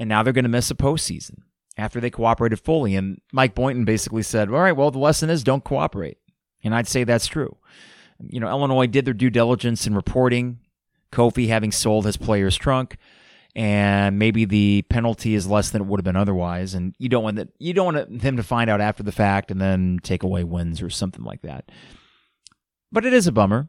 and 0.00 0.08
now 0.08 0.22
they're 0.22 0.32
going 0.32 0.44
to 0.44 0.48
miss 0.48 0.70
a 0.70 0.74
postseason 0.74 1.42
after 1.76 2.00
they 2.00 2.08
cooperated 2.08 2.58
fully. 2.58 2.96
And 2.96 3.20
Mike 3.34 3.54
Boynton 3.54 3.84
basically 3.84 4.22
said, 4.22 4.48
all 4.48 4.58
right, 4.58 4.72
well, 4.72 4.90
the 4.90 4.98
lesson 4.98 5.28
is 5.28 5.44
don't 5.44 5.62
cooperate. 5.62 6.16
And 6.64 6.74
I'd 6.74 6.88
say 6.88 7.04
that's 7.04 7.26
true. 7.26 7.58
You 8.18 8.40
know, 8.40 8.48
Illinois 8.48 8.86
did 8.86 9.04
their 9.04 9.12
due 9.12 9.28
diligence 9.28 9.86
in 9.86 9.94
reporting 9.94 10.58
Kofi 11.12 11.48
having 11.48 11.70
sold 11.70 12.06
his 12.06 12.16
player's 12.16 12.56
trunk, 12.56 12.96
and 13.54 14.18
maybe 14.18 14.46
the 14.46 14.82
penalty 14.88 15.34
is 15.34 15.46
less 15.46 15.70
than 15.70 15.82
it 15.82 15.86
would 15.86 16.00
have 16.00 16.04
been 16.04 16.16
otherwise. 16.16 16.72
And 16.72 16.94
you 16.98 17.08
don't 17.08 17.24
want 17.24 17.36
that 17.36 17.48
you 17.58 17.74
don't 17.74 17.94
want 17.94 18.20
them 18.20 18.36
to 18.36 18.42
find 18.42 18.70
out 18.70 18.80
after 18.80 19.02
the 19.02 19.12
fact 19.12 19.50
and 19.50 19.60
then 19.60 19.98
take 20.02 20.22
away 20.22 20.44
wins 20.44 20.80
or 20.80 20.88
something 20.88 21.24
like 21.24 21.42
that. 21.42 21.70
But 22.92 23.06
it 23.06 23.12
is 23.12 23.26
a 23.26 23.32
bummer, 23.32 23.68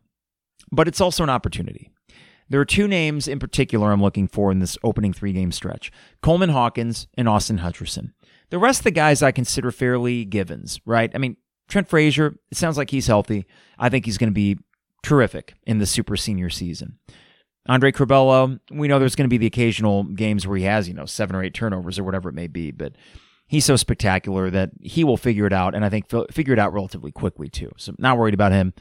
but 0.72 0.88
it's 0.88 1.02
also 1.02 1.24
an 1.24 1.30
opportunity. 1.30 1.92
There 2.50 2.60
are 2.60 2.66
two 2.66 2.88
names 2.88 3.28
in 3.28 3.40
particular 3.40 3.92
I'm 3.92 4.02
looking 4.02 4.28
for 4.28 4.52
in 4.52 4.60
this 4.60 4.78
opening 4.84 5.14
three 5.14 5.32
game 5.32 5.52
stretch 5.52 5.92
Coleman 6.22 6.50
Hawkins 6.50 7.08
and 7.18 7.30
Austin 7.30 7.60
Hutcherson. 7.60 8.12
The 8.50 8.60
rest 8.60 8.82
of 8.82 8.84
the 8.84 8.92
guys 8.92 9.24
I 9.24 9.32
consider 9.32 9.72
fairly 9.72 10.26
givens, 10.26 10.82
right? 10.86 11.10
I 11.16 11.18
mean, 11.18 11.38
Trent 11.70 11.88
Frazier, 11.88 12.36
it 12.52 12.58
sounds 12.58 12.78
like 12.78 12.90
he's 12.90 13.08
healthy. 13.08 13.46
I 13.80 13.88
think 13.88 14.06
he's 14.06 14.18
going 14.18 14.30
to 14.30 14.34
be 14.34 14.58
terrific 15.04 15.54
in 15.66 15.78
the 15.78 15.86
super 15.86 16.18
senior 16.18 16.50
season. 16.50 17.00
Andre 17.68 17.92
Curbelo, 17.92 18.60
we 18.72 18.88
know 18.88 19.00
there's 19.00 19.16
going 19.16 19.30
to 19.30 19.34
be 19.34 19.38
the 19.38 19.48
occasional 19.48 20.04
games 20.04 20.46
where 20.46 20.58
he 20.58 20.66
has, 20.66 20.88
you 20.88 20.94
know, 20.94 21.06
seven 21.06 21.36
or 21.36 21.44
eight 21.44 21.54
turnovers 21.54 21.98
or 21.98 22.04
whatever 22.04 22.28
it 22.28 22.36
may 22.36 22.48
be, 22.48 22.72
but 22.72 22.94
he's 23.52 23.66
so 23.66 23.76
spectacular 23.76 24.50
that 24.50 24.72
he 24.82 25.04
will 25.04 25.18
figure 25.18 25.46
it 25.46 25.52
out, 25.52 25.76
and 25.76 25.84
I 25.84 25.90
think 25.90 26.06
figure 26.32 26.54
it 26.54 26.60
out 26.60 26.72
relatively 26.72 27.12
quickly 27.12 27.50
too. 27.50 27.70
So 27.76 27.94
not 28.00 28.18
worried 28.18 28.34
about 28.34 28.54
him. 28.54 28.74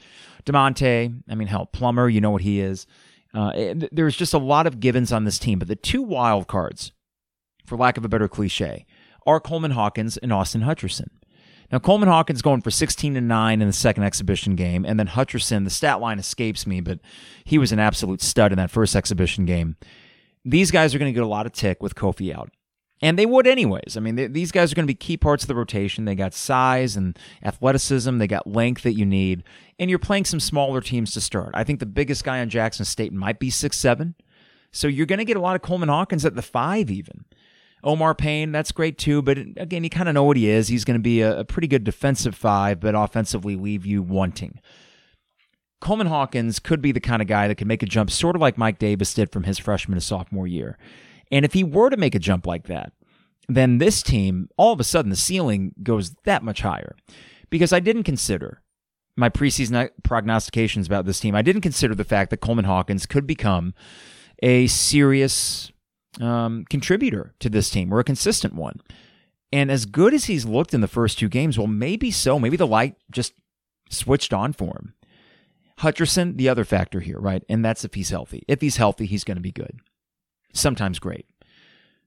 Da'Monte, 0.44 1.22
I 1.28 1.34
mean, 1.34 1.48
hell, 1.48 1.66
Plummer, 1.66 2.08
you 2.08 2.20
know 2.20 2.30
what 2.30 2.42
he 2.42 2.60
is. 2.60 2.86
Uh, 3.34 3.74
there's 3.90 4.16
just 4.16 4.32
a 4.32 4.38
lot 4.38 4.68
of 4.68 4.78
givens 4.78 5.12
on 5.12 5.24
this 5.24 5.40
team, 5.40 5.58
but 5.58 5.66
the 5.66 5.74
two 5.74 6.02
wild 6.02 6.46
cards, 6.46 6.92
for 7.66 7.76
lack 7.76 7.98
of 7.98 8.04
a 8.04 8.08
better 8.08 8.28
cliche, 8.28 8.86
are 9.26 9.40
Coleman 9.40 9.72
Hawkins 9.72 10.16
and 10.16 10.32
Austin 10.32 10.62
Hutcherson. 10.62 11.08
Now, 11.72 11.80
Coleman 11.80 12.08
Hawkins 12.08 12.40
going 12.40 12.62
for 12.62 12.70
16 12.70 13.16
and 13.16 13.28
9 13.28 13.60
in 13.60 13.66
the 13.66 13.72
second 13.72 14.04
exhibition 14.04 14.54
game, 14.54 14.84
and 14.84 15.00
then 15.00 15.08
Hutcherson, 15.08 15.64
the 15.64 15.70
stat 15.70 16.00
line 16.00 16.20
escapes 16.20 16.64
me, 16.64 16.80
but 16.80 17.00
he 17.44 17.58
was 17.58 17.72
an 17.72 17.80
absolute 17.80 18.22
stud 18.22 18.52
in 18.52 18.58
that 18.58 18.70
first 18.70 18.94
exhibition 18.94 19.46
game. 19.46 19.76
These 20.44 20.70
guys 20.70 20.94
are 20.94 20.98
going 20.98 21.12
to 21.12 21.14
get 21.14 21.24
a 21.24 21.28
lot 21.28 21.46
of 21.46 21.52
tick 21.52 21.82
with 21.82 21.96
Kofi 21.96 22.34
out. 22.34 22.50
And 23.02 23.18
they 23.18 23.24
would 23.24 23.46
anyways. 23.46 23.96
I 23.96 24.00
mean, 24.00 24.16
they, 24.16 24.26
these 24.26 24.52
guys 24.52 24.70
are 24.70 24.74
going 24.74 24.86
to 24.86 24.90
be 24.90 24.94
key 24.94 25.16
parts 25.16 25.44
of 25.44 25.48
the 25.48 25.54
rotation. 25.54 26.04
They 26.04 26.14
got 26.14 26.34
size 26.34 26.96
and 26.96 27.18
athleticism, 27.42 28.18
they 28.18 28.26
got 28.26 28.46
length 28.46 28.82
that 28.82 28.92
you 28.92 29.06
need, 29.06 29.42
and 29.78 29.88
you're 29.88 29.98
playing 29.98 30.26
some 30.26 30.40
smaller 30.40 30.80
teams 30.80 31.12
to 31.14 31.20
start. 31.20 31.50
I 31.54 31.64
think 31.64 31.80
the 31.80 31.86
biggest 31.86 32.24
guy 32.24 32.40
on 32.40 32.50
Jackson 32.50 32.84
State 32.84 33.12
might 33.12 33.38
be 33.38 33.48
six 33.48 33.78
seven, 33.78 34.14
so 34.70 34.86
you're 34.86 35.06
going 35.06 35.18
to 35.18 35.24
get 35.24 35.36
a 35.36 35.40
lot 35.40 35.56
of 35.56 35.62
Coleman 35.62 35.88
Hawkins 35.88 36.24
at 36.24 36.34
the 36.34 36.42
five 36.42 36.90
even. 36.90 37.24
Omar 37.82 38.14
Payne, 38.14 38.52
that's 38.52 38.72
great 38.72 38.98
too, 38.98 39.22
but 39.22 39.38
again, 39.38 39.82
you 39.82 39.88
kind 39.88 40.08
of 40.08 40.14
know 40.14 40.24
what 40.24 40.36
he 40.36 40.50
is. 40.50 40.68
He's 40.68 40.84
going 40.84 40.98
to 40.98 41.02
be 41.02 41.22
a, 41.22 41.40
a 41.40 41.44
pretty 41.46 41.68
good 41.68 41.84
defensive 41.84 42.34
five, 42.34 42.80
but 42.80 42.94
offensively 42.94 43.56
leave 43.56 43.86
you 43.86 44.02
wanting. 44.02 44.60
Coleman 45.80 46.08
Hawkins 46.08 46.58
could 46.58 46.82
be 46.82 46.92
the 46.92 47.00
kind 47.00 47.22
of 47.22 47.28
guy 47.28 47.48
that 47.48 47.54
could 47.54 47.66
make 47.66 47.82
a 47.82 47.86
jump, 47.86 48.10
sort 48.10 48.36
of 48.36 48.42
like 48.42 48.58
Mike 48.58 48.78
Davis 48.78 49.14
did 49.14 49.32
from 49.32 49.44
his 49.44 49.58
freshman 49.58 49.96
to 49.96 50.04
sophomore 50.04 50.46
year. 50.46 50.76
And 51.30 51.44
if 51.44 51.52
he 51.52 51.64
were 51.64 51.90
to 51.90 51.96
make 51.96 52.14
a 52.14 52.18
jump 52.18 52.46
like 52.46 52.66
that, 52.66 52.92
then 53.48 53.78
this 53.78 54.02
team, 54.02 54.48
all 54.56 54.72
of 54.72 54.80
a 54.80 54.84
sudden, 54.84 55.10
the 55.10 55.16
ceiling 55.16 55.74
goes 55.82 56.14
that 56.24 56.42
much 56.42 56.60
higher. 56.60 56.96
Because 57.50 57.72
I 57.72 57.80
didn't 57.80 58.04
consider 58.04 58.62
my 59.16 59.28
preseason 59.28 59.90
prognostications 60.02 60.86
about 60.86 61.04
this 61.04 61.20
team, 61.20 61.34
I 61.34 61.42
didn't 61.42 61.62
consider 61.62 61.94
the 61.94 62.04
fact 62.04 62.30
that 62.30 62.38
Coleman 62.40 62.64
Hawkins 62.64 63.06
could 63.06 63.26
become 63.26 63.74
a 64.42 64.66
serious 64.68 65.72
um, 66.20 66.64
contributor 66.70 67.34
to 67.40 67.50
this 67.50 67.70
team 67.70 67.92
or 67.92 68.00
a 68.00 68.04
consistent 68.04 68.54
one. 68.54 68.80
And 69.52 69.70
as 69.70 69.84
good 69.84 70.14
as 70.14 70.26
he's 70.26 70.44
looked 70.46 70.72
in 70.72 70.80
the 70.80 70.88
first 70.88 71.18
two 71.18 71.28
games, 71.28 71.58
well, 71.58 71.66
maybe 71.66 72.10
so. 72.10 72.38
Maybe 72.38 72.56
the 72.56 72.66
light 72.66 72.94
just 73.10 73.34
switched 73.90 74.32
on 74.32 74.52
for 74.52 74.76
him. 74.76 74.94
Hutcherson, 75.80 76.36
the 76.36 76.48
other 76.48 76.64
factor 76.64 77.00
here, 77.00 77.18
right? 77.18 77.42
And 77.48 77.64
that's 77.64 77.84
if 77.84 77.94
he's 77.94 78.10
healthy. 78.10 78.44
If 78.46 78.60
he's 78.60 78.76
healthy, 78.76 79.06
he's 79.06 79.24
going 79.24 79.38
to 79.38 79.42
be 79.42 79.50
good 79.52 79.80
sometimes 80.52 80.98
great. 80.98 81.26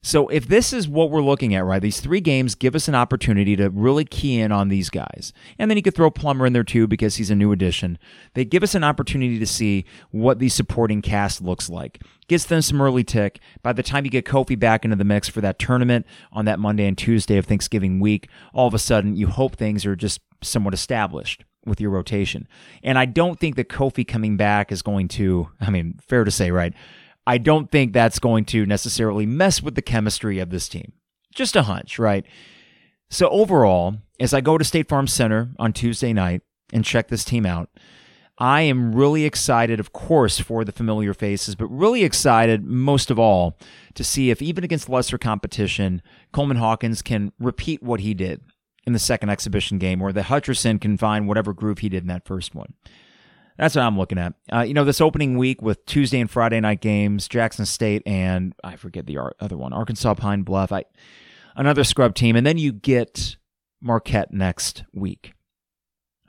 So 0.06 0.28
if 0.28 0.50
this 0.50 0.74
is 0.74 0.86
what 0.86 1.12
we're 1.12 1.22
looking 1.22 1.56
at, 1.56 1.64
right, 1.64 1.82
these 1.82 2.02
three 2.02 2.20
games 2.20 2.56
give 2.56 2.76
us 2.76 2.90
an 2.90 2.96
opportunity 2.96 3.56
to 3.56 3.70
really 3.70 4.04
key 4.04 4.38
in 4.38 4.52
on 4.52 4.68
these 4.68 4.90
guys. 4.90 5.32
And 5.58 5.72
then 5.72 5.78
you 5.78 5.82
could 5.82 5.96
throw 5.96 6.12
Plummer 6.12 6.46
in 6.46 6.52
there 6.52 6.66
too 6.66 6.88
because 6.88 7.16
he's 7.16 7.32
a 7.32 7.36
new 7.36 7.54
addition. 7.54 7.98
They 8.34 8.44
give 8.44 8.64
us 8.64 8.76
an 8.76 8.84
opportunity 8.84 9.40
to 9.40 9.46
see 9.46 9.86
what 10.12 10.40
the 10.40 10.50
supporting 10.50 11.02
cast 11.02 11.42
looks 11.42 11.70
like. 11.70 12.02
Gets 12.28 12.46
them 12.46 12.62
some 12.62 12.82
early 12.82 13.06
tick. 13.06 13.40
By 13.62 13.72
the 13.72 13.82
time 13.82 14.04
you 14.04 14.12
get 14.12 14.26
Kofi 14.26 14.60
back 14.60 14.84
into 14.84 14.98
the 14.98 15.06
mix 15.06 15.30
for 15.30 15.40
that 15.40 15.58
tournament 15.58 16.06
on 16.34 16.44
that 16.46 16.60
Monday 16.60 16.86
and 16.86 16.98
Tuesday 16.98 17.38
of 17.38 17.46
Thanksgiving 17.46 18.02
week, 18.02 18.28
all 18.54 18.68
of 18.68 18.74
a 18.74 18.80
sudden 18.80 19.16
you 19.16 19.28
hope 19.28 19.56
things 19.56 19.86
are 19.86 19.96
just 19.96 20.20
somewhat 20.42 20.74
established 20.74 21.46
with 21.66 21.80
your 21.80 21.92
rotation. 21.92 22.46
And 22.84 23.00
I 23.00 23.06
don't 23.06 23.40
think 23.40 23.56
that 23.56 23.70
Kofi 23.70 24.06
coming 24.06 24.36
back 24.36 24.70
is 24.70 24.82
going 24.82 25.08
to, 25.10 25.48
I 25.62 25.70
mean, 25.70 25.98
fair 26.06 26.26
to 26.26 26.32
say, 26.32 26.52
right? 26.52 26.74
I 27.26 27.38
don't 27.38 27.72
think 27.72 27.94
that's 27.94 28.20
going 28.20 28.46
to 28.46 28.66
necessarily 28.66 29.26
mess 29.26 29.62
with 29.62 29.76
the 29.76 29.82
chemistry 29.82 30.40
of 30.40 30.50
this 30.50 30.68
team. 30.68 30.94
Just 31.34 31.56
a 31.56 31.64
hunch, 31.64 31.98
right? 31.98 32.26
So, 33.10 33.30
overall, 33.30 33.98
as 34.20 34.34
I 34.34 34.42
go 34.42 34.58
to 34.58 34.64
State 34.64 34.90
Farm 34.90 35.08
Center 35.08 35.52
on 35.60 35.74
Tuesday 35.74 36.14
night 36.14 36.42
and 36.72 36.84
check 36.84 37.08
this 37.08 37.24
team 37.24 37.46
out, 37.46 37.70
I 38.40 38.62
am 38.62 38.96
really 38.96 39.26
excited, 39.26 39.80
of 39.80 39.94
course, 39.94 40.40
for 40.40 40.66
the 40.66 40.72
familiar 40.72 41.14
faces, 41.14 41.56
but 41.56 41.68
really 41.68 42.04
excited 42.04 42.66
most 42.66 43.12
of 43.12 43.20
all 43.20 43.58
to 43.94 44.04
see 44.04 44.32
if, 44.32 44.42
even 44.42 44.64
against 44.64 44.90
lesser 44.90 45.20
competition, 45.20 46.02
Coleman 46.32 46.58
Hawkins 46.58 47.04
can 47.04 47.32
repeat 47.40 47.84
what 47.84 48.00
he 48.00 48.16
did 48.16 48.42
in 48.86 48.94
the 48.94 49.00
second 49.00 49.30
exhibition 49.30 49.78
game, 49.78 50.02
or 50.02 50.12
that 50.12 50.26
Hutcherson 50.26 50.82
can 50.82 50.98
find 50.98 51.28
whatever 51.28 51.54
groove 51.54 51.80
he 51.80 51.90
did 51.90 52.04
in 52.04 52.08
that 52.08 52.26
first 52.26 52.56
one. 52.56 52.74
That's 53.58 53.76
what 53.76 53.84
I'm 53.84 53.98
looking 53.98 54.18
at. 54.18 54.34
Uh, 54.52 54.62
you 54.62 54.74
know, 54.74 54.84
this 54.84 55.02
opening 55.02 55.38
week 55.38 55.62
with 55.62 55.86
Tuesday 55.86 56.20
and 56.20 56.30
Friday 56.30 56.60
night 56.60 56.82
games, 56.82 57.28
Jackson 57.28 57.66
State 57.66 58.02
and 58.06 58.54
I 58.64 58.76
forget 58.76 59.06
the 59.06 59.20
other 59.40 59.58
one, 59.58 59.74
Arkansas 59.74 60.16
Pine 60.16 60.42
Bluff, 60.42 60.72
I, 60.72 60.86
another 61.56 61.84
scrub 61.84 62.16
team, 62.16 62.36
and 62.36 62.46
then 62.46 62.58
you 62.58 62.72
get 62.72 63.38
Marquette 63.82 64.34
next 64.34 64.84
week. 64.94 65.34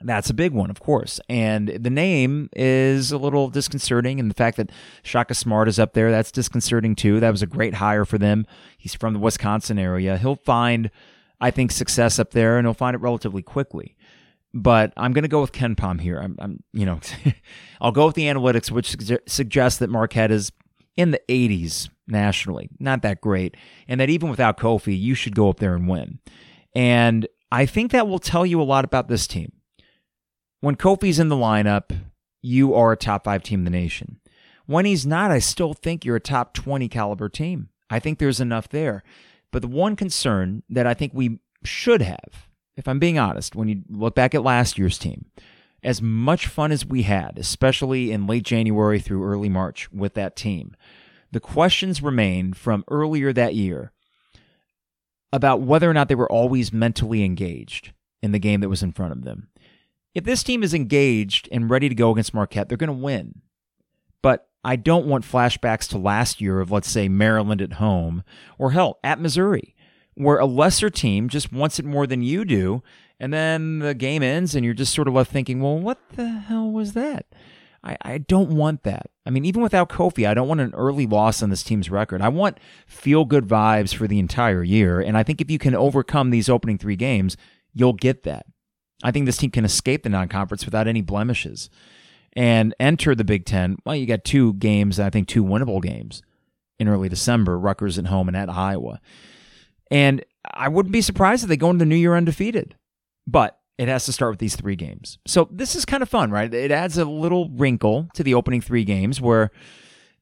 That's 0.01 0.29
a 0.29 0.33
big 0.33 0.51
one, 0.51 0.69
of 0.69 0.79
course. 0.79 1.19
And 1.29 1.69
the 1.69 1.89
name 1.89 2.49
is 2.55 3.11
a 3.11 3.17
little 3.17 3.49
disconcerting. 3.49 4.19
And 4.19 4.29
the 4.29 4.35
fact 4.35 4.57
that 4.57 4.69
Shaka 5.03 5.33
Smart 5.33 5.67
is 5.67 5.79
up 5.79 5.93
there, 5.93 6.11
that's 6.11 6.31
disconcerting 6.31 6.95
too. 6.95 7.19
That 7.19 7.31
was 7.31 7.41
a 7.41 7.47
great 7.47 7.75
hire 7.75 8.05
for 8.05 8.17
them. 8.17 8.45
He's 8.77 8.93
from 8.93 9.13
the 9.13 9.19
Wisconsin 9.19 9.79
area. 9.79 10.17
He'll 10.17 10.35
find, 10.35 10.91
I 11.39 11.49
think, 11.49 11.71
success 11.71 12.19
up 12.19 12.31
there 12.31 12.57
and 12.57 12.67
he'll 12.67 12.73
find 12.73 12.93
it 12.93 13.01
relatively 13.01 13.41
quickly 13.41 13.95
but 14.55 14.93
I'm 14.95 15.11
going 15.11 15.23
to 15.23 15.29
go 15.29 15.41
with 15.41 15.51
KenPom 15.51 15.99
here. 15.99 16.17
I'm, 16.17 16.37
I'm 16.39 16.63
you 16.71 16.85
know, 16.85 17.01
I'll 17.81 17.91
go 17.91 18.05
with 18.07 18.15
the 18.15 18.23
analytics, 18.23 18.71
which 18.71 18.95
suggests 19.27 19.79
that 19.79 19.89
Marquette 19.89 20.31
is 20.31 20.53
in 20.95 21.11
the 21.11 21.21
80s 21.27 21.89
nationally, 22.07 22.69
not 22.79 23.01
that 23.01 23.19
great, 23.19 23.55
and 23.87 23.99
that 23.99 24.09
even 24.09 24.29
without 24.29 24.57
Kofi, 24.57 24.97
you 24.97 25.13
should 25.13 25.35
go 25.35 25.49
up 25.49 25.59
there 25.59 25.75
and 25.75 25.89
win. 25.89 26.19
And 26.73 27.27
I 27.51 27.65
think 27.65 27.91
that 27.91 28.07
will 28.07 28.19
tell 28.19 28.45
you 28.45 28.61
a 28.61 28.63
lot 28.63 28.85
about 28.85 29.09
this 29.09 29.27
team. 29.27 29.51
When 30.61 30.77
Kofi's 30.77 31.19
in 31.19 31.27
the 31.27 31.35
lineup, 31.35 31.91
you 32.41 32.73
are 32.73 32.93
a 32.93 32.97
top 32.97 33.25
five 33.25 33.43
team 33.43 33.59
in 33.59 33.65
the 33.65 33.71
nation. 33.71 34.21
When 34.67 34.85
he's 34.85 35.05
not, 35.05 35.31
I 35.31 35.39
still 35.39 35.73
think 35.73 36.05
you're 36.05 36.15
a 36.15 36.21
top 36.21 36.53
20 36.53 36.87
caliber 36.87 37.27
team. 37.27 37.69
I 37.89 37.99
think 37.99 38.19
there's 38.19 38.39
enough 38.39 38.69
there. 38.69 39.03
But 39.51 39.61
the 39.61 39.67
one 39.67 39.95
concern 39.95 40.63
that 40.69 40.87
I 40.87 40.93
think 40.93 41.11
we 41.13 41.39
should 41.63 42.01
have, 42.01 42.47
if 42.77 42.87
I'm 42.87 42.99
being 42.99 43.17
honest, 43.17 43.55
when 43.55 43.67
you 43.67 43.81
look 43.89 44.15
back 44.15 44.35
at 44.35 44.43
last 44.43 44.77
year's 44.77 44.97
team, 44.97 45.25
as 45.83 46.01
much 46.01 46.47
fun 46.47 46.71
as 46.71 46.85
we 46.85 47.03
had, 47.03 47.37
especially 47.37 48.11
in 48.11 48.27
late 48.27 48.43
January 48.43 48.99
through 48.99 49.23
early 49.23 49.49
March 49.49 49.91
with 49.91 50.13
that 50.15 50.35
team, 50.35 50.75
the 51.31 51.39
questions 51.39 52.01
remain 52.01 52.53
from 52.53 52.83
earlier 52.89 53.31
that 53.33 53.55
year 53.55 53.91
about 55.31 55.61
whether 55.61 55.89
or 55.89 55.93
not 55.93 56.07
they 56.07 56.15
were 56.15 56.31
always 56.31 56.73
mentally 56.73 57.23
engaged 57.23 57.93
in 58.21 58.31
the 58.31 58.39
game 58.39 58.61
that 58.61 58.69
was 58.69 58.81
in 58.81 58.91
front 58.91 59.11
of 59.11 59.23
them. 59.23 59.49
If 60.13 60.23
this 60.23 60.43
team 60.43 60.63
is 60.63 60.73
engaged 60.73 61.49
and 61.51 61.69
ready 61.69 61.89
to 61.89 61.95
go 61.95 62.11
against 62.11 62.33
Marquette, 62.33 62.69
they're 62.69 62.77
going 62.77 62.87
to 62.87 62.93
win. 62.93 63.41
But 64.21 64.47
I 64.63 64.77
don't 64.77 65.05
want 65.05 65.25
flashbacks 65.25 65.89
to 65.89 65.97
last 65.97 66.41
year 66.41 66.61
of, 66.61 66.71
let's 66.71 66.89
say, 66.89 67.09
Maryland 67.09 67.61
at 67.61 67.73
home 67.73 68.23
or 68.57 68.71
hell, 68.71 68.97
at 69.03 69.19
Missouri, 69.19 69.74
where 70.15 70.39
a 70.39 70.45
lesser 70.45 70.89
team 70.89 71.29
just 71.29 71.51
wants 71.51 71.79
it 71.79 71.85
more 71.85 72.07
than 72.07 72.21
you 72.21 72.45
do. 72.45 72.81
And 73.19 73.33
then 73.33 73.79
the 73.79 73.93
game 73.93 74.23
ends 74.23 74.55
and 74.55 74.65
you're 74.65 74.73
just 74.73 74.93
sort 74.93 75.07
of 75.07 75.13
left 75.13 75.31
thinking, 75.31 75.61
well, 75.61 75.77
what 75.77 75.99
the 76.15 76.27
hell 76.27 76.69
was 76.69 76.93
that? 76.93 77.25
I, 77.83 77.97
I 78.01 78.17
don't 78.17 78.49
want 78.49 78.83
that. 78.83 79.11
I 79.25 79.29
mean, 79.29 79.45
even 79.45 79.61
without 79.61 79.89
Kofi, 79.89 80.27
I 80.27 80.33
don't 80.33 80.47
want 80.47 80.59
an 80.59 80.73
early 80.73 81.05
loss 81.05 81.43
on 81.43 81.49
this 81.49 81.63
team's 81.63 81.89
record. 81.89 82.21
I 82.21 82.29
want 82.29 82.59
feel 82.87 83.25
good 83.25 83.45
vibes 83.47 83.93
for 83.93 84.07
the 84.07 84.19
entire 84.19 84.63
year. 84.63 84.99
And 84.99 85.17
I 85.17 85.23
think 85.23 85.39
if 85.39 85.51
you 85.51 85.59
can 85.59 85.75
overcome 85.75 86.31
these 86.31 86.49
opening 86.49 86.77
three 86.77 86.95
games, 86.95 87.37
you'll 87.73 87.93
get 87.93 88.23
that. 88.23 88.47
I 89.03 89.11
think 89.11 89.25
this 89.25 89.37
team 89.37 89.51
can 89.51 89.65
escape 89.65 90.03
the 90.03 90.09
non 90.09 90.27
conference 90.27 90.65
without 90.65 90.87
any 90.87 91.01
blemishes 91.01 91.69
and 92.33 92.73
enter 92.79 93.13
the 93.15 93.23
Big 93.23 93.45
Ten. 93.45 93.77
Well, 93.85 93.95
you 93.95 94.05
got 94.05 94.23
two 94.23 94.53
games, 94.53 94.99
I 94.99 95.09
think 95.09 95.27
two 95.27 95.43
winnable 95.43 95.81
games 95.81 96.21
in 96.79 96.87
early 96.87 97.07
December 97.07 97.57
Rutgers 97.57 97.97
at 97.97 98.07
home 98.07 98.27
and 98.27 98.35
at 98.35 98.49
Iowa. 98.49 98.99
And 99.91 100.23
I 100.53 100.67
wouldn't 100.67 100.93
be 100.93 101.01
surprised 101.01 101.43
if 101.43 101.49
they 101.49 101.57
go 101.57 101.69
into 101.69 101.79
the 101.79 101.89
new 101.89 101.95
year 101.95 102.15
undefeated. 102.15 102.75
But 103.27 103.59
it 103.77 103.87
has 103.87 104.05
to 104.05 104.13
start 104.13 104.31
with 104.31 104.39
these 104.39 104.55
three 104.55 104.75
games. 104.75 105.17
So 105.27 105.49
this 105.51 105.75
is 105.75 105.85
kind 105.85 106.01
of 106.01 106.09
fun, 106.09 106.31
right? 106.31 106.53
It 106.53 106.71
adds 106.71 106.97
a 106.97 107.05
little 107.05 107.49
wrinkle 107.49 108.09
to 108.13 108.23
the 108.23 108.33
opening 108.33 108.61
three 108.61 108.83
games 108.83 109.19
where 109.19 109.51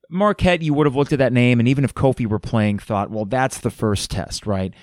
Marquette, 0.09 0.61
you 0.61 0.73
would 0.73 0.87
have 0.87 0.95
looked 0.95 1.13
at 1.13 1.19
that 1.19 1.33
name, 1.33 1.59
and 1.59 1.67
even 1.67 1.83
if 1.83 1.93
Kofi 1.93 2.25
were 2.25 2.39
playing, 2.39 2.79
thought, 2.79 3.09
well, 3.09 3.25
that's 3.25 3.59
the 3.59 3.71
first 3.71 4.11
test, 4.11 4.45
right? 4.45 4.73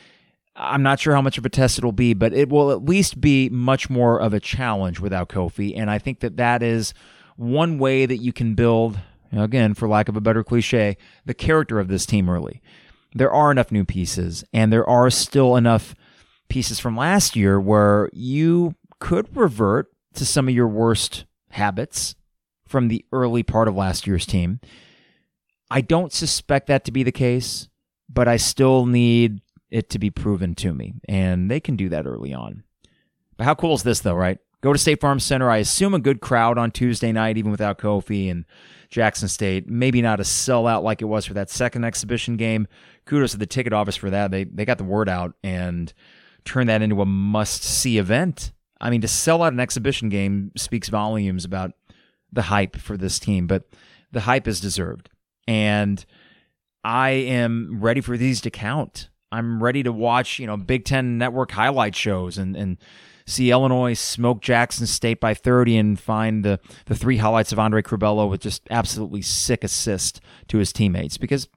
I'm 0.56 0.82
not 0.82 1.00
sure 1.00 1.14
how 1.14 1.22
much 1.22 1.38
of 1.38 1.46
a 1.46 1.48
test 1.48 1.78
it'll 1.78 1.92
be, 1.92 2.14
but 2.14 2.32
it 2.32 2.48
will 2.48 2.70
at 2.70 2.84
least 2.84 3.20
be 3.20 3.48
much 3.48 3.88
more 3.88 4.20
of 4.20 4.34
a 4.34 4.40
challenge 4.40 5.00
without 5.00 5.28
Kofi. 5.28 5.72
And 5.76 5.90
I 5.90 5.98
think 5.98 6.20
that 6.20 6.36
that 6.36 6.62
is 6.62 6.94
one 7.36 7.78
way 7.78 8.06
that 8.06 8.18
you 8.18 8.32
can 8.32 8.54
build, 8.54 8.98
again, 9.32 9.74
for 9.74 9.88
lack 9.88 10.08
of 10.08 10.16
a 10.16 10.20
better 10.20 10.44
cliche, 10.44 10.96
the 11.24 11.34
character 11.34 11.78
of 11.78 11.88
this 11.88 12.06
team 12.06 12.28
early. 12.28 12.60
There 13.14 13.32
are 13.32 13.50
enough 13.50 13.72
new 13.72 13.84
pieces, 13.84 14.44
and 14.52 14.72
there 14.72 14.88
are 14.88 15.10
still 15.10 15.56
enough 15.56 15.94
pieces 16.48 16.78
from 16.78 16.96
last 16.96 17.36
year 17.36 17.60
where 17.60 18.08
you 18.12 18.74
could 18.98 19.36
revert 19.36 19.88
to 20.14 20.26
some 20.26 20.48
of 20.48 20.54
your 20.54 20.68
worst 20.68 21.24
habits 21.50 22.14
from 22.66 22.88
the 22.88 23.04
early 23.12 23.42
part 23.42 23.68
of 23.68 23.74
last 23.74 24.06
year's 24.06 24.26
team. 24.26 24.60
I 25.70 25.80
don't 25.80 26.12
suspect 26.12 26.66
that 26.68 26.84
to 26.84 26.92
be 26.92 27.02
the 27.02 27.12
case, 27.12 27.68
but 28.08 28.28
I 28.28 28.36
still 28.36 28.86
need 28.86 29.40
it 29.70 29.90
to 29.90 29.98
be 29.98 30.10
proven 30.10 30.54
to 30.56 30.72
me, 30.72 30.94
and 31.08 31.50
they 31.50 31.60
can 31.60 31.76
do 31.76 31.88
that 31.88 32.06
early 32.06 32.34
on. 32.34 32.64
But 33.36 33.44
how 33.44 33.54
cool 33.54 33.74
is 33.74 33.82
this, 33.82 34.00
though, 34.00 34.14
right? 34.14 34.38
Go 34.60 34.72
to 34.72 34.78
State 34.78 35.00
Farm 35.00 35.20
Center. 35.20 35.50
I 35.50 35.58
assume 35.58 35.94
a 35.94 35.98
good 35.98 36.20
crowd 36.20 36.58
on 36.58 36.70
Tuesday 36.70 37.12
night, 37.12 37.38
even 37.38 37.50
without 37.50 37.78
Kofi 37.78 38.30
and 38.30 38.44
Jackson 38.90 39.28
State. 39.28 39.68
Maybe 39.68 40.02
not 40.02 40.20
a 40.20 40.24
sellout 40.24 40.82
like 40.82 41.00
it 41.00 41.06
was 41.06 41.26
for 41.26 41.34
that 41.34 41.50
second 41.50 41.84
exhibition 41.84 42.36
game. 42.36 42.66
Kudos 43.06 43.32
to 43.32 43.38
the 43.38 43.46
ticket 43.46 43.72
office 43.72 43.96
for 43.96 44.10
that. 44.10 44.30
They 44.30 44.44
they 44.44 44.64
got 44.64 44.78
the 44.78 44.84
word 44.84 45.08
out 45.08 45.34
and 45.42 45.92
turned 46.44 46.68
that 46.68 46.82
into 46.82 47.00
a 47.00 47.06
must 47.06 47.62
see 47.62 47.98
event. 47.98 48.52
I 48.80 48.90
mean, 48.90 49.02
to 49.02 49.08
sell 49.08 49.42
out 49.42 49.52
an 49.52 49.60
exhibition 49.60 50.08
game 50.08 50.52
speaks 50.56 50.88
volumes 50.88 51.44
about 51.44 51.72
the 52.32 52.42
hype 52.42 52.76
for 52.76 52.96
this 52.96 53.18
team, 53.18 53.46
but 53.46 53.64
the 54.12 54.20
hype 54.20 54.48
is 54.48 54.60
deserved. 54.60 55.10
And 55.46 56.04
I 56.82 57.10
am 57.10 57.78
ready 57.80 58.00
for 58.00 58.16
these 58.16 58.40
to 58.42 58.50
count. 58.50 59.10
I'm 59.32 59.62
ready 59.62 59.82
to 59.82 59.92
watch, 59.92 60.38
you 60.38 60.46
know, 60.46 60.56
Big 60.56 60.84
Ten 60.84 61.18
Network 61.18 61.52
highlight 61.52 61.94
shows 61.94 62.38
and, 62.38 62.56
and 62.56 62.78
see 63.26 63.50
Illinois 63.50 63.94
smoke 63.94 64.40
Jackson 64.40 64.86
State 64.86 65.20
by 65.20 65.34
30 65.34 65.76
and 65.76 66.00
find 66.00 66.44
the, 66.44 66.60
the 66.86 66.94
three 66.94 67.18
highlights 67.18 67.52
of 67.52 67.58
Andre 67.58 67.82
Curbelo 67.82 68.28
with 68.28 68.40
just 68.40 68.62
absolutely 68.70 69.22
sick 69.22 69.64
assist 69.64 70.20
to 70.48 70.58
his 70.58 70.72
teammates 70.72 71.18
because 71.18 71.48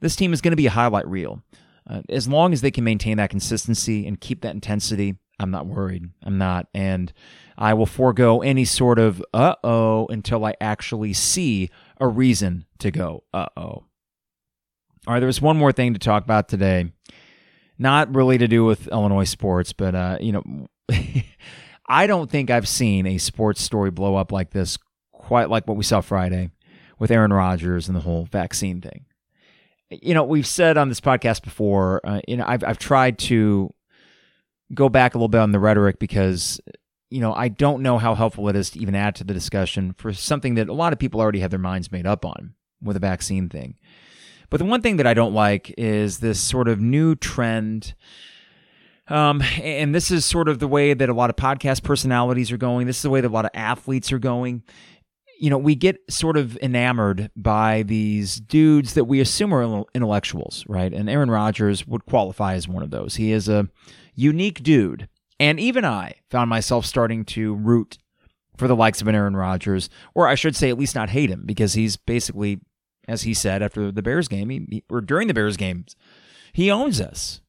this 0.00 0.16
team 0.16 0.32
is 0.32 0.40
going 0.40 0.52
to 0.52 0.56
be 0.56 0.66
a 0.66 0.70
highlight 0.70 1.06
reel. 1.06 1.42
Uh, 1.88 2.02
as 2.08 2.26
long 2.26 2.52
as 2.52 2.60
they 2.60 2.70
can 2.70 2.84
maintain 2.84 3.16
that 3.16 3.30
consistency 3.30 4.06
and 4.06 4.20
keep 4.20 4.42
that 4.42 4.54
intensity, 4.54 5.16
I'm 5.38 5.50
not 5.50 5.66
worried. 5.66 6.10
I'm 6.22 6.38
not. 6.38 6.66
And 6.74 7.12
I 7.56 7.74
will 7.74 7.86
forego 7.86 8.42
any 8.42 8.64
sort 8.64 8.98
of 8.98 9.22
uh 9.32 9.54
oh 9.62 10.06
until 10.08 10.44
I 10.44 10.54
actually 10.60 11.12
see 11.12 11.70
a 12.00 12.08
reason 12.08 12.66
to 12.78 12.90
go 12.90 13.24
uh 13.32 13.46
oh. 13.56 13.84
All 15.06 15.14
right, 15.14 15.20
there 15.20 15.28
was 15.28 15.40
one 15.40 15.56
more 15.56 15.72
thing 15.72 15.92
to 15.92 16.00
talk 16.00 16.24
about 16.24 16.48
today. 16.48 16.92
Not 17.78 18.14
really 18.14 18.38
to 18.38 18.48
do 18.48 18.64
with 18.64 18.88
Illinois 18.88 19.24
sports, 19.24 19.72
but, 19.72 19.94
uh, 19.94 20.18
you 20.20 20.32
know, 20.32 20.42
I 21.88 22.06
don't 22.06 22.30
think 22.30 22.50
I've 22.50 22.68
seen 22.68 23.06
a 23.06 23.18
sports 23.18 23.62
story 23.62 23.90
blow 23.90 24.16
up 24.16 24.32
like 24.32 24.50
this 24.50 24.78
quite 25.12 25.50
like 25.50 25.66
what 25.66 25.76
we 25.76 25.84
saw 25.84 26.00
Friday 26.00 26.50
with 26.98 27.10
Aaron 27.10 27.32
Rodgers 27.32 27.88
and 27.88 27.96
the 27.96 28.00
whole 28.00 28.24
vaccine 28.24 28.80
thing 28.80 29.06
you 29.90 30.14
know, 30.14 30.24
we've 30.24 30.46
said 30.46 30.76
on 30.76 30.88
this 30.88 31.00
podcast 31.00 31.42
before, 31.42 32.00
uh, 32.04 32.20
you 32.26 32.36
know, 32.36 32.44
I've, 32.46 32.64
I've 32.64 32.78
tried 32.78 33.18
to 33.20 33.72
go 34.74 34.88
back 34.88 35.14
a 35.14 35.18
little 35.18 35.28
bit 35.28 35.40
on 35.40 35.52
the 35.52 35.60
rhetoric 35.60 35.98
because, 35.98 36.60
you 37.08 37.20
know, 37.20 37.32
I 37.32 37.48
don't 37.48 37.82
know 37.82 37.98
how 37.98 38.14
helpful 38.14 38.48
it 38.48 38.56
is 38.56 38.70
to 38.70 38.80
even 38.80 38.94
add 38.94 39.14
to 39.16 39.24
the 39.24 39.34
discussion 39.34 39.94
for 39.96 40.12
something 40.12 40.54
that 40.56 40.68
a 40.68 40.72
lot 40.72 40.92
of 40.92 40.98
people 40.98 41.20
already 41.20 41.40
have 41.40 41.50
their 41.50 41.60
minds 41.60 41.92
made 41.92 42.06
up 42.06 42.24
on 42.24 42.54
with 42.82 42.96
a 42.96 43.00
vaccine 43.00 43.48
thing. 43.48 43.76
But 44.50 44.58
the 44.58 44.64
one 44.64 44.82
thing 44.82 44.96
that 44.96 45.06
I 45.06 45.14
don't 45.14 45.34
like 45.34 45.72
is 45.78 46.18
this 46.18 46.40
sort 46.40 46.68
of 46.68 46.80
new 46.80 47.14
trend. 47.14 47.94
Um, 49.08 49.40
and 49.62 49.94
this 49.94 50.10
is 50.10 50.24
sort 50.24 50.48
of 50.48 50.58
the 50.58 50.68
way 50.68 50.92
that 50.92 51.08
a 51.08 51.14
lot 51.14 51.30
of 51.30 51.36
podcast 51.36 51.82
personalities 51.82 52.50
are 52.50 52.56
going. 52.56 52.86
This 52.86 52.96
is 52.96 53.02
the 53.02 53.10
way 53.10 53.20
that 53.20 53.28
a 53.28 53.30
lot 53.30 53.44
of 53.44 53.52
athletes 53.54 54.12
are 54.12 54.18
going 54.18 54.62
you 55.38 55.50
know, 55.50 55.58
we 55.58 55.74
get 55.74 56.00
sort 56.08 56.36
of 56.36 56.56
enamored 56.58 57.30
by 57.36 57.82
these 57.82 58.36
dudes 58.40 58.94
that 58.94 59.04
we 59.04 59.20
assume 59.20 59.52
are 59.52 59.84
intellectuals, 59.94 60.64
right? 60.68 60.92
And 60.92 61.10
Aaron 61.10 61.30
Rodgers 61.30 61.86
would 61.86 62.06
qualify 62.06 62.54
as 62.54 62.68
one 62.68 62.82
of 62.82 62.90
those. 62.90 63.16
He 63.16 63.32
is 63.32 63.48
a 63.48 63.68
unique 64.14 64.62
dude. 64.62 65.08
And 65.38 65.60
even 65.60 65.84
I 65.84 66.14
found 66.30 66.48
myself 66.48 66.86
starting 66.86 67.24
to 67.26 67.54
root 67.54 67.98
for 68.56 68.66
the 68.68 68.76
likes 68.76 69.02
of 69.02 69.08
an 69.08 69.14
Aaron 69.14 69.36
Rodgers, 69.36 69.90
or 70.14 70.26
I 70.26 70.34
should 70.34 70.56
say, 70.56 70.70
at 70.70 70.78
least 70.78 70.94
not 70.94 71.10
hate 71.10 71.28
him, 71.28 71.42
because 71.44 71.74
he's 71.74 71.98
basically, 71.98 72.60
as 73.06 73.22
he 73.22 73.34
said 73.34 73.62
after 73.62 73.92
the 73.92 74.02
Bears 74.02 74.28
game, 74.28 74.48
he, 74.48 74.82
or 74.88 75.02
during 75.02 75.28
the 75.28 75.34
Bears 75.34 75.58
games, 75.58 75.94
he 76.54 76.70
owns 76.70 77.00
us 77.00 77.42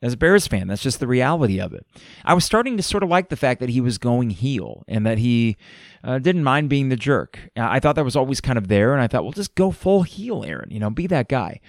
as 0.00 0.12
a 0.12 0.16
Bears 0.16 0.46
fan. 0.46 0.68
That's 0.68 0.82
just 0.82 1.00
the 1.00 1.06
reality 1.06 1.60
of 1.60 1.72
it. 1.72 1.86
I 2.24 2.34
was 2.34 2.44
starting 2.44 2.76
to 2.76 2.82
sort 2.82 3.02
of 3.02 3.08
like 3.08 3.28
the 3.28 3.36
fact 3.36 3.60
that 3.60 3.70
he 3.70 3.80
was 3.80 3.98
going 3.98 4.30
heel 4.30 4.84
and 4.86 5.04
that 5.06 5.18
he 5.18 5.56
uh, 6.04 6.18
didn't 6.18 6.44
mind 6.44 6.68
being 6.68 6.88
the 6.88 6.96
jerk. 6.96 7.50
I 7.56 7.80
thought 7.80 7.96
that 7.96 8.04
was 8.04 8.16
always 8.16 8.40
kind 8.40 8.58
of 8.58 8.68
there, 8.68 8.92
and 8.92 9.02
I 9.02 9.06
thought, 9.06 9.24
well, 9.24 9.32
just 9.32 9.54
go 9.54 9.70
full 9.70 10.02
heel, 10.02 10.44
Aaron. 10.44 10.70
You 10.70 10.80
know, 10.80 10.90
be 10.90 11.06
that 11.08 11.28
guy. 11.28 11.60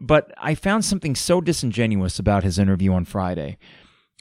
But 0.00 0.32
I 0.38 0.54
found 0.54 0.84
something 0.84 1.14
so 1.14 1.40
disingenuous 1.40 2.18
about 2.18 2.44
his 2.44 2.58
interview 2.58 2.92
on 2.92 3.04
Friday, 3.04 3.58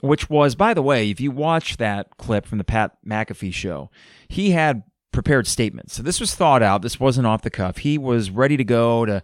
which 0.01 0.29
was, 0.29 0.55
by 0.55 0.73
the 0.73 0.83
way, 0.83 1.09
if 1.09 1.19
you 1.19 1.31
watch 1.31 1.77
that 1.77 2.17
clip 2.17 2.45
from 2.45 2.57
the 2.57 2.63
Pat 2.63 2.97
McAfee 3.05 3.53
show, 3.53 3.89
he 4.27 4.51
had 4.51 4.83
prepared 5.11 5.47
statements. 5.47 5.93
So 5.93 6.03
this 6.03 6.19
was 6.19 6.35
thought 6.35 6.61
out. 6.63 6.81
This 6.81 6.99
wasn't 6.99 7.27
off 7.27 7.43
the 7.43 7.49
cuff. 7.49 7.77
He 7.77 7.97
was 7.97 8.29
ready 8.29 8.57
to 8.57 8.63
go 8.63 9.05
to 9.05 9.23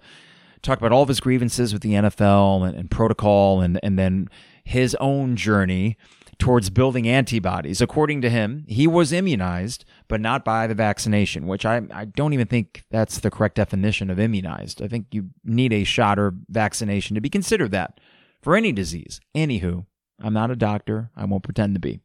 talk 0.61 0.77
about 0.77 0.91
all 0.91 1.03
of 1.03 1.07
his 1.07 1.19
grievances 1.19 1.73
with 1.73 1.81
the 1.81 1.93
NFL 1.93 2.67
and, 2.67 2.77
and 2.77 2.91
protocol 2.91 3.61
and, 3.61 3.79
and 3.83 3.97
then 3.97 4.29
his 4.63 4.95
own 4.95 5.35
journey 5.35 5.97
towards 6.39 6.69
building 6.69 7.07
antibodies. 7.07 7.81
According 7.81 8.21
to 8.21 8.29
him, 8.29 8.63
he 8.67 8.87
was 8.87 9.11
immunized, 9.11 9.83
but 10.07 10.21
not 10.21 10.45
by 10.45 10.67
the 10.67 10.73
vaccination, 10.73 11.47
which 11.47 11.65
I, 11.65 11.81
I 11.91 12.05
don't 12.05 12.33
even 12.33 12.47
think 12.47 12.85
that's 12.89 13.19
the 13.19 13.29
correct 13.29 13.55
definition 13.55 14.09
of 14.09 14.19
immunized. 14.19 14.81
I 14.81 14.87
think 14.87 15.07
you 15.11 15.29
need 15.43 15.73
a 15.73 15.83
shot 15.83 16.17
or 16.17 16.33
vaccination 16.47 17.15
to 17.15 17.21
be 17.21 17.29
considered 17.29 17.71
that 17.71 17.99
for 18.41 18.55
any 18.55 18.71
disease. 18.71 19.19
Anywho, 19.35 19.85
I'm 20.21 20.33
not 20.33 20.49
a 20.49 20.55
doctor. 20.55 21.11
I 21.15 21.25
won't 21.25 21.43
pretend 21.43 21.75
to 21.75 21.79
be. 21.79 21.99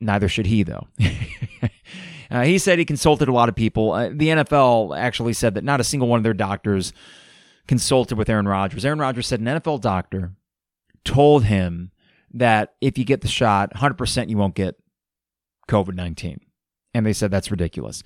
Neither 0.00 0.28
should 0.28 0.46
he, 0.46 0.62
though. 0.62 0.88
uh, 2.30 2.42
he 2.42 2.58
said 2.58 2.78
he 2.78 2.84
consulted 2.84 3.28
a 3.28 3.32
lot 3.32 3.48
of 3.48 3.54
people. 3.54 3.92
Uh, 3.92 4.08
the 4.08 4.28
NFL 4.28 4.98
actually 4.98 5.34
said 5.34 5.54
that 5.54 5.64
not 5.64 5.80
a 5.80 5.84
single 5.84 6.08
one 6.08 6.18
of 6.18 6.24
their 6.24 6.34
doctors 6.34 6.92
consulted 7.68 8.16
with 8.16 8.28
Aaron 8.28 8.48
Rodgers. 8.48 8.84
Aaron 8.84 8.98
Rodgers 8.98 9.26
said 9.26 9.40
an 9.40 9.46
NFL 9.46 9.80
doctor 9.80 10.32
told 11.04 11.44
him 11.44 11.90
that 12.32 12.74
if 12.80 12.98
you 12.98 13.04
get 13.04 13.20
the 13.20 13.28
shot, 13.28 13.72
100% 13.74 14.28
you 14.28 14.36
won't 14.36 14.54
get 14.54 14.76
COVID 15.68 15.94
19. 15.94 16.40
And 16.94 17.06
they 17.06 17.12
said 17.12 17.30
that's 17.30 17.50
ridiculous. 17.50 18.02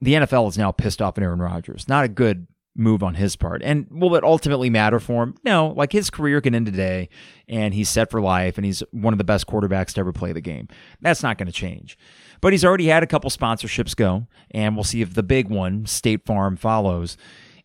The 0.00 0.14
NFL 0.14 0.48
is 0.48 0.58
now 0.58 0.72
pissed 0.72 1.02
off 1.02 1.18
at 1.18 1.24
Aaron 1.24 1.40
Rodgers. 1.40 1.86
Not 1.88 2.04
a 2.04 2.08
good 2.08 2.46
move 2.76 3.02
on 3.02 3.14
his 3.14 3.36
part. 3.36 3.62
And 3.62 3.86
will 3.90 4.14
it 4.14 4.24
ultimately 4.24 4.70
matter 4.70 5.00
for 5.00 5.22
him? 5.22 5.34
No, 5.44 5.68
like 5.76 5.92
his 5.92 6.08
career 6.08 6.40
can 6.40 6.54
end 6.54 6.66
today 6.66 7.08
and 7.48 7.74
he's 7.74 7.88
set 7.88 8.10
for 8.10 8.20
life 8.20 8.56
and 8.56 8.64
he's 8.64 8.82
one 8.92 9.12
of 9.12 9.18
the 9.18 9.24
best 9.24 9.46
quarterbacks 9.46 9.92
to 9.94 10.00
ever 10.00 10.12
play 10.12 10.32
the 10.32 10.40
game. 10.40 10.68
That's 11.00 11.22
not 11.22 11.36
going 11.36 11.48
to 11.48 11.52
change. 11.52 11.98
But 12.40 12.52
he's 12.52 12.64
already 12.64 12.86
had 12.86 13.02
a 13.02 13.08
couple 13.08 13.28
sponsorships 13.28 13.94
go 13.94 14.26
and 14.52 14.74
we'll 14.76 14.84
see 14.84 15.02
if 15.02 15.14
the 15.14 15.22
big 15.22 15.48
one, 15.48 15.84
State 15.84 16.24
Farm, 16.24 16.56
follows. 16.56 17.16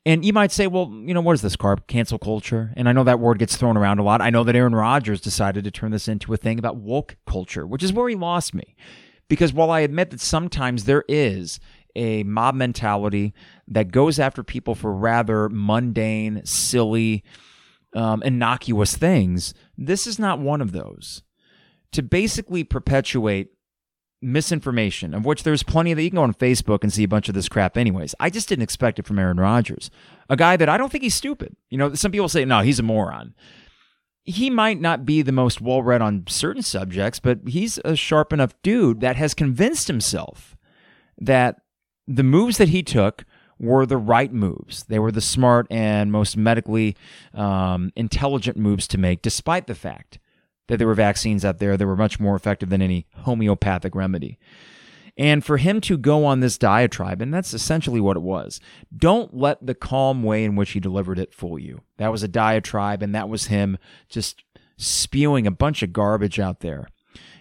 And 0.05 0.23
you 0.23 0.33
might 0.33 0.51
say, 0.51 0.67
well, 0.67 0.91
you 0.91 1.15
know, 1.15 1.21
what 1.21 1.33
is 1.33 1.41
this, 1.41 1.55
Carp? 1.55 1.87
Cancel 1.87 2.19
culture? 2.19 2.71
And 2.77 2.87
I 2.87 2.91
know 2.91 3.03
that 3.03 3.19
word 3.19 3.39
gets 3.39 3.57
thrown 3.57 3.75
around 3.75 3.97
a 3.97 4.03
lot. 4.03 4.21
I 4.21 4.29
know 4.29 4.43
that 4.43 4.55
Aaron 4.55 4.75
Rodgers 4.75 5.19
decided 5.19 5.63
to 5.63 5.71
turn 5.71 5.91
this 5.91 6.07
into 6.07 6.31
a 6.33 6.37
thing 6.37 6.59
about 6.59 6.77
woke 6.77 7.15
culture, 7.25 7.65
which 7.65 7.81
is 7.81 7.91
where 7.91 8.07
he 8.07 8.15
lost 8.15 8.53
me. 8.53 8.75
Because 9.27 9.51
while 9.51 9.71
I 9.71 9.79
admit 9.79 10.11
that 10.11 10.21
sometimes 10.21 10.83
there 10.83 11.03
is 11.07 11.59
a 11.95 12.21
mob 12.23 12.53
mentality 12.53 13.33
that 13.67 13.91
goes 13.91 14.19
after 14.19 14.43
people 14.43 14.75
for 14.75 14.93
rather 14.93 15.49
mundane, 15.49 16.45
silly, 16.45 17.23
um, 17.95 18.21
innocuous 18.21 18.95
things, 18.95 19.55
this 19.75 20.05
is 20.05 20.19
not 20.19 20.39
one 20.39 20.61
of 20.61 20.71
those. 20.71 21.23
To 21.93 22.03
basically 22.03 22.63
perpetuate 22.63 23.54
misinformation, 24.25 25.13
of 25.13 25.23
which 25.23 25.43
there's 25.43 25.63
plenty 25.63 25.91
of 25.91 25.97
that. 25.97 26.03
You 26.03 26.09
can 26.09 26.17
go 26.17 26.23
on 26.23 26.33
Facebook 26.33 26.83
and 26.83 26.91
see 26.91 27.03
a 27.03 27.07
bunch 27.07 27.29
of 27.29 27.35
this 27.35 27.47
crap, 27.47 27.77
anyways. 27.77 28.15
I 28.19 28.29
just 28.29 28.49
didn't 28.49 28.63
expect 28.63 28.99
it 28.99 29.05
from 29.05 29.19
Aaron 29.19 29.37
Rodgers, 29.37 29.89
a 30.29 30.35
guy 30.35 30.57
that 30.57 30.67
I 30.67 30.77
don't 30.77 30.91
think 30.91 31.03
he's 31.03 31.15
stupid. 31.15 31.55
You 31.69 31.77
know, 31.77 31.93
some 31.93 32.11
people 32.11 32.27
say, 32.27 32.43
no, 32.43 32.61
he's 32.61 32.79
a 32.79 32.83
moron. 32.83 33.35
He 34.23 34.49
might 34.49 34.81
not 34.81 35.05
be 35.05 35.21
the 35.21 35.31
most 35.31 35.61
well 35.61 35.83
read 35.83 36.01
on 36.01 36.23
certain 36.27 36.63
subjects, 36.63 37.19
but 37.19 37.39
he's 37.47 37.79
a 37.85 37.95
sharp 37.95 38.33
enough 38.33 38.53
dude 38.63 39.01
that 39.01 39.15
has 39.15 39.35
convinced 39.35 39.87
himself 39.87 40.57
that 41.19 41.61
the 42.07 42.23
moves 42.23 42.57
that 42.57 42.69
he 42.69 42.81
took 42.81 43.25
were 43.59 43.85
the 43.85 43.97
right 43.97 44.33
moves. 44.33 44.83
They 44.85 44.99
were 44.99 45.11
the 45.11 45.21
smart 45.21 45.67
and 45.69 46.11
most 46.11 46.35
medically 46.35 46.97
um, 47.33 47.91
intelligent 47.95 48.57
moves 48.57 48.87
to 48.89 48.97
make, 48.97 49.21
despite 49.21 49.67
the 49.67 49.75
fact 49.75 50.19
that 50.67 50.77
there 50.77 50.87
were 50.87 50.95
vaccines 50.95 51.45
out 51.45 51.59
there 51.59 51.77
that 51.77 51.85
were 51.85 51.95
much 51.95 52.19
more 52.19 52.35
effective 52.35 52.69
than 52.69 52.81
any 52.81 53.07
homeopathic 53.17 53.95
remedy. 53.95 54.39
And 55.17 55.45
for 55.45 55.57
him 55.57 55.79
to 55.81 55.97
go 55.97 56.25
on 56.25 56.41
this 56.41 56.57
diatribe, 56.57 57.21
and 57.21 57.33
that's 57.33 57.53
essentially 57.53 58.01
what 58.01 58.17
it 58.17 58.23
was, 58.23 58.59
don't 58.95 59.33
let 59.33 59.65
the 59.65 59.75
calm 59.75 60.23
way 60.23 60.43
in 60.43 60.55
which 60.55 60.71
he 60.71 60.79
delivered 60.79 61.19
it 61.19 61.33
fool 61.33 61.57
you. 61.57 61.81
That 61.97 62.11
was 62.11 62.21
a 62.21 62.27
diatribe, 62.27 63.01
and 63.01 63.15
that 63.15 63.29
was 63.29 63.45
him 63.45 63.77
just 64.09 64.43
spewing 64.77 65.47
a 65.47 65.51
bunch 65.51 65.83
of 65.83 65.93
garbage 65.93 66.37
out 66.37 66.59
there 66.59 66.89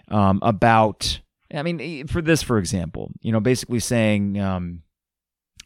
um, 0.09 0.39
about, 0.43 1.21
I 1.53 1.65
mean, 1.65 2.07
for 2.07 2.23
this, 2.23 2.43
for 2.43 2.59
example, 2.59 3.11
you 3.23 3.33
know, 3.33 3.41
basically 3.41 3.81
saying, 3.81 4.39
um, 4.39 4.83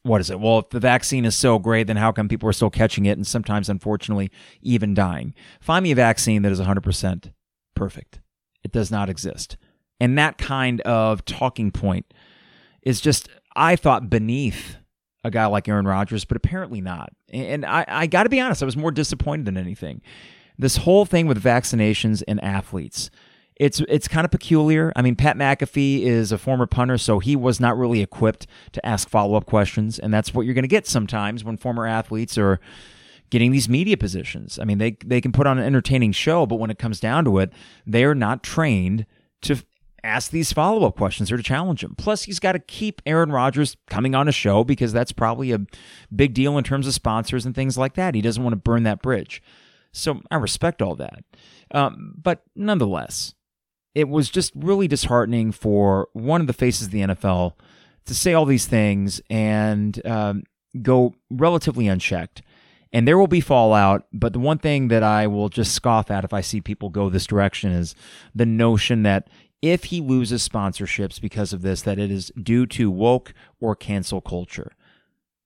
what 0.02 0.22
is 0.22 0.30
it? 0.30 0.40
Well, 0.40 0.60
if 0.60 0.70
the 0.70 0.80
vaccine 0.80 1.26
is 1.26 1.36
so 1.36 1.58
great, 1.58 1.88
then 1.88 1.98
how 1.98 2.12
come 2.12 2.28
people 2.28 2.48
are 2.48 2.54
still 2.54 2.70
catching 2.70 3.04
it 3.04 3.18
and 3.18 3.26
sometimes, 3.26 3.68
unfortunately, 3.68 4.30
even 4.62 4.94
dying? 4.94 5.34
Find 5.60 5.82
me 5.82 5.90
a 5.90 5.96
vaccine 5.96 6.40
that 6.42 6.52
is 6.52 6.60
100% 6.60 7.32
perfect. 7.78 8.20
It 8.64 8.72
does 8.72 8.90
not 8.90 9.08
exist. 9.08 9.56
And 10.00 10.18
that 10.18 10.38
kind 10.38 10.80
of 10.82 11.24
talking 11.24 11.70
point 11.70 12.12
is 12.82 13.00
just, 13.00 13.28
I 13.56 13.76
thought, 13.76 14.10
beneath 14.10 14.76
a 15.24 15.30
guy 15.30 15.46
like 15.46 15.68
Aaron 15.68 15.86
Rodgers, 15.86 16.24
but 16.24 16.36
apparently 16.36 16.80
not. 16.80 17.12
And 17.30 17.64
I, 17.64 17.84
I 17.88 18.06
got 18.06 18.24
to 18.24 18.28
be 18.28 18.40
honest, 18.40 18.62
I 18.62 18.66
was 18.66 18.76
more 18.76 18.90
disappointed 18.90 19.46
than 19.46 19.56
anything. 19.56 20.00
This 20.58 20.78
whole 20.78 21.04
thing 21.04 21.26
with 21.26 21.42
vaccinations 21.42 22.22
and 22.26 22.42
athletes. 22.42 23.10
It's 23.56 23.80
it's 23.88 24.06
kind 24.06 24.24
of 24.24 24.30
peculiar. 24.30 24.92
I 24.94 25.02
mean, 25.02 25.16
Pat 25.16 25.36
McAfee 25.36 26.02
is 26.02 26.30
a 26.30 26.38
former 26.38 26.66
punter, 26.66 26.96
so 26.96 27.18
he 27.18 27.34
was 27.34 27.58
not 27.58 27.76
really 27.76 28.00
equipped 28.00 28.46
to 28.70 28.86
ask 28.86 29.08
follow 29.08 29.34
up 29.34 29.46
questions, 29.46 29.98
and 29.98 30.14
that's 30.14 30.32
what 30.32 30.46
you're 30.46 30.54
going 30.54 30.62
to 30.62 30.68
get 30.68 30.86
sometimes 30.86 31.42
when 31.42 31.56
former 31.56 31.84
athletes 31.84 32.38
are 32.38 32.60
getting 33.30 33.52
these 33.52 33.68
media 33.68 33.96
positions. 33.96 34.58
I 34.58 34.64
mean, 34.64 34.78
they 34.78 34.96
they 35.04 35.20
can 35.20 35.32
put 35.32 35.46
on 35.46 35.58
an 35.58 35.64
entertaining 35.64 36.12
show, 36.12 36.46
but 36.46 36.56
when 36.56 36.70
it 36.70 36.78
comes 36.78 37.00
down 37.00 37.24
to 37.24 37.38
it, 37.38 37.52
they 37.86 38.04
are 38.04 38.14
not 38.14 38.42
trained 38.42 39.06
to 39.42 39.62
ask 40.04 40.30
these 40.30 40.52
follow 40.52 40.86
up 40.86 40.96
questions 40.96 41.30
or 41.30 41.36
to 41.36 41.42
challenge 41.42 41.82
him. 41.82 41.94
Plus, 41.98 42.24
he's 42.24 42.38
got 42.38 42.52
to 42.52 42.58
keep 42.58 43.02
Aaron 43.04 43.32
Rodgers 43.32 43.76
coming 43.88 44.14
on 44.14 44.28
a 44.28 44.32
show 44.32 44.64
because 44.64 44.92
that's 44.92 45.12
probably 45.12 45.52
a 45.52 45.66
big 46.14 46.34
deal 46.34 46.56
in 46.56 46.64
terms 46.64 46.86
of 46.86 46.94
sponsors 46.94 47.44
and 47.44 47.54
things 47.54 47.76
like 47.76 47.94
that. 47.94 48.14
He 48.14 48.20
doesn't 48.20 48.42
want 48.42 48.52
to 48.52 48.58
burn 48.58 48.84
that 48.84 49.02
bridge. 49.02 49.42
So 49.92 50.20
I 50.30 50.36
respect 50.36 50.82
all 50.82 50.94
that. 50.96 51.24
Um, 51.72 52.14
but 52.20 52.42
nonetheless, 52.54 53.34
it 53.94 54.08
was 54.08 54.30
just 54.30 54.52
really 54.54 54.86
disheartening 54.86 55.52
for 55.52 56.08
one 56.12 56.40
of 56.40 56.46
the 56.46 56.52
faces 56.52 56.86
of 56.86 56.92
the 56.92 57.00
NFL 57.00 57.54
to 58.06 58.14
say 58.14 58.32
all 58.32 58.44
these 58.44 58.66
things 58.66 59.20
and 59.28 60.04
um, 60.06 60.44
go 60.82 61.14
relatively 61.30 61.88
unchecked 61.88 62.42
and 62.92 63.06
there 63.06 63.18
will 63.18 63.26
be 63.26 63.40
fallout. 63.40 64.06
But 64.12 64.32
the 64.32 64.38
one 64.38 64.58
thing 64.58 64.88
that 64.88 65.02
I 65.02 65.26
will 65.26 65.48
just 65.48 65.72
scoff 65.74 66.10
at 66.10 66.24
if 66.24 66.32
I 66.32 66.40
see 66.40 66.60
people 66.60 66.90
go 66.90 67.08
this 67.08 67.26
direction 67.26 67.72
is 67.72 67.94
the 68.34 68.46
notion 68.46 69.02
that 69.02 69.28
if 69.60 69.84
he 69.84 70.00
loses 70.00 70.48
sponsorships 70.48 71.20
because 71.20 71.52
of 71.52 71.62
this, 71.62 71.82
that 71.82 71.98
it 71.98 72.10
is 72.10 72.30
due 72.40 72.66
to 72.66 72.90
woke 72.90 73.34
or 73.60 73.74
cancel 73.74 74.20
culture. 74.20 74.72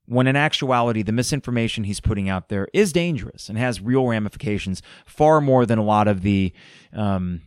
When 0.06 0.26
in 0.26 0.36
actuality, 0.36 1.02
the 1.02 1.12
misinformation 1.12 1.84
he's 1.84 2.00
putting 2.00 2.28
out 2.28 2.48
there 2.48 2.68
is 2.74 2.92
dangerous 2.92 3.48
and 3.48 3.56
has 3.56 3.80
real 3.80 4.06
ramifications 4.06 4.82
far 5.06 5.40
more 5.40 5.64
than 5.64 5.78
a 5.78 5.84
lot 5.84 6.08
of 6.08 6.22
the 6.22 6.52
um, 6.92 7.42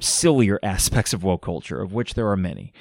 sillier 0.00 0.58
aspects 0.62 1.12
of 1.12 1.22
woke 1.22 1.42
culture, 1.42 1.80
of 1.80 1.92
which 1.92 2.14
there 2.14 2.28
are 2.28 2.36
many 2.36 2.72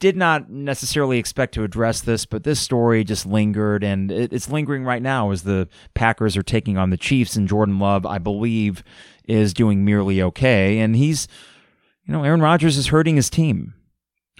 did 0.00 0.16
not 0.16 0.50
necessarily 0.50 1.18
expect 1.18 1.54
to 1.54 1.62
address 1.62 2.00
this, 2.00 2.26
but 2.26 2.42
this 2.42 2.58
story 2.58 3.04
just 3.04 3.26
lingered, 3.26 3.84
and 3.84 4.10
it's 4.10 4.50
lingering 4.50 4.84
right 4.84 5.02
now 5.02 5.30
as 5.30 5.42
the 5.42 5.68
Packers 5.94 6.36
are 6.36 6.42
taking 6.42 6.76
on 6.76 6.90
the 6.90 6.96
Chiefs, 6.96 7.36
and 7.36 7.48
Jordan 7.48 7.78
Love, 7.78 8.04
I 8.04 8.18
believe, 8.18 8.82
is 9.24 9.54
doing 9.54 9.84
merely 9.84 10.20
okay, 10.20 10.80
and 10.80 10.96
he's, 10.96 11.28
you 12.04 12.12
know, 12.12 12.24
Aaron 12.24 12.40
Rodgers 12.40 12.76
is 12.76 12.88
hurting 12.88 13.16
his 13.16 13.30
team. 13.30 13.74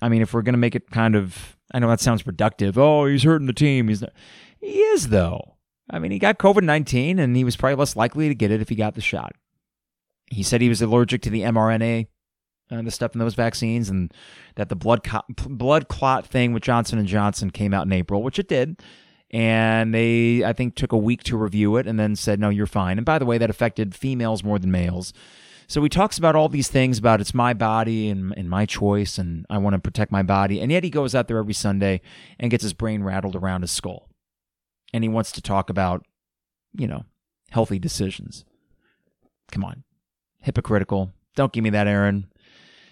I 0.03 0.09
mean, 0.09 0.23
if 0.23 0.33
we're 0.33 0.43
going 0.43 0.55
to 0.55 0.59
make 0.59 0.75
it 0.75 0.91
kind 0.91 1.15
of, 1.15 1.57
I 1.73 1.79
know 1.79 1.89
that 1.89 2.01
sounds 2.01 2.23
productive. 2.23 2.77
Oh, 2.79 3.07
he's 3.07 3.23
hurting 3.23 3.47
the 3.47 3.53
team. 3.53 3.89
He's 3.89 4.01
not. 4.01 4.13
He 4.61 4.81
is 4.81 5.09
though. 5.09 5.57
I 5.91 5.99
mean, 5.99 6.11
he 6.11 6.19
got 6.19 6.39
COVID 6.39 6.63
nineteen, 6.63 7.19
and 7.19 7.37
he 7.37 7.45
was 7.45 7.57
probably 7.57 7.77
less 7.77 7.97
likely 7.97 8.29
to 8.29 8.35
get 8.35 8.51
it 8.51 8.61
if 8.61 8.69
he 8.69 8.75
got 8.75 8.95
the 8.95 9.01
shot. 9.01 9.33
He 10.31 10.43
said 10.43 10.61
he 10.61 10.69
was 10.69 10.83
allergic 10.83 11.23
to 11.23 11.31
the 11.31 11.43
mRNA 11.43 12.09
uh, 12.71 12.83
the 12.83 12.91
stuff 12.91 13.15
in 13.15 13.19
those 13.19 13.35
vaccines, 13.35 13.89
and 13.89 14.13
that 14.57 14.69
the 14.69 14.77
blood 14.77 15.03
co- 15.03 15.23
blood 15.29 15.89
clot 15.89 16.27
thing 16.27 16.53
with 16.53 16.63
Johnson 16.63 16.99
and 16.99 17.09
Johnson 17.09 17.51
came 17.51 17.75
out 17.75 17.87
in 17.87 17.93
April, 17.93 18.23
which 18.23 18.39
it 18.39 18.49
did. 18.49 18.81
And 19.31 19.95
they, 19.95 20.43
I 20.43 20.55
think, 20.55 20.75
took 20.75 20.93
a 20.93 20.97
week 20.97 21.23
to 21.25 21.37
review 21.37 21.77
it 21.77 21.87
and 21.87 22.01
then 22.01 22.17
said, 22.17 22.41
no, 22.41 22.49
you're 22.49 22.67
fine. 22.67 22.97
And 22.97 23.05
by 23.05 23.19
the 23.19 23.27
way, 23.27 23.37
that 23.37 23.51
affected 23.51 23.95
females 23.95 24.43
more 24.43 24.59
than 24.59 24.71
males. 24.71 25.13
So 25.67 25.83
he 25.83 25.91
talks 25.91 26.17
about 26.17 26.35
all 26.35 26.49
these 26.49 26.69
things 26.69 26.97
about 26.97 27.21
it's 27.21 27.35
my 27.35 27.53
body 27.53 28.09
and, 28.09 28.33
and 28.39 28.49
my 28.49 28.65
choice, 28.65 29.19
and 29.19 29.45
I 29.51 29.59
want 29.59 29.75
to 29.75 29.81
protect 29.81 30.11
my 30.11 30.23
body. 30.23 30.63
And 30.63 30.73
yet 30.73 30.83
he 30.83 30.89
goes 30.89 31.15
out 31.15 31.29
there 31.29 31.37
every 31.37 31.53
Sunday 31.53 32.01
and 32.39 32.51
gets 32.51 32.63
his 32.63 32.73
brain 32.73 33.03
rattled 33.03 33.37
around 33.37 33.61
his 33.61 33.71
skull. 33.71 34.09
And 34.95 35.05
he 35.05 35.09
wants 35.09 35.31
to 35.33 35.43
talk 35.43 35.69
about, 35.69 36.07
you 36.73 36.87
know, 36.87 37.05
healthy 37.51 37.79
decisions. 37.79 38.47
Come 39.53 39.63
on. 39.63 39.85
Hypocritical. 40.41 41.13
Don't 41.37 41.53
give 41.53 41.65
me 41.65 41.71
that, 41.71 41.87
Aaron 41.87 42.29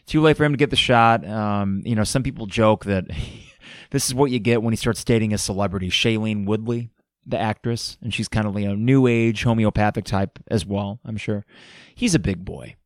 too 0.06 0.20
late 0.20 0.36
for 0.36 0.44
him 0.44 0.52
to 0.52 0.58
get 0.58 0.70
the 0.70 0.76
shot. 0.76 1.26
Um, 1.26 1.82
you 1.84 1.94
know, 1.94 2.04
some 2.04 2.22
people 2.22 2.46
joke 2.46 2.84
that 2.84 3.06
this 3.90 4.06
is 4.06 4.14
what 4.14 4.30
you 4.30 4.38
get 4.38 4.62
when 4.62 4.72
he 4.72 4.76
starts 4.76 5.04
dating 5.04 5.32
a 5.32 5.38
celebrity, 5.38 5.90
Shailene 5.90 6.46
Woodley, 6.46 6.90
the 7.26 7.38
actress, 7.38 7.98
and 8.00 8.14
she's 8.14 8.28
kind 8.28 8.46
of 8.46 8.58
you 8.58 8.68
know 8.68 8.74
new 8.74 9.06
age 9.06 9.42
homeopathic 9.42 10.04
type 10.04 10.38
as 10.48 10.64
well. 10.64 11.00
I'm 11.04 11.16
sure 11.16 11.44
he's 11.94 12.14
a 12.14 12.20
big 12.20 12.44
boy. 12.44 12.76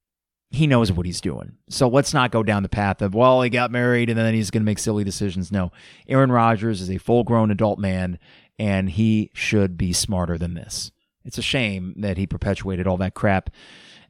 He 0.52 0.66
knows 0.66 0.90
what 0.90 1.06
he's 1.06 1.20
doing. 1.20 1.52
So 1.68 1.86
let's 1.86 2.12
not 2.12 2.32
go 2.32 2.42
down 2.42 2.64
the 2.64 2.68
path 2.68 3.02
of 3.02 3.14
well, 3.14 3.42
he 3.42 3.50
got 3.50 3.70
married 3.70 4.08
and 4.08 4.18
then 4.18 4.34
he's 4.34 4.50
going 4.50 4.62
to 4.62 4.66
make 4.66 4.80
silly 4.80 5.04
decisions. 5.04 5.52
No, 5.52 5.70
Aaron 6.08 6.32
Rodgers 6.32 6.80
is 6.80 6.90
a 6.90 6.98
full 6.98 7.22
grown 7.22 7.50
adult 7.50 7.78
man, 7.78 8.18
and 8.58 8.90
he 8.90 9.30
should 9.32 9.76
be 9.76 9.92
smarter 9.92 10.36
than 10.36 10.54
this. 10.54 10.90
It's 11.24 11.38
a 11.38 11.42
shame 11.42 11.94
that 11.98 12.16
he 12.16 12.26
perpetuated 12.26 12.86
all 12.86 12.96
that 12.96 13.14
crap. 13.14 13.50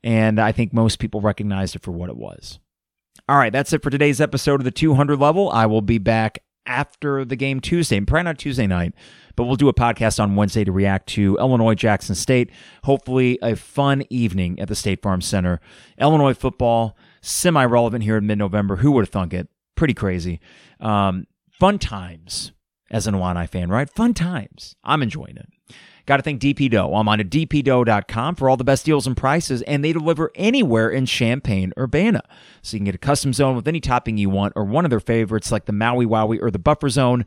And 0.03 0.41
I 0.41 0.53
think 0.53 0.73
most 0.73 0.99
people 0.99 1.21
recognized 1.21 1.77
it 1.77 1.83
for 1.83 1.91
what 1.91 2.09
it 2.09 2.17
was. 2.17 2.59
All 3.31 3.37
right, 3.37 3.53
that's 3.53 3.73
it 3.73 3.81
for 3.81 3.91
today's 3.91 4.21
episode 4.21 4.61
of 4.61 4.65
the 4.65 4.73
200 4.73 5.17
level. 5.21 5.51
I 5.51 5.67
will 5.67 5.83
be 5.83 5.99
back 5.99 6.41
after 6.67 7.25
the 7.25 7.37
game 7.37 7.61
Tuesday, 7.61 8.01
probably 8.01 8.25
not 8.25 8.39
Tuesday 8.39 8.67
night, 8.67 8.93
but 9.37 9.45
we'll 9.45 9.55
do 9.55 9.69
a 9.69 9.73
podcast 9.73 10.19
on 10.19 10.35
Wednesday 10.35 10.65
to 10.65 10.73
react 10.73 11.07
to 11.11 11.37
Illinois 11.37 11.77
Jackson 11.77 12.17
State. 12.17 12.51
Hopefully, 12.83 13.39
a 13.41 13.55
fun 13.55 14.03
evening 14.11 14.59
at 14.59 14.67
the 14.67 14.75
State 14.75 15.01
Farm 15.01 15.21
Center. 15.21 15.61
Illinois 16.01 16.35
football, 16.35 16.97
semi 17.23 17.65
relevant 17.65 18.03
here 18.03 18.17
in 18.17 18.27
mid 18.27 18.39
November. 18.39 18.75
Who 18.75 18.91
would 18.91 19.03
have 19.03 19.11
thunk 19.11 19.33
it? 19.33 19.47
Pretty 19.77 19.95
crazy. 19.95 20.41
Um, 20.81 21.29
fun 21.53 21.79
times 21.79 22.51
as 22.91 23.07
an 23.07 23.15
Illini 23.15 23.47
fan, 23.47 23.71
right? 23.71 23.89
Fun 23.89 24.13
times. 24.13 24.75
I'm 24.83 25.05
enjoying 25.05 25.37
it. 25.37 25.47
Got 26.11 26.17
to 26.17 26.23
thank 26.25 26.43
DP 26.43 26.69
Dough. 26.69 26.93
I'm 26.93 27.09
on 27.09 27.21
at 27.21 27.31
dpdough.com 27.31 28.35
for 28.35 28.51
all 28.51 28.57
the 28.57 28.65
best 28.65 28.85
deals 28.85 29.07
and 29.07 29.17
prices, 29.17 29.63
and 29.63 29.85
they 29.85 29.93
deliver 29.93 30.33
anywhere 30.35 30.91
in 30.91 31.07
Champaign, 31.07 31.73
Urbana. 31.79 32.25
So 32.63 32.75
you 32.75 32.81
can 32.81 32.87
get 32.87 32.97
a 32.97 32.99
custom 32.99 33.33
zone 33.33 33.55
with 33.55 33.69
any 33.69 33.79
topping 33.79 34.19
you 34.19 34.29
want, 34.29 34.55
or 34.57 34.65
one 34.65 34.85
of 34.85 34.91
their 34.91 34.99
favorites 34.99 35.53
like 35.53 35.67
the 35.67 35.73
Maui 35.73 36.07
Wowie 36.07 36.43
or 36.43 36.51
the 36.51 36.59
Buffer 36.59 36.89
Zone 36.89 37.27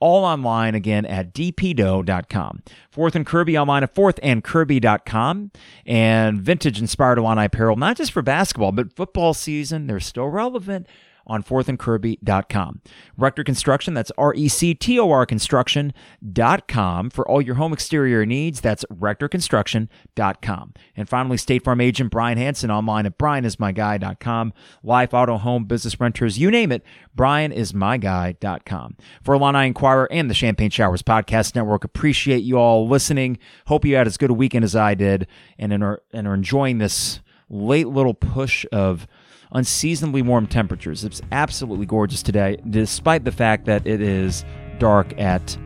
all 0.00 0.24
online 0.24 0.74
again 0.74 1.04
at 1.04 1.34
dpdough.com. 1.34 2.62
Fourth 2.90 3.14
and 3.14 3.26
Kirby 3.26 3.58
online 3.58 3.82
at 3.82 3.94
fourthandkirby.com. 3.94 5.50
And 5.84 6.40
vintage 6.40 6.80
inspired 6.80 7.18
Illini 7.18 7.44
apparel, 7.44 7.76
not 7.76 7.98
just 7.98 8.12
for 8.12 8.22
basketball, 8.22 8.72
but 8.72 8.96
football 8.96 9.34
season. 9.34 9.88
They're 9.88 10.00
still 10.00 10.28
relevant 10.28 10.86
on 11.26 11.42
fourthandkirby.com. 11.42 12.80
Rector 13.16 13.44
Construction, 13.44 13.94
that's 13.94 14.12
R 14.18 14.34
E 14.34 14.48
C 14.48 14.74
T 14.74 14.98
O 14.98 15.10
R 15.10 15.26
construction.com 15.26 17.10
for 17.10 17.28
all 17.28 17.40
your 17.40 17.56
home 17.56 17.72
exterior 17.72 18.26
needs. 18.26 18.60
That's 18.60 18.84
rectorconstruction.com. 18.92 20.74
And 20.96 21.08
finally, 21.08 21.36
State 21.36 21.64
Farm 21.64 21.80
agent 21.80 22.10
Brian 22.10 22.38
Hanson 22.38 22.70
online 22.70 23.06
at 23.06 23.18
brianismyguy.com. 23.18 24.52
Life, 24.82 25.14
auto, 25.14 25.38
home, 25.38 25.64
business 25.64 25.98
renters, 26.00 26.38
you 26.38 26.50
name 26.50 26.72
it, 26.72 26.84
brianismyguy.com. 27.16 28.96
For 29.22 29.34
Illini 29.34 29.66
Inquirer 29.66 30.08
and 30.10 30.28
the 30.28 30.34
Champagne 30.34 30.70
Showers 30.70 31.02
Podcast 31.02 31.54
Network, 31.54 31.84
appreciate 31.84 32.42
you 32.42 32.58
all 32.58 32.88
listening. 32.88 33.38
Hope 33.66 33.84
you 33.84 33.96
had 33.96 34.06
as 34.06 34.16
good 34.16 34.30
a 34.30 34.34
weekend 34.34 34.64
as 34.64 34.76
I 34.76 34.94
did 34.94 35.26
and 35.58 35.72
are, 35.82 36.02
and 36.12 36.26
are 36.26 36.34
enjoying 36.34 36.78
this 36.78 37.20
late 37.48 37.88
little 37.88 38.14
push 38.14 38.64
of 38.72 39.06
unseasonably 39.52 40.22
warm 40.22 40.46
temperatures. 40.46 41.04
It's 41.04 41.22
absolutely 41.30 41.86
gorgeous 41.86 42.22
today, 42.22 42.58
despite 42.68 43.24
the 43.24 43.32
fact 43.32 43.66
that 43.66 43.86
it 43.86 44.00
is 44.00 44.44
dark 44.78 45.18
at 45.18 45.56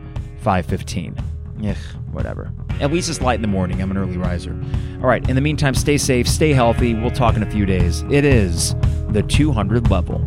5:15. 0.43 1.17
Ugh, 1.65 1.75
whatever. 2.11 2.51
At 2.79 2.91
least 2.91 3.09
it's 3.09 3.21
light 3.21 3.35
in 3.35 3.41
the 3.41 3.47
morning. 3.47 3.81
I'm 3.81 3.89
an 3.89 3.97
early 3.97 4.17
riser. 4.17 4.55
All 5.01 5.07
right. 5.07 5.27
In 5.27 5.35
the 5.35 5.41
meantime, 5.41 5.73
stay 5.73 5.97
safe, 5.97 6.27
stay 6.27 6.53
healthy. 6.53 6.93
We'll 6.93 7.09
talk 7.09 7.35
in 7.35 7.41
a 7.41 7.49
few 7.49 7.65
days. 7.65 8.03
It 8.11 8.23
is 8.25 8.75
the 9.09 9.23
200 9.23 9.89
level. 9.89 10.19